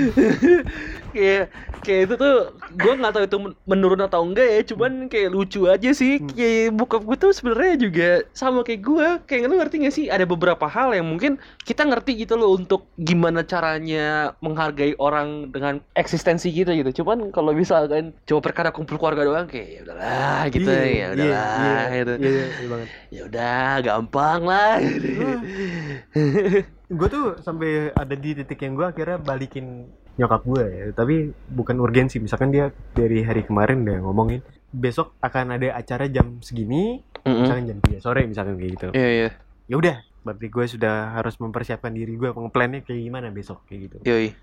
kayak 1.16 1.44
kayak 1.80 2.02
itu 2.06 2.16
tuh 2.16 2.36
gue 2.74 2.94
nggak 2.94 3.10
tahu 3.10 3.24
itu 3.24 3.38
men- 3.40 3.58
menurun 3.64 4.02
atau 4.02 4.22
enggak 4.22 4.44
ya 4.46 4.62
cuman 4.66 4.92
kayak 5.08 5.30
lucu 5.30 5.66
aja 5.66 5.90
sih 5.92 6.20
Hmm. 6.20 6.28
kayak 6.30 6.76
bokap 6.76 7.02
gue 7.02 7.18
tuh 7.18 7.32
sebenarnya 7.32 7.74
juga 7.80 8.10
sama 8.32 8.62
kayak 8.62 8.82
gue 8.82 9.08
kayak 9.24 9.44
lu 9.46 9.56
ngerti 9.56 9.76
gak 9.82 9.94
sih 9.94 10.06
ada 10.08 10.24
beberapa 10.24 10.66
hal 10.66 10.92
yang 10.92 11.06
mungkin 11.06 11.38
kita 11.62 11.82
ngerti 11.82 12.20
gitu 12.20 12.36
loh 12.36 12.52
untuk 12.52 12.92
gimana 12.96 13.42
caranya 13.42 14.06
menghargai 14.40 14.94
orang 14.98 15.48
dengan 15.50 15.80
eksistensi 15.94 16.52
kita 16.52 16.74
gitu 16.74 17.02
cuman 17.02 17.32
kalau 17.32 17.52
misalkan 17.52 18.12
cuma 18.24 18.40
perkara 18.40 18.70
kumpul 18.70 18.98
keluarga 18.98 19.24
doang 19.24 19.46
kayak 19.46 19.68
ya 19.70 19.80
udahlah 19.82 20.42
gitu 20.50 20.68
Iya, 20.68 20.82
ya 20.82 20.90
iya, 20.90 21.06
udahlah 21.08 21.26
iya, 21.56 21.96
gitu 21.96 22.14
Iya, 22.16 22.28
iya, 22.28 22.46
iya 22.52 22.68
banget. 22.68 22.88
ya 23.08 23.22
udah 23.24 23.56
gampang 23.82 24.42
lah 24.44 24.74
gitu. 24.78 25.08
gue 26.98 27.08
tuh 27.08 27.26
sampai 27.40 27.70
ada 27.92 28.16
di 28.16 28.30
titik 28.34 28.60
yang 28.60 28.74
gue 28.74 28.86
akhirnya 28.86 29.18
balikin 29.18 29.90
nyokap 30.16 30.42
gue 30.48 30.64
ya. 30.66 30.84
Tapi 30.96 31.32
bukan 31.52 31.76
urgensi. 31.80 32.18
Misalkan 32.20 32.52
dia 32.52 32.72
dari 32.96 33.24
hari 33.24 33.44
kemarin 33.44 33.84
udah 33.84 33.98
ngomongin 34.04 34.42
besok 34.76 35.16
akan 35.24 35.56
ada 35.56 35.72
acara 35.76 36.12
jam 36.12 36.44
segini 36.44 37.00
Mm-mm. 37.24 37.48
misalkan 37.48 37.66
jam 37.72 37.80
3 37.80 38.04
sore 38.04 38.22
misalkan 38.28 38.60
kayak 38.60 38.72
gitu. 38.76 38.88
Iya 38.92 39.10
iya. 39.10 39.30
Ya 39.72 39.76
udah 39.80 39.98
berarti 40.26 40.48
gue 40.50 40.66
sudah 40.66 41.14
harus 41.14 41.38
mempersiapkan 41.38 41.94
diri 41.94 42.18
gue 42.18 42.34
pengeplannya 42.34 42.82
kayak 42.82 42.98
gimana 42.98 43.30
besok 43.30 43.62
kayak 43.70 43.88
gitu. 43.88 43.98
Yoi 44.10 44.34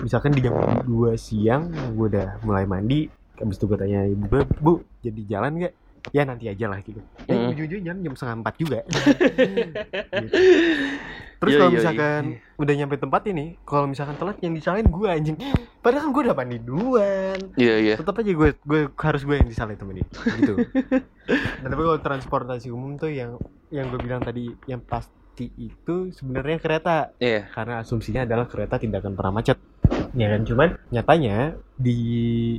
misalkan 0.00 0.32
di 0.32 0.40
jam 0.40 0.54
2 0.86 0.86
siang 1.18 1.68
gue 1.98 2.06
udah 2.08 2.40
mulai 2.46 2.64
mandi 2.64 3.10
habis 3.42 3.58
itu 3.58 3.66
gue 3.66 3.74
tanya 3.74 4.06
ibu 4.06 4.46
bu 4.62 4.86
jadi 5.02 5.20
jalan 5.26 5.58
nggak 5.58 5.74
ya 6.10 6.26
nanti 6.26 6.50
aja 6.50 6.66
lah 6.66 6.82
gitu. 6.82 6.98
Ya 7.30 7.38
Mm. 7.38 7.54
ujung-ujung 7.54 7.82
jam 7.86 7.96
jam 8.02 8.12
setengah 8.18 8.36
empat 8.42 8.54
juga. 8.58 8.78
Gitu. 8.82 10.34
terus 11.42 11.52
Iya, 11.54 11.58
kalau 11.58 11.70
iya, 11.74 11.78
misalkan 11.78 12.22
udah 12.54 12.74
nyampe 12.78 12.96
tempat 12.98 13.22
ini 13.26 13.44
kalau 13.62 13.86
misalkan 13.90 14.14
telat 14.14 14.38
yang 14.42 14.54
disalahin 14.54 14.86
gue 14.90 15.08
anjing. 15.10 15.36
Padahal 15.82 16.06
kan 16.06 16.10
gue 16.10 16.22
udah 16.26 16.36
mandi 16.38 16.58
duluan. 16.58 17.38
Iya 17.54 17.74
iya. 17.78 17.94
Tetap 17.98 18.14
aja 18.18 18.30
gue 18.30 18.48
gue 18.54 18.80
harus 18.90 19.22
gue 19.22 19.36
yang 19.38 19.46
disalahin 19.46 19.78
temen 19.78 20.02
ini 20.02 20.06
gitu. 20.42 20.54
Nah, 21.62 21.70
tapi 21.70 21.82
kalau 21.86 22.02
transportasi 22.02 22.66
umum 22.74 22.98
tuh 22.98 23.06
yang 23.06 23.38
yang 23.70 23.86
gue 23.94 24.02
bilang 24.02 24.18
tadi 24.18 24.50
yang 24.66 24.82
pasti 24.82 25.54
itu 25.54 26.10
sebenarnya 26.10 26.58
kereta. 26.58 27.14
Iya. 27.22 27.46
Karena 27.46 27.86
asumsinya 27.86 28.26
adalah 28.26 28.50
kereta 28.50 28.74
tidak 28.74 29.06
akan 29.06 29.14
pernah 29.14 29.38
macet 29.38 29.58
ya 30.18 30.26
kan? 30.34 30.42
Cuman 30.42 30.68
nyatanya 30.90 31.54
di 31.78 31.98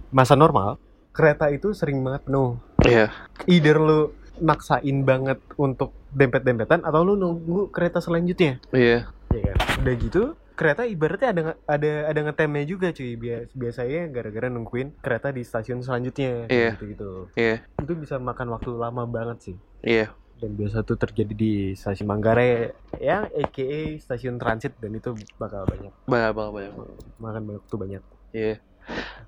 masa 0.09 0.39
normal 0.39 0.79
kereta 1.13 1.45
itu 1.53 1.77
sering 1.77 2.01
banget 2.01 2.25
penuh 2.25 2.57
iya. 2.87 3.07
Either 3.47 3.77
lu 3.79 3.99
maksain 4.41 5.05
banget 5.05 5.39
untuk 5.55 5.93
dempet-dempetan 6.13 6.81
atau 6.85 7.01
lu 7.05 7.13
nunggu 7.17 7.69
kereta 7.69 8.01
selanjutnya. 8.01 8.61
Iya. 8.73 9.09
Ya 9.33 9.41
kan? 9.53 9.57
Udah 9.81 9.95
gitu 9.97 10.23
kereta 10.53 10.85
ibaratnya 10.85 11.29
ada 11.33 11.41
ada 11.65 11.91
ada 12.13 12.19
ngetemnya 12.29 12.65
juga 12.69 12.87
cuy. 12.93 13.17
Bias, 13.17 13.49
biasanya 13.57 14.05
gara-gara 14.13 14.47
nungguin 14.53 14.93
kereta 15.01 15.33
di 15.33 15.41
stasiun 15.41 15.81
selanjutnya 15.81 16.45
Iya. 16.49 16.77
gitu 16.77 16.85
gitu 16.93 17.11
iya. 17.33 17.65
Itu 17.81 17.93
bisa 17.97 18.21
makan 18.21 18.53
waktu 18.53 18.69
lama 18.77 19.03
banget 19.09 19.37
sih. 19.51 19.55
Iya. 19.81 20.13
Dan 20.37 20.59
biasa 20.59 20.83
tuh 20.83 20.99
terjadi 20.99 21.33
di 21.33 21.53
stasiun 21.73 22.09
Manggarai 22.09 22.69
ya 22.99 23.25
aka 23.31 23.97
stasiun 23.97 24.37
transit 24.37 24.75
dan 24.77 24.93
itu 24.93 25.15
bakal 25.41 25.65
banyak. 25.65 25.93
Banyak 26.05 26.31
banyak 26.35 26.51
banyak 26.53 26.73
makan 27.17 27.41
waktu 27.57 27.75
banyak. 27.77 28.03
Iya 28.33 28.55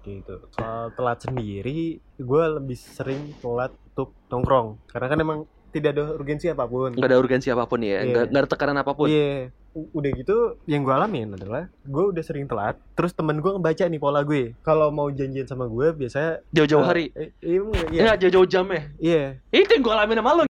gitu. 0.02 0.36
Soal 0.52 0.92
telat 0.92 1.20
sendiri 1.20 1.80
gue 2.16 2.44
lebih 2.52 2.76
sering 2.76 3.34
telat 3.38 3.74
untuk 3.90 4.14
nongkrong. 4.28 4.78
Karena 4.86 5.08
kan 5.08 5.20
emang 5.20 5.40
tidak 5.70 5.92
ada 5.92 6.14
urgensi 6.14 6.48
apa 6.48 6.64
pun. 6.64 6.94
Nggak 6.94 7.10
ada 7.10 7.18
urgensi 7.18 7.48
apa 7.50 7.66
pun 7.66 7.80
ya 7.80 8.00
Iya. 8.00 8.26
nggak 8.26 8.42
ada 8.42 8.48
tekanan 8.48 8.78
apa 8.78 8.92
pun. 8.92 9.08
Iya. 9.08 9.52
U- 9.76 9.92
udah 9.94 10.12
gitu 10.14 10.36
yang 10.64 10.82
gue 10.82 10.94
alamin 10.94 11.36
adalah 11.36 11.68
gue 11.84 12.04
udah 12.08 12.24
sering 12.24 12.48
telat 12.48 12.80
terus 12.96 13.12
temen 13.12 13.36
gue 13.36 13.52
ngebaca 13.52 13.84
nih 13.84 14.00
pola 14.00 14.22
gue. 14.22 14.56
Kalau 14.62 14.88
mau 14.88 15.10
janjian 15.10 15.44
sama 15.44 15.66
gue 15.66 15.92
biasanya 15.92 16.40
jauh-jauh 16.50 16.80
eh, 16.80 16.88
hari? 16.88 17.06
eh, 17.12 17.30
iya 17.42 17.60
Iya, 17.92 18.14
jauh-jauh 18.18 18.48
jam 18.48 18.66
ya. 18.68 18.82
iya. 18.98 19.24
Itu 19.50 19.68
yang 19.70 19.84
gue 19.84 19.94
alamin 19.94 20.18
sama 20.18 20.32
lo. 20.34 20.44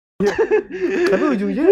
tapi 1.06 1.24
ujung-ujung 1.32 1.68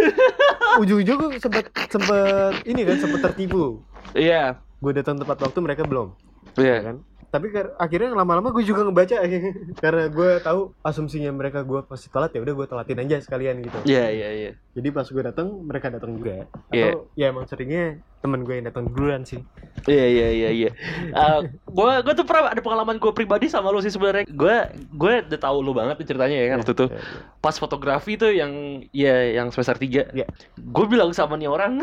ujung-ujung 0.80 1.18
gue 1.22 1.40
sempet 1.40 1.66
sempet 1.88 2.52
ini 2.64 2.82
kan 2.84 2.98
sempet 2.98 3.20
tertipu. 3.22 3.80
Iya. 4.12 4.60
gue 4.80 4.92
datang 4.94 5.14
tepat 5.16 5.38
waktu 5.42 5.60
mereka 5.60 5.84
belum. 5.84 6.16
Iya. 6.56 6.74
ya 6.74 6.84
kan 6.84 6.96
tapi 7.32 7.48
akhirnya 7.80 8.12
lama-lama 8.12 8.52
gue 8.52 8.64
juga 8.68 8.84
ngebaca 8.84 9.24
karena 9.84 10.04
gue 10.12 10.30
tahu 10.44 10.76
asumsinya 10.84 11.32
mereka 11.32 11.64
gue 11.64 11.80
pasti 11.88 12.12
telat 12.12 12.36
ya 12.36 12.44
udah 12.44 12.54
gue 12.60 12.68
telatin 12.68 13.00
aja 13.08 13.16
sekalian 13.24 13.64
gitu 13.64 13.80
Iya, 13.88 14.12
iya, 14.12 14.30
iya. 14.36 14.52
jadi 14.76 14.92
pas 14.92 15.08
gue 15.08 15.24
datang 15.24 15.48
mereka 15.64 15.88
datang 15.88 16.20
juga 16.20 16.44
Iya. 16.76 16.92
atau 16.92 17.08
ya 17.16 17.32
emang 17.32 17.48
seringnya 17.48 18.04
temen 18.20 18.44
gue 18.44 18.60
yang 18.60 18.68
datang 18.68 18.92
duluan 18.92 19.24
sih 19.24 19.40
Iya, 19.88 20.06
iya, 20.06 20.28
iya, 20.30 20.50
iya. 20.54 20.72
Eh, 21.10 21.40
gua 21.66 22.06
gua 22.06 22.14
tuh 22.14 22.22
pernah 22.22 22.54
ada 22.54 22.62
pengalaman 22.62 23.02
gue 23.02 23.10
pribadi 23.18 23.50
sama 23.50 23.74
lo 23.74 23.82
sih 23.82 23.90
sebenarnya. 23.90 24.30
Gue 24.30 24.54
gue 24.94 25.14
udah 25.26 25.40
tahu 25.42 25.58
lo 25.66 25.74
banget 25.74 25.98
nih 25.98 26.08
ceritanya 26.14 26.38
ya 26.38 26.48
kan 26.54 26.58
waktu 26.62 26.74
itu. 26.78 26.86
Ya, 26.86 26.94
ya. 26.94 27.02
Pas 27.42 27.56
fotografi 27.58 28.14
tuh 28.14 28.30
yang 28.30 28.54
ya 28.94 29.42
yang 29.42 29.50
semester 29.50 29.82
3. 29.82 30.14
Iya. 30.14 30.30
Gue 30.54 30.86
bilang 30.86 31.10
sama 31.18 31.34
nih 31.34 31.50
orang, 31.50 31.82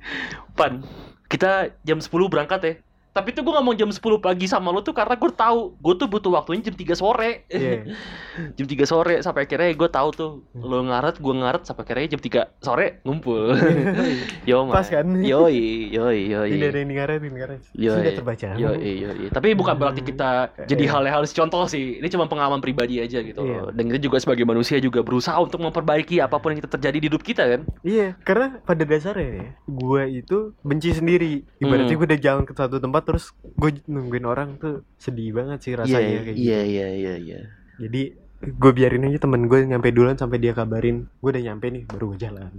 "Pan, 0.58 0.86
kita 1.26 1.74
jam 1.82 1.98
10 1.98 2.30
berangkat 2.30 2.60
ya." 2.62 2.74
Tapi 3.10 3.28
tuh 3.30 3.42
gue 3.42 3.50
ngomong 3.50 3.74
jam 3.74 3.86
10 3.86 3.98
pagi 4.18 4.46
sama 4.46 4.70
lo 4.70 4.80
tuh 4.80 4.92
karena 4.92 5.14
gue 5.14 5.30
tahu 5.30 5.74
gue 5.74 5.94
tuh 5.96 6.06
butuh 6.06 6.30
waktunya 6.32 6.62
jam 6.62 6.74
3 6.74 6.94
sore. 6.94 7.44
Iya. 7.46 7.90
jam 8.56 8.66
3 8.66 8.78
sore 8.84 9.14
sampai 9.20 9.44
akhirnya 9.44 9.72
gue 9.72 9.88
tahu 9.88 10.08
tuh 10.10 10.30
lo 10.52 10.78
ngaret 10.82 11.18
gue 11.18 11.34
ngaret 11.34 11.62
sampai 11.62 11.82
akhirnya 11.82 12.06
jam 12.08 12.20
3 12.20 12.60
sore 12.60 12.86
ngumpul 13.02 13.50
yo 14.48 14.64
Pas 14.66 14.86
kan? 14.86 15.04
yoi 15.20 15.90
yoi 15.90 16.18
yoi 16.28 16.48
tidak 16.50 16.68
ada 16.68 16.78
yang 16.78 16.90
ngaretin 16.92 17.32
karena 17.32 17.56
Yoi. 17.74 17.96
sudah 17.96 18.12
terbaca 18.14 18.48
Yoi, 18.54 18.92
yoi. 19.00 19.24
Tapi 19.28 19.48
bukan 19.52 19.74
berarti 19.74 20.00
kita 20.00 20.30
jadi 20.64 20.78
Iya. 20.80 20.90
hal 20.90 21.02
yang 21.04 21.16
harus 21.18 21.30
contoh 21.30 21.66
sih. 21.66 22.00
Ini 22.00 22.08
cuma 22.08 22.24
pengalaman 22.24 22.58
pribadi 22.58 22.98
aja 22.98 23.20
gitu. 23.20 23.42
Iya. 23.42 23.68
Dan 23.70 23.88
kita 23.88 24.00
juga 24.00 24.16
sebagai 24.18 24.42
manusia 24.42 24.78
juga 24.78 25.00
berusaha 25.00 25.36
untuk 25.36 25.60
memperbaiki 25.60 26.18
apa 26.18 26.36
pun 26.36 26.52
yang 26.52 26.60
kita 26.60 26.70
terjadi 26.72 26.96
di 26.96 27.06
hidup 27.06 27.20
kita 27.20 27.42
kan. 27.46 27.60
iya 27.82 28.14
karena 28.22 28.60
pada 28.60 28.84
dasarnya 28.84 29.28
ya 29.34 29.46
gue 29.64 30.02
itu 30.16 30.38
benci 30.60 30.92
sendiri 30.92 31.42
ibaratnya 31.58 31.88
Hmm. 31.90 31.98
gue 31.98 32.08
udah 32.12 32.20
jalan 32.20 32.44
ke 32.44 32.52
satu 32.52 32.76
tempat 32.78 32.99
terus 33.02 33.34
gue 33.42 33.70
nungguin 33.88 34.26
orang 34.26 34.56
tuh 34.56 34.86
sedih 34.96 35.34
banget 35.36 35.58
sih 35.64 35.72
rasanya 35.76 36.24
kayak 36.24 36.36
gitu 36.36 36.48
iya, 36.50 36.60
iya, 36.64 36.86
iya, 36.94 37.14
iya. 37.20 37.40
jadi 37.80 38.02
gue 38.40 38.72
biarin 38.72 39.04
aja 39.04 39.20
temen 39.20 39.44
gue 39.44 39.58
nyampe 39.68 39.92
duluan 39.92 40.16
sampai 40.16 40.40
dia 40.40 40.56
kabarin 40.56 41.04
gue 41.20 41.30
udah 41.30 41.44
nyampe 41.44 41.66
nih 41.68 41.82
baru 41.84 42.16
gue 42.16 42.18
jalan 42.24 42.50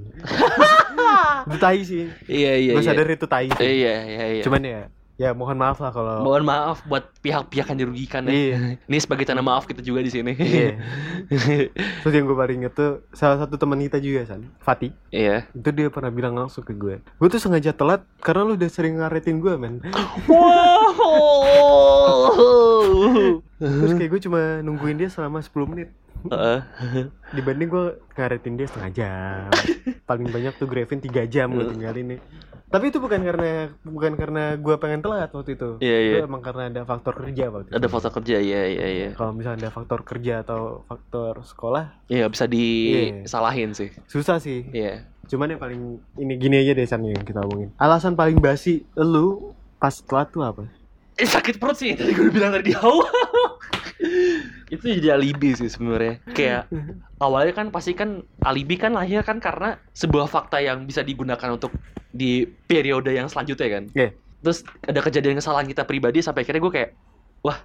itu 1.50 1.58
tai 1.58 1.82
sih 1.82 2.06
Iya, 2.30 2.54
iya, 2.62 2.72
gue 2.78 2.84
iya. 2.86 2.90
sadar 2.94 3.08
itu 3.10 3.26
tai 3.26 3.50
sih. 3.50 3.66
Iya, 3.66 3.96
iya, 4.06 4.24
iya. 4.38 4.44
cuman 4.46 4.62
ya 4.62 4.82
ya 5.22 5.32
mohon 5.32 5.54
maaf 5.54 5.78
lah 5.78 5.94
kalau 5.94 6.26
Mohon 6.26 6.44
maaf 6.44 6.82
buat 6.84 7.14
pihak-pihak 7.22 7.70
yang 7.70 7.80
dirugikan 7.80 8.26
ya. 8.26 8.34
iya 8.34 8.58
Ini 8.82 8.98
sebagai 8.98 9.22
tanda 9.22 9.40
maaf 9.40 9.64
kita 9.64 9.78
juga 9.80 10.02
di 10.02 10.10
sini. 10.10 10.34
iya 10.34 10.82
terus 12.02 12.10
yang 12.12 12.26
gue 12.26 12.34
paling 12.34 12.58
inget 12.58 12.74
tuh 12.74 12.92
salah 13.12 13.38
satu 13.38 13.54
teman 13.54 13.78
kita 13.80 13.98
juga 13.98 14.26
san 14.26 14.50
Fatih 14.58 14.90
Iya. 15.10 15.46
itu 15.52 15.70
dia 15.70 15.88
pernah 15.88 16.10
bilang 16.10 16.34
langsung 16.34 16.64
ke 16.64 16.74
gue 16.74 16.98
gue 16.98 17.28
tuh 17.28 17.38
sengaja 17.38 17.70
telat 17.72 18.02
karena 18.18 18.42
lu 18.44 18.54
udah 18.56 18.66
sering 18.68 18.98
ngaretin 18.98 19.38
gue 19.38 19.54
men 19.56 19.86
Wow. 22.32 23.38
terus 23.56 23.94
kayak 23.94 24.10
gue 24.10 24.22
cuma 24.22 24.42
nungguin 24.60 24.98
dia 24.98 25.08
selama 25.08 25.38
10 25.38 25.54
menit 25.68 25.90
Heeh. 26.24 26.60
dibanding 27.32 27.66
gue 27.68 27.86
ngaretin 28.12 28.54
dia 28.54 28.66
setengah 28.66 28.92
jam 28.92 29.50
paling 30.04 30.26
banyak 30.28 30.54
tuh 30.56 30.66
Grevin 30.66 30.98
3 30.98 31.10
jam 31.28 31.50
gue 31.50 31.66
tinggalin 31.68 32.06
nih 32.08 32.20
tapi 32.72 32.88
itu 32.88 32.98
bukan 32.98 33.20
karena 33.20 33.52
bukan 33.82 34.14
karena 34.16 34.44
gue 34.56 34.76
pengen 34.76 35.00
telat 35.00 35.28
waktu 35.30 35.54
itu 35.54 35.78
Iya, 35.78 35.98
iya. 36.00 36.14
itu 36.16 36.26
emang 36.26 36.40
karena 36.40 36.64
ada 36.66 36.82
faktor 36.82 37.14
kerja 37.14 37.46
waktu 37.48 37.70
Ada 37.70 37.78
itu 37.78 37.92
foto 37.92 38.08
kerja, 38.10 38.38
iya, 38.40 38.62
iya, 38.66 38.86
iya. 38.88 39.08
kalau 39.12 39.32
misalnya 39.32 39.68
ada 39.68 39.72
faktor 39.72 40.02
kerja 40.02 40.40
atau 40.40 40.82
faktor 40.86 41.44
sekolah 41.44 42.08
Iya, 42.08 42.26
bisa 42.26 42.48
disalahin 42.48 43.72
sih. 43.72 43.92
susah 44.06 44.40
sih 44.40 44.66
Iya. 44.72 45.04
cuman 45.28 45.52
yang 45.52 45.62
paling 45.62 45.82
ini 46.16 46.34
gini 46.36 46.56
aja 46.58 46.72
deh 46.72 46.84
San 46.84 47.04
yang 47.04 47.22
kita 47.22 47.40
omongin 47.42 47.72
alasan 47.76 48.16
paling 48.16 48.40
basi 48.40 48.88
lu 48.94 49.52
pas 49.76 49.94
telat 49.94 50.28
tuh 50.30 50.42
apa 50.42 50.64
Eh 51.14 51.28
sakit 51.28 51.60
perut 51.60 51.76
sih 51.76 51.94
tadi 51.94 52.12
gue 52.12 52.32
bilang 52.32 52.50
tadi 52.50 52.72
di 52.72 52.74
awal. 52.74 53.06
itu 54.72 54.84
jadi 54.88 55.20
alibi 55.20 55.52
sih 55.52 55.68
sebenarnya. 55.68 56.24
Kayak 56.32 56.72
awalnya 57.26 57.54
kan 57.54 57.68
pasti 57.70 57.92
kan 57.92 58.24
alibi 58.48 58.80
kan 58.80 58.96
lahir 58.96 59.20
kan 59.22 59.44
karena 59.44 59.76
sebuah 59.92 60.32
fakta 60.32 60.64
yang 60.64 60.88
bisa 60.88 61.04
digunakan 61.04 61.52
untuk 61.52 61.76
di 62.16 62.48
periode 62.48 63.12
yang 63.12 63.28
selanjutnya 63.28 63.68
kan. 63.68 63.84
Iya. 63.92 64.10
Terus 64.42 64.64
ada 64.88 65.00
kejadian 65.04 65.38
kesalahan 65.38 65.68
kita 65.68 65.84
pribadi 65.84 66.24
sampai 66.24 66.48
akhirnya 66.48 66.64
gue 66.64 66.74
kayak 66.74 66.90
wah 67.44 67.60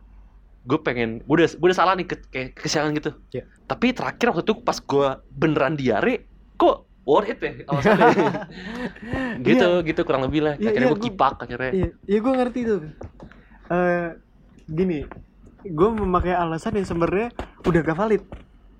gue 0.66 0.79
pengen 0.83 1.23
gue 1.23 1.35
udah 1.38 1.49
gue 1.55 1.69
udah 1.71 1.79
salah 1.79 1.95
nih 1.95 2.11
ke, 2.11 2.16
kayak 2.27 2.49
kesiangan 2.59 2.90
gitu. 2.99 3.11
Iya. 3.31 3.47
Tapi 3.71 3.95
terakhir 3.95 4.35
waktu 4.35 4.42
itu 4.42 4.55
pas 4.66 4.79
gue 4.83 5.09
beneran 5.31 5.79
diare 5.79 6.27
kok 6.59 6.90
worth 7.07 7.31
it 7.31 7.38
ya 7.38 7.53
alasannya. 7.71 8.35
gitu 9.47 9.69
gitu 9.87 10.01
kurang 10.03 10.27
lebih 10.27 10.42
lah. 10.42 10.55
Iya, 10.59 10.75
akhirnya 10.75 10.88
iya, 10.90 10.95
gue 10.99 11.03
kipak 11.07 11.35
akhirnya. 11.38 11.71
Iya, 11.71 11.88
iya 12.11 12.19
gue 12.19 12.33
ngerti 12.35 12.61
tuh. 12.66 12.81
Eh, 13.66 14.09
gini, 14.66 15.07
gue 15.71 15.89
memakai 15.93 16.35
alasan 16.35 16.77
yang 16.79 16.87
sebenarnya 16.87 17.29
udah 17.65 17.81
gak 17.83 17.99
valid. 17.99 18.23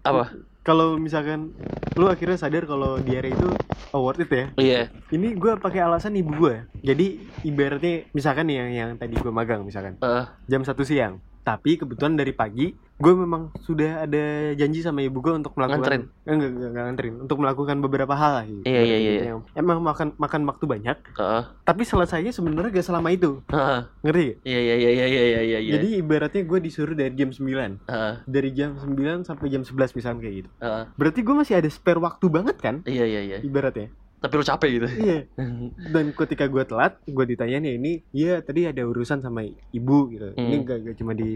Apa? 0.07 0.31
Kalau 0.67 0.99
misalkan 0.99 1.55
lu 1.95 2.11
akhirnya 2.11 2.35
sadar 2.35 2.67
kalau 2.67 2.99
diare 2.99 3.31
itu 3.31 3.49
oh, 3.95 4.03
worth 4.03 4.27
it 4.27 4.31
ya. 4.31 4.47
Iya. 4.59 4.81
Ini 5.15 5.39
gue 5.39 5.53
pakai 5.63 5.81
alasan 5.87 6.19
ibu 6.19 6.35
gue. 6.35 6.67
Jadi 6.83 7.23
ibaratnya 7.47 8.11
misalkan 8.11 8.51
nih 8.51 8.57
yang 8.59 8.71
yang 8.75 8.91
tadi 8.99 9.15
gue 9.15 9.33
magang 9.33 9.63
misalkan 9.63 9.95
Eh, 10.03 10.25
jam 10.51 10.67
satu 10.67 10.83
siang. 10.83 11.23
Tapi 11.47 11.79
kebetulan 11.79 12.19
dari 12.19 12.35
pagi 12.35 12.75
gue 12.97 13.13
memang 13.13 13.55
sudah 13.63 14.09
ada 14.09 14.57
janji 14.57 14.83
sama 14.83 15.05
ibu 15.05 15.23
gue 15.23 15.31
untuk 15.31 15.55
melakukan 15.55 15.79
Nganterin? 15.79 16.03
Enggak, 16.27 16.49
enggak, 16.51 16.69
enggak 16.73 16.85
nganterin 16.91 17.15
untuk 17.23 17.37
melakukan 17.39 17.77
beberapa 17.79 18.15
hal 18.19 18.33
lah 18.41 18.45
gitu. 18.51 18.65
Iya, 18.67 18.83
iya, 18.83 18.97
iya. 18.99 19.13
Yang 19.31 19.41
Emang 19.55 19.79
makan 19.85 20.09
makan 20.19 20.43
waktu 20.49 20.65
banyak, 20.67 20.97
Heeh. 21.15 21.43
tapi 21.63 21.83
selesainya 21.87 22.33
sebenarnya 22.35 22.75
gak 22.75 22.89
selama 22.89 23.15
itu. 23.15 23.47
Heeh. 23.53 23.81
Ngerti? 24.03 24.25
gak? 24.27 24.37
Iya 24.43 24.59
iya 24.59 24.75
iya 24.75 24.91
iya 24.91 25.07
iya 25.07 25.23
iya 25.23 25.59
iya. 25.63 25.73
Jadi 25.79 25.89
ibaratnya 26.03 26.43
gue 26.43 26.59
disuruh 26.59 26.97
dari 26.97 27.15
jam 27.15 27.31
9 27.31 27.87
Heeh, 27.87 28.15
Dari 28.27 28.51
jam 28.57 28.71
9 28.81 29.29
sampai 29.29 29.47
jam 29.53 29.63
11 29.63 29.93
misalnya 29.95 30.19
kayak 30.25 30.35
gitu 30.43 30.51
heeh. 30.59 30.85
Berarti 30.99 31.21
gue 31.23 31.35
masih 31.37 31.55
ada 31.61 31.69
spare 31.71 32.01
waktu 32.01 32.27
banget 32.33 32.57
kan 32.59 32.81
Iya 32.89 33.05
iya 33.07 33.21
iya. 33.23 33.39
Ibaratnya 33.45 33.93
Tapi 34.27 34.35
lu 34.35 34.45
capek 34.45 34.69
gitu. 34.73 34.87
Iya 34.99 35.19
Dan 35.95 36.11
ketika 36.11 36.45
gue 36.45 36.63
telat 36.63 36.97
Gue 37.05 37.25
ditanyain 37.25 37.61
ya 37.61 37.73
ini 37.73 38.01
Iya 38.11 38.41
tadi 38.41 38.65
ada 38.65 38.81
urusan 38.83 39.19
sama 39.19 39.41
ibu 39.71 39.97
gitu 40.09 40.33
Ini 40.33 40.53
Hmm. 40.53 40.63
gak, 40.63 40.77
gak 40.83 40.93
cuma 40.97 41.13
di 41.13 41.29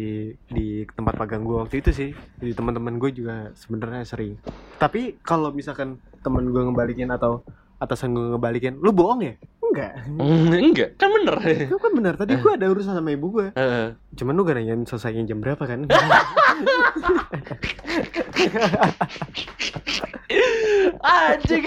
di 0.45 0.85
tempat 0.89 1.17
magang 1.17 1.41
gue 1.41 1.57
waktu 1.57 1.79
itu 1.79 1.89
sih 1.93 2.09
Di 2.37 2.51
teman-teman 2.51 2.97
gue 2.97 3.09
juga 3.13 3.53
sebenarnya 3.55 4.03
sering 4.03 4.35
Tapi 4.75 5.15
kalau 5.21 5.51
misalkan 5.51 5.97
temen 6.19 6.45
gue 6.45 6.61
ngebalikin 6.61 7.09
atau 7.09 7.41
atasan 7.77 8.11
gue 8.11 8.29
ngebalikin 8.29 8.75
Lu 8.77 8.91
bohong 8.91 9.23
ya? 9.23 9.33
Enggak 9.63 9.93
Mm, 10.03 10.51
Enggak, 10.67 10.89
kan 10.97 11.09
bener. 11.09 11.37
Itu 11.63 11.77
kan 11.79 11.93
benar 11.93 12.13
Tadi 12.17 12.33
gue 12.35 12.51
ada 12.51 12.67
urusan 12.67 12.91
sama 12.93 13.09
ibu 13.09 13.31
gue 13.31 13.47
Heeh. 13.55 13.95
Cuman 14.13 14.35
lu 14.35 14.43
gak 14.43 14.57
nanyain 14.57 14.83
selesainya 14.83 15.23
jam 15.25 15.39
berapa 15.39 15.63
kan 15.63 15.87
Anjing. 21.01 21.65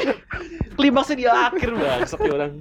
Klimaksnya 0.83 1.15
di 1.15 1.23
akhir 1.23 1.69
bangsat 1.71 2.19
nih 2.19 2.31
orang. 2.35 2.51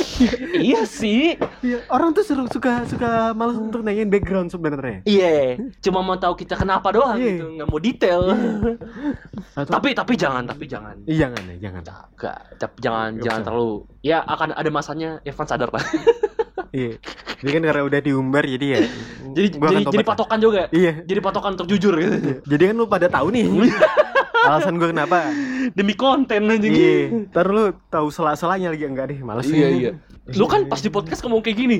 iya 0.68 0.84
sih. 0.84 1.32
Iya, 1.64 1.80
orang 1.88 2.12
tuh 2.12 2.20
seru, 2.20 2.44
suka 2.44 2.84
suka 2.84 3.32
malas 3.32 3.56
untuk 3.56 3.80
nanyain 3.80 4.04
background 4.04 4.52
sebenarnya. 4.52 5.00
Iya, 5.08 5.56
cuma 5.80 6.04
mau 6.04 6.20
tahu 6.20 6.36
kita 6.36 6.60
kenapa 6.60 6.92
doang 6.92 7.16
Iya. 7.16 7.40
gitu, 7.40 7.44
nggak 7.56 7.68
mau 7.72 7.80
detail. 7.80 8.22
Atau, 9.56 9.72
tapi 9.80 9.96
tapi 9.96 10.12
jangan, 10.12 10.44
tapi 10.44 10.68
jangan. 10.68 10.92
Ih, 11.08 11.16
jangan 11.16 11.40
ya, 11.40 11.56
jangan. 11.56 11.82
Enggak, 12.12 12.38
tapi 12.60 12.76
jangan 12.84 13.08
Nggak 13.16 13.24
jangan 13.24 13.40
usah. 13.40 13.48
terlalu. 13.48 13.72
Ya 14.04 14.18
akan 14.20 14.48
ada 14.52 14.70
masanya 14.70 15.10
Irfan 15.24 15.48
sadar 15.48 15.72
lah. 15.72 15.80
Iya. 16.74 16.98
Jadi 17.38 17.50
kan 17.54 17.62
karena 17.70 17.82
udah 17.86 18.00
diumbar 18.02 18.42
jadi 18.42 18.66
ya. 18.66 18.78
jadi 19.30 19.46
gua 19.54 19.70
jadi, 19.78 19.84
jadi 19.94 20.06
patokan 20.10 20.38
juga. 20.42 20.62
Iya. 20.74 21.06
Jadi 21.06 21.20
patokan 21.22 21.54
untuk 21.54 21.70
jujur 21.70 21.94
gitu. 21.94 22.10
Iya. 22.18 22.36
Jadi 22.50 22.62
kan 22.66 22.74
lu 22.74 22.86
pada 22.90 23.06
tahu 23.06 23.30
nih. 23.30 23.46
Alasan 24.44 24.74
gue 24.76 24.88
kenapa? 24.90 25.18
Demi 25.72 25.94
konten 25.94 26.40
anjing. 26.46 26.72
Iya. 26.72 26.96
Ntar 27.28 27.46
lu 27.48 27.72
tahu 27.88 28.06
sela-selanya 28.08 28.70
lagi 28.70 28.84
enggak 28.84 29.06
deh, 29.10 29.18
males. 29.20 29.46
Iya 29.46 29.68
iya. 29.68 29.90
Lu 30.36 30.44
kan 30.44 30.68
pas 30.68 30.78
di 30.78 30.88
podcast 30.88 31.20
ngomong 31.24 31.40
kayak 31.40 31.56
gini. 31.56 31.78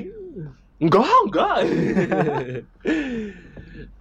Enggak, 0.77 1.05
enggak. 1.25 1.55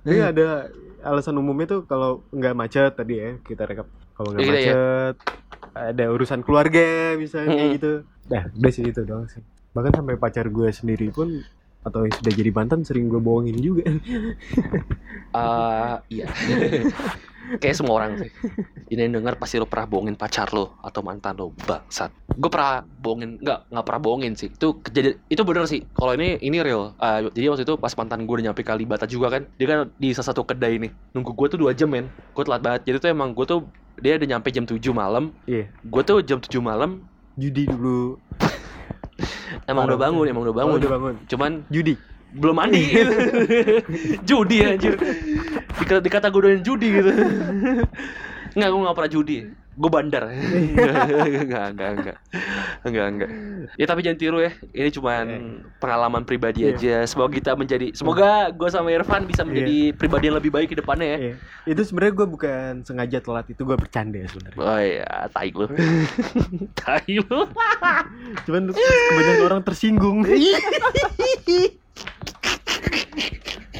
Jadi 0.05 0.19
ada 0.21 0.69
alasan 1.05 1.37
umumnya 1.37 1.69
tuh 1.69 1.81
kalau 1.85 2.25
nggak 2.33 2.55
macet 2.57 2.93
tadi 2.97 3.21
ya 3.21 3.37
kita 3.45 3.69
rekap 3.69 3.89
kalau 4.17 4.33
nggak 4.33 4.41
Iya, 4.41 4.49
iya. 4.49 4.57
macet 4.57 5.17
ada 5.75 6.05
urusan 6.09 6.41
keluarga 6.41 7.13
misalnya 7.21 7.49
kayak 7.53 7.61
Mm-mm. 7.61 7.77
gitu 7.77 7.93
nah 8.25 8.43
udah 8.49 8.73
sih 8.73 8.85
itu 8.89 9.01
doang 9.05 9.29
sih 9.29 9.45
bahkan 9.77 9.93
sampai 9.93 10.17
pacar 10.17 10.49
gue 10.49 10.69
sendiri 10.73 11.13
pun 11.13 11.45
atau 11.85 12.09
yang 12.09 12.15
sudah 12.17 12.33
jadi 12.33 12.51
mantan 12.51 12.81
sering 12.83 13.13
gue 13.13 13.21
bohongin 13.21 13.57
juga 13.61 13.85
Ah, 15.35 16.01
iya. 16.09 16.31
Kayak 17.61 17.77
semua 17.77 18.01
orang 18.01 18.17
sih. 18.17 18.31
Ini 18.89 19.05
yang 19.05 19.21
denger 19.21 19.37
pasti 19.37 19.61
lo 19.61 19.69
pernah 19.69 19.85
bohongin 19.85 20.17
pacar 20.17 20.49
lo 20.57 20.81
atau 20.81 21.05
mantan 21.05 21.37
lo, 21.37 21.53
bangsat. 21.69 22.09
Gue 22.41 22.49
pernah 22.49 22.81
bohongin, 22.87 23.37
nggak 23.43 23.69
nggak 23.69 23.85
pernah 23.85 24.01
bohongin 24.01 24.33
sih. 24.33 24.49
Itu 24.49 24.81
kejadian, 24.81 25.21
itu 25.29 25.43
bener 25.45 25.69
sih. 25.69 25.85
Kalau 25.93 26.17
ini 26.17 26.41
ini 26.41 26.65
real. 26.65 26.97
Ah, 26.97 27.21
jadi 27.21 27.53
waktu 27.53 27.69
itu 27.69 27.77
pas 27.77 27.93
mantan 27.99 28.25
gue 28.25 28.35
udah 28.41 28.47
nyampe 28.49 28.65
Kalibata 28.65 29.05
juga 29.05 29.29
kan, 29.29 29.43
dia 29.61 29.67
kan 29.69 29.93
di 30.01 30.17
salah 30.17 30.33
satu 30.33 30.47
kedai 30.47 30.81
nih. 30.81 30.91
Nunggu 31.13 31.37
gue 31.37 31.47
tuh 31.53 31.59
dua 31.61 31.77
jam 31.77 31.93
men. 31.93 32.09
Gue 32.33 32.49
telat 32.49 32.65
banget. 32.65 32.89
Jadi 32.89 32.97
tuh 33.03 33.11
emang 33.13 33.37
gue 33.37 33.45
tuh 33.45 33.61
dia 34.01 34.17
udah 34.17 34.29
nyampe 34.39 34.49
jam 34.51 34.65
7 34.67 34.81
malam. 34.91 35.31
iya 35.45 35.71
Gue 35.85 36.03
tuh 36.03 36.19
jam 36.25 36.41
7 36.41 36.49
malam 36.59 37.05
judi 37.35 37.67
dulu 37.67 38.15
emang 39.71 39.85
udah 39.89 40.01
bangun, 40.01 40.25
emang 40.27 40.43
udah 40.47 40.57
bangun. 40.57 40.77
Oh, 40.77 40.81
udah 40.81 40.93
bangun. 40.93 41.15
Cuman 41.31 41.51
judi. 41.71 41.95
belum 42.35 42.59
mandi. 42.59 42.83
Judi 44.29 44.59
anjir. 44.67 44.99
Dikata, 45.79 46.03
dikata 46.03 46.27
gue 46.35 46.43
doyan 46.43 46.63
judi 46.67 46.91
gitu. 46.91 47.15
Enggak, 48.59 48.69
gue 48.75 48.81
gak 48.83 48.97
pernah 48.99 49.13
judi 49.15 49.39
Gue 49.75 49.91
bandar. 49.91 50.31
Enggak, 50.31 51.67
enggak, 51.75 51.91
enggak. 51.93 52.17
Enggak, 52.85 53.07
enggak. 53.11 53.31
Ya 53.75 53.85
tapi 53.85 54.01
jangan 54.01 54.19
tiru 54.19 54.39
ya. 54.39 54.55
Ini 54.71 54.91
cuman 54.91 55.25
pengalaman 55.77 56.23
pribadi 56.23 56.63
Iya. 56.63 56.73
aja. 56.73 56.97
Semoga 57.05 57.33
kita 57.33 57.51
menjadi 57.55 57.91
Semoga 57.91 58.49
gue 58.49 58.69
sama 58.69 58.89
Irfan 58.89 59.27
bisa 59.27 59.43
menjadi 59.43 59.91
pribadi 59.93 60.31
yang 60.31 60.39
lebih 60.39 60.51
baik 60.51 60.71
ke 60.71 60.79
depannya 60.79 61.07
ya. 61.09 61.19
Iya. 61.19 61.35
itu 61.67 61.81
sebenarnya 61.83 62.15
gue 62.15 62.27
bukan 62.29 62.71
sengaja 62.83 63.19
telat 63.19 63.47
itu 63.49 63.63
gue 63.63 63.75
bercanda 63.75 64.21
sebenarnya. 64.25 64.61
Oh 64.61 64.79
iya, 64.79 65.11
tai 65.29 65.51
lu. 65.51 65.67
Tai 66.79 67.09
lu. 67.09 67.41
Cuman 68.45 68.63
kebanyakan 68.71 69.43
orang 69.43 69.63
tersinggung 69.65 70.19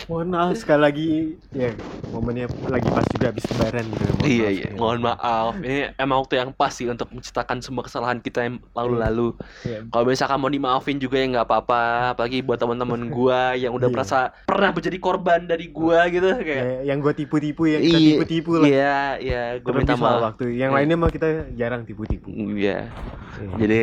mohon 0.05 0.29
maaf 0.29 0.53
sekali 0.55 0.81
lagi 0.81 1.09
ya 1.51 1.73
momennya 2.11 2.45
lagi 2.67 2.85
pas 2.87 3.09
juga 3.09 3.33
habis 3.33 3.41
lebaran 3.47 3.89
gitu 3.89 4.05
mohon 4.05 4.21
Iya 4.23 4.45
maaf. 4.45 4.53
iya, 4.53 4.69
mohon 4.75 5.01
maaf. 5.01 5.53
Ini 5.59 5.77
emang 5.97 6.17
waktu 6.21 6.35
yang 6.37 6.51
pas 6.51 6.69
sih 6.71 6.87
untuk 6.87 7.09
menceritakan 7.09 7.59
semua 7.59 7.83
kesalahan 7.83 8.19
kita 8.19 8.41
yang 8.43 8.57
lalu-lalu. 8.71 9.33
Iya. 9.63 9.85
Kalau 9.87 10.05
misalkan 10.05 10.39
mau 10.39 10.49
dimaafin 10.49 10.97
juga 10.99 11.17
ya 11.17 11.27
nggak 11.31 11.47
apa-apa. 11.47 11.83
Apalagi 12.13 12.41
buat 12.41 12.57
teman-teman 12.57 13.01
gua 13.17 13.53
yang 13.55 13.73
udah 13.73 13.85
Iya. 13.85 13.95
merasa 13.95 14.19
pernah 14.45 14.71
menjadi 14.71 14.99
korban 14.99 15.41
dari 15.43 15.67
gua 15.69 16.05
gitu 16.07 16.29
kayak. 16.31 16.65
Ya, 16.65 16.79
yang 16.87 17.01
gue 17.01 17.13
tipu-tipu 17.15 17.63
yang 17.67 17.81
kita 17.81 17.97
Iya, 17.97 18.09
tipu-tipu 18.11 18.51
lah 18.55 18.67
Iya, 18.67 18.97
iya, 19.19 19.43
gua 19.57 19.73
Terlebih 19.73 19.81
minta 19.83 19.95
maaf. 19.97 20.21
waktu 20.27 20.45
yang 20.55 20.71
Iya. 20.71 20.77
lainnya 20.77 20.97
mah 20.99 21.11
kita 21.11 21.29
jarang 21.53 21.83
tipu-tipu 21.83 22.29
Iya. 22.29 22.93
Iya. 23.35 23.57
Jadi 23.57 23.83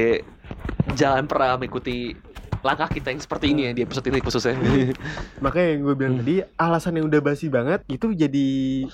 jangan 0.94 1.26
pernah 1.26 1.58
mengikuti 1.58 2.14
langkah 2.62 2.88
kita 2.88 3.10
yang 3.10 3.18
seperti 3.18 3.46
ini 3.50 3.62
ya 3.66 3.72
di 3.72 3.82
episode 3.82 4.06
ini 4.06 4.20
khususnya. 4.20 4.54
makanya 5.44 5.68
yang 5.70 5.82
gue 5.82 5.96
bilang 5.96 6.14
Hmm. 6.14 6.22
tadi 6.22 6.36
alasan 6.56 6.94
yang 6.96 7.06
udah 7.08 7.22
basi 7.22 7.48
banget 7.48 7.80
itu 7.88 8.08
jadi 8.12 8.48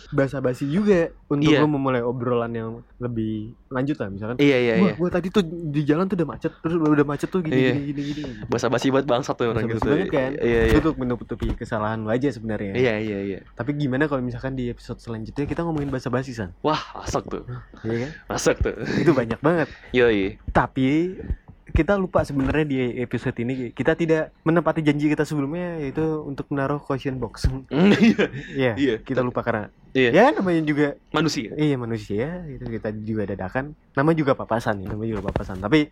basa-basi 0.09 0.65
juga 0.65 1.09
untuk 1.27 1.49
Iya. 1.49 1.61
lo 1.61 1.67
memulai 1.67 1.99
obrolan 1.99 2.51
yang 2.51 2.69
lebih 2.97 3.51
lanjut 3.67 3.97
lah 3.97 4.07
misalkan 4.07 4.35
iya 4.37 4.57
iya 4.57 4.73
iya. 4.79 4.93
gue 4.93 5.09
tadi 5.09 5.27
tuh 5.27 5.43
di 5.43 5.83
jalan 5.83 6.07
tuh 6.07 6.15
udah 6.15 6.29
macet, 6.29 6.51
terus 6.57 6.73
udah 6.73 7.03
macet 7.03 7.27
tuh 7.27 7.41
gini 7.41 7.57
Iya. 7.57 7.73
gini 7.73 7.83
gini 7.89 8.01
gini. 8.13 8.31
Basa-basi 8.47 8.87
banget 8.87 9.07
bangsat 9.07 9.35
tuh 9.35 9.51
orang 9.51 9.67
gitu. 9.67 9.83
banget 9.83 10.07
kan? 10.07 10.31
Iya 10.37 10.61
iya. 10.63 10.71
Itu 10.71 10.79
untuk 10.87 10.95
menutupi 10.97 11.47
kesalahan 11.51 11.99
lo 11.99 12.09
aja 12.09 12.29
sebenarnya. 12.29 12.71
Iya 12.73 12.95
iya 12.97 13.19
iya. 13.19 13.39
Tapi 13.53 13.75
gimana 13.75 14.07
kalau 14.07 14.23
misalkan 14.23 14.55
di 14.55 14.71
episode 14.71 14.97
selanjutnya 14.97 15.43
kita 15.43 15.61
ngomongin 15.61 15.89
basa-basi 15.89 16.31
san? 16.31 16.55
Wah, 16.61 16.79
masuk 16.95 17.27
tuh. 17.27 17.43
Iya 17.83 18.07
kan? 18.07 18.11
Masuk 18.29 18.55
tuh. 18.57 18.75
Itu 18.97 19.11
banyak 19.11 19.39
banget. 19.39 19.67
Yoi. 19.91 20.39
Tapi 20.49 21.17
kita 21.73 21.99
lupa 21.99 22.23
sebenarnya 22.23 22.65
di 22.67 22.77
episode 23.03 23.35
ini 23.43 23.71
kita 23.75 23.97
tidak 23.97 24.31
menepati 24.47 24.79
janji 24.83 25.11
kita 25.11 25.27
sebelumnya 25.27 25.81
yaitu 25.81 26.03
untuk 26.23 26.47
menaruh 26.51 26.79
question 26.79 27.19
box. 27.19 27.47
Iya. 27.77 28.27
Iya. 28.53 28.73
Iya. 28.77 28.95
Kita 29.01 29.21
lupa 29.25 29.41
karena 29.41 29.71
Iya. 29.91 30.09
ya 30.11 30.25
namanya 30.31 30.61
juga 30.61 30.87
Manusia. 31.09 31.49
iya 31.55 31.75
manusia 31.75 32.43
itu 32.47 32.65
kita 32.67 32.91
juga 32.97 33.23
dadakan. 33.27 33.75
Nama 33.91 34.13
juga 34.13 34.37
papasan, 34.37 34.85
ya, 34.85 34.93
nama 34.93 35.01
juga 35.03 35.25
papasan. 35.25 35.57
Tapi 35.57 35.89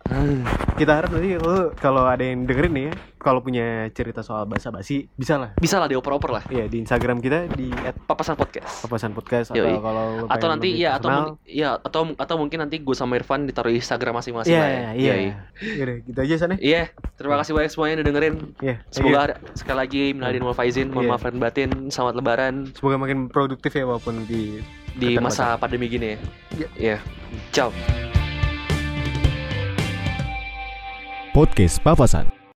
kita 0.74 0.92
harap 0.94 1.10
nanti 1.10 1.34
lo 1.34 1.74
kalau 1.74 2.06
ada 2.06 2.22
yang 2.22 2.46
dengerin 2.46 2.70
nih 2.70 2.84
ya, 2.86 2.94
kalau 3.18 3.42
punya 3.42 3.66
cerita 3.90 4.22
soal 4.22 4.46
basa-basi 4.46 5.10
bisa 5.12 5.34
lah. 5.34 5.50
Bisa 5.58 5.82
lah 5.82 5.90
dioper-oper 5.90 6.30
lah. 6.30 6.44
Iya 6.46 6.70
di 6.70 6.78
Instagram 6.78 7.18
kita 7.18 7.50
di 7.50 7.66
Papasan 8.06 8.38
podcast. 8.38 8.86
@papasan 8.86 9.10
podcast 9.10 9.50
Yoi. 9.50 9.66
atau 9.66 9.82
kalau 9.82 10.04
lo 10.14 10.26
Atau 10.30 10.46
nanti 10.46 10.68
ya 10.72 10.94
atau 10.94 11.08
personal, 11.10 11.30
ya 11.42 11.68
atau 11.76 12.00
atau 12.14 12.34
mungkin 12.36 12.58
nanti 12.62 12.78
gue 12.78 12.94
sama 12.94 13.18
Irfan 13.18 13.42
ditaruh 13.44 13.74
di 13.74 13.82
Instagram 13.82 14.22
masing-masing 14.22 14.54
Iya, 14.54 14.62
lah 14.62 14.70
ya. 14.70 14.90
iya. 14.94 15.34
Yaudah, 15.74 15.96
gitu 16.06 16.18
aja 16.22 16.34
sana. 16.38 16.54
Iya, 16.56 16.94
terima 17.18 17.34
kasih 17.36 17.52
banyak 17.52 17.70
semuanya 17.72 17.94
udah 17.98 18.06
dengerin. 18.06 18.34
Iya. 18.62 18.76
Semoga 18.88 19.18
sekali 19.52 19.78
lagi 19.78 20.02
minalidin 20.12 20.44
wal 20.44 20.54
faizin, 20.54 20.94
mohon 20.94 21.04
Iya. 21.04 21.10
maaf 21.10 21.24
lahir 21.26 21.38
batin, 21.40 21.70
selamat 21.90 22.14
lebaran 22.14 22.54
semoga 22.70 22.96
makin 22.98 23.26
produktif 23.26 23.72
ya 23.72 23.85
walaupun 23.86 24.26
di 24.26 24.60
di 24.96 25.16
masa 25.20 25.54
pandemi 25.56 25.86
gini 25.88 26.12
ya. 26.12 26.18
Iya. 26.56 26.68
Iya. 26.76 26.98
Ciao. 27.52 27.70
Podcast 31.36 31.84
Papasan 31.84 32.35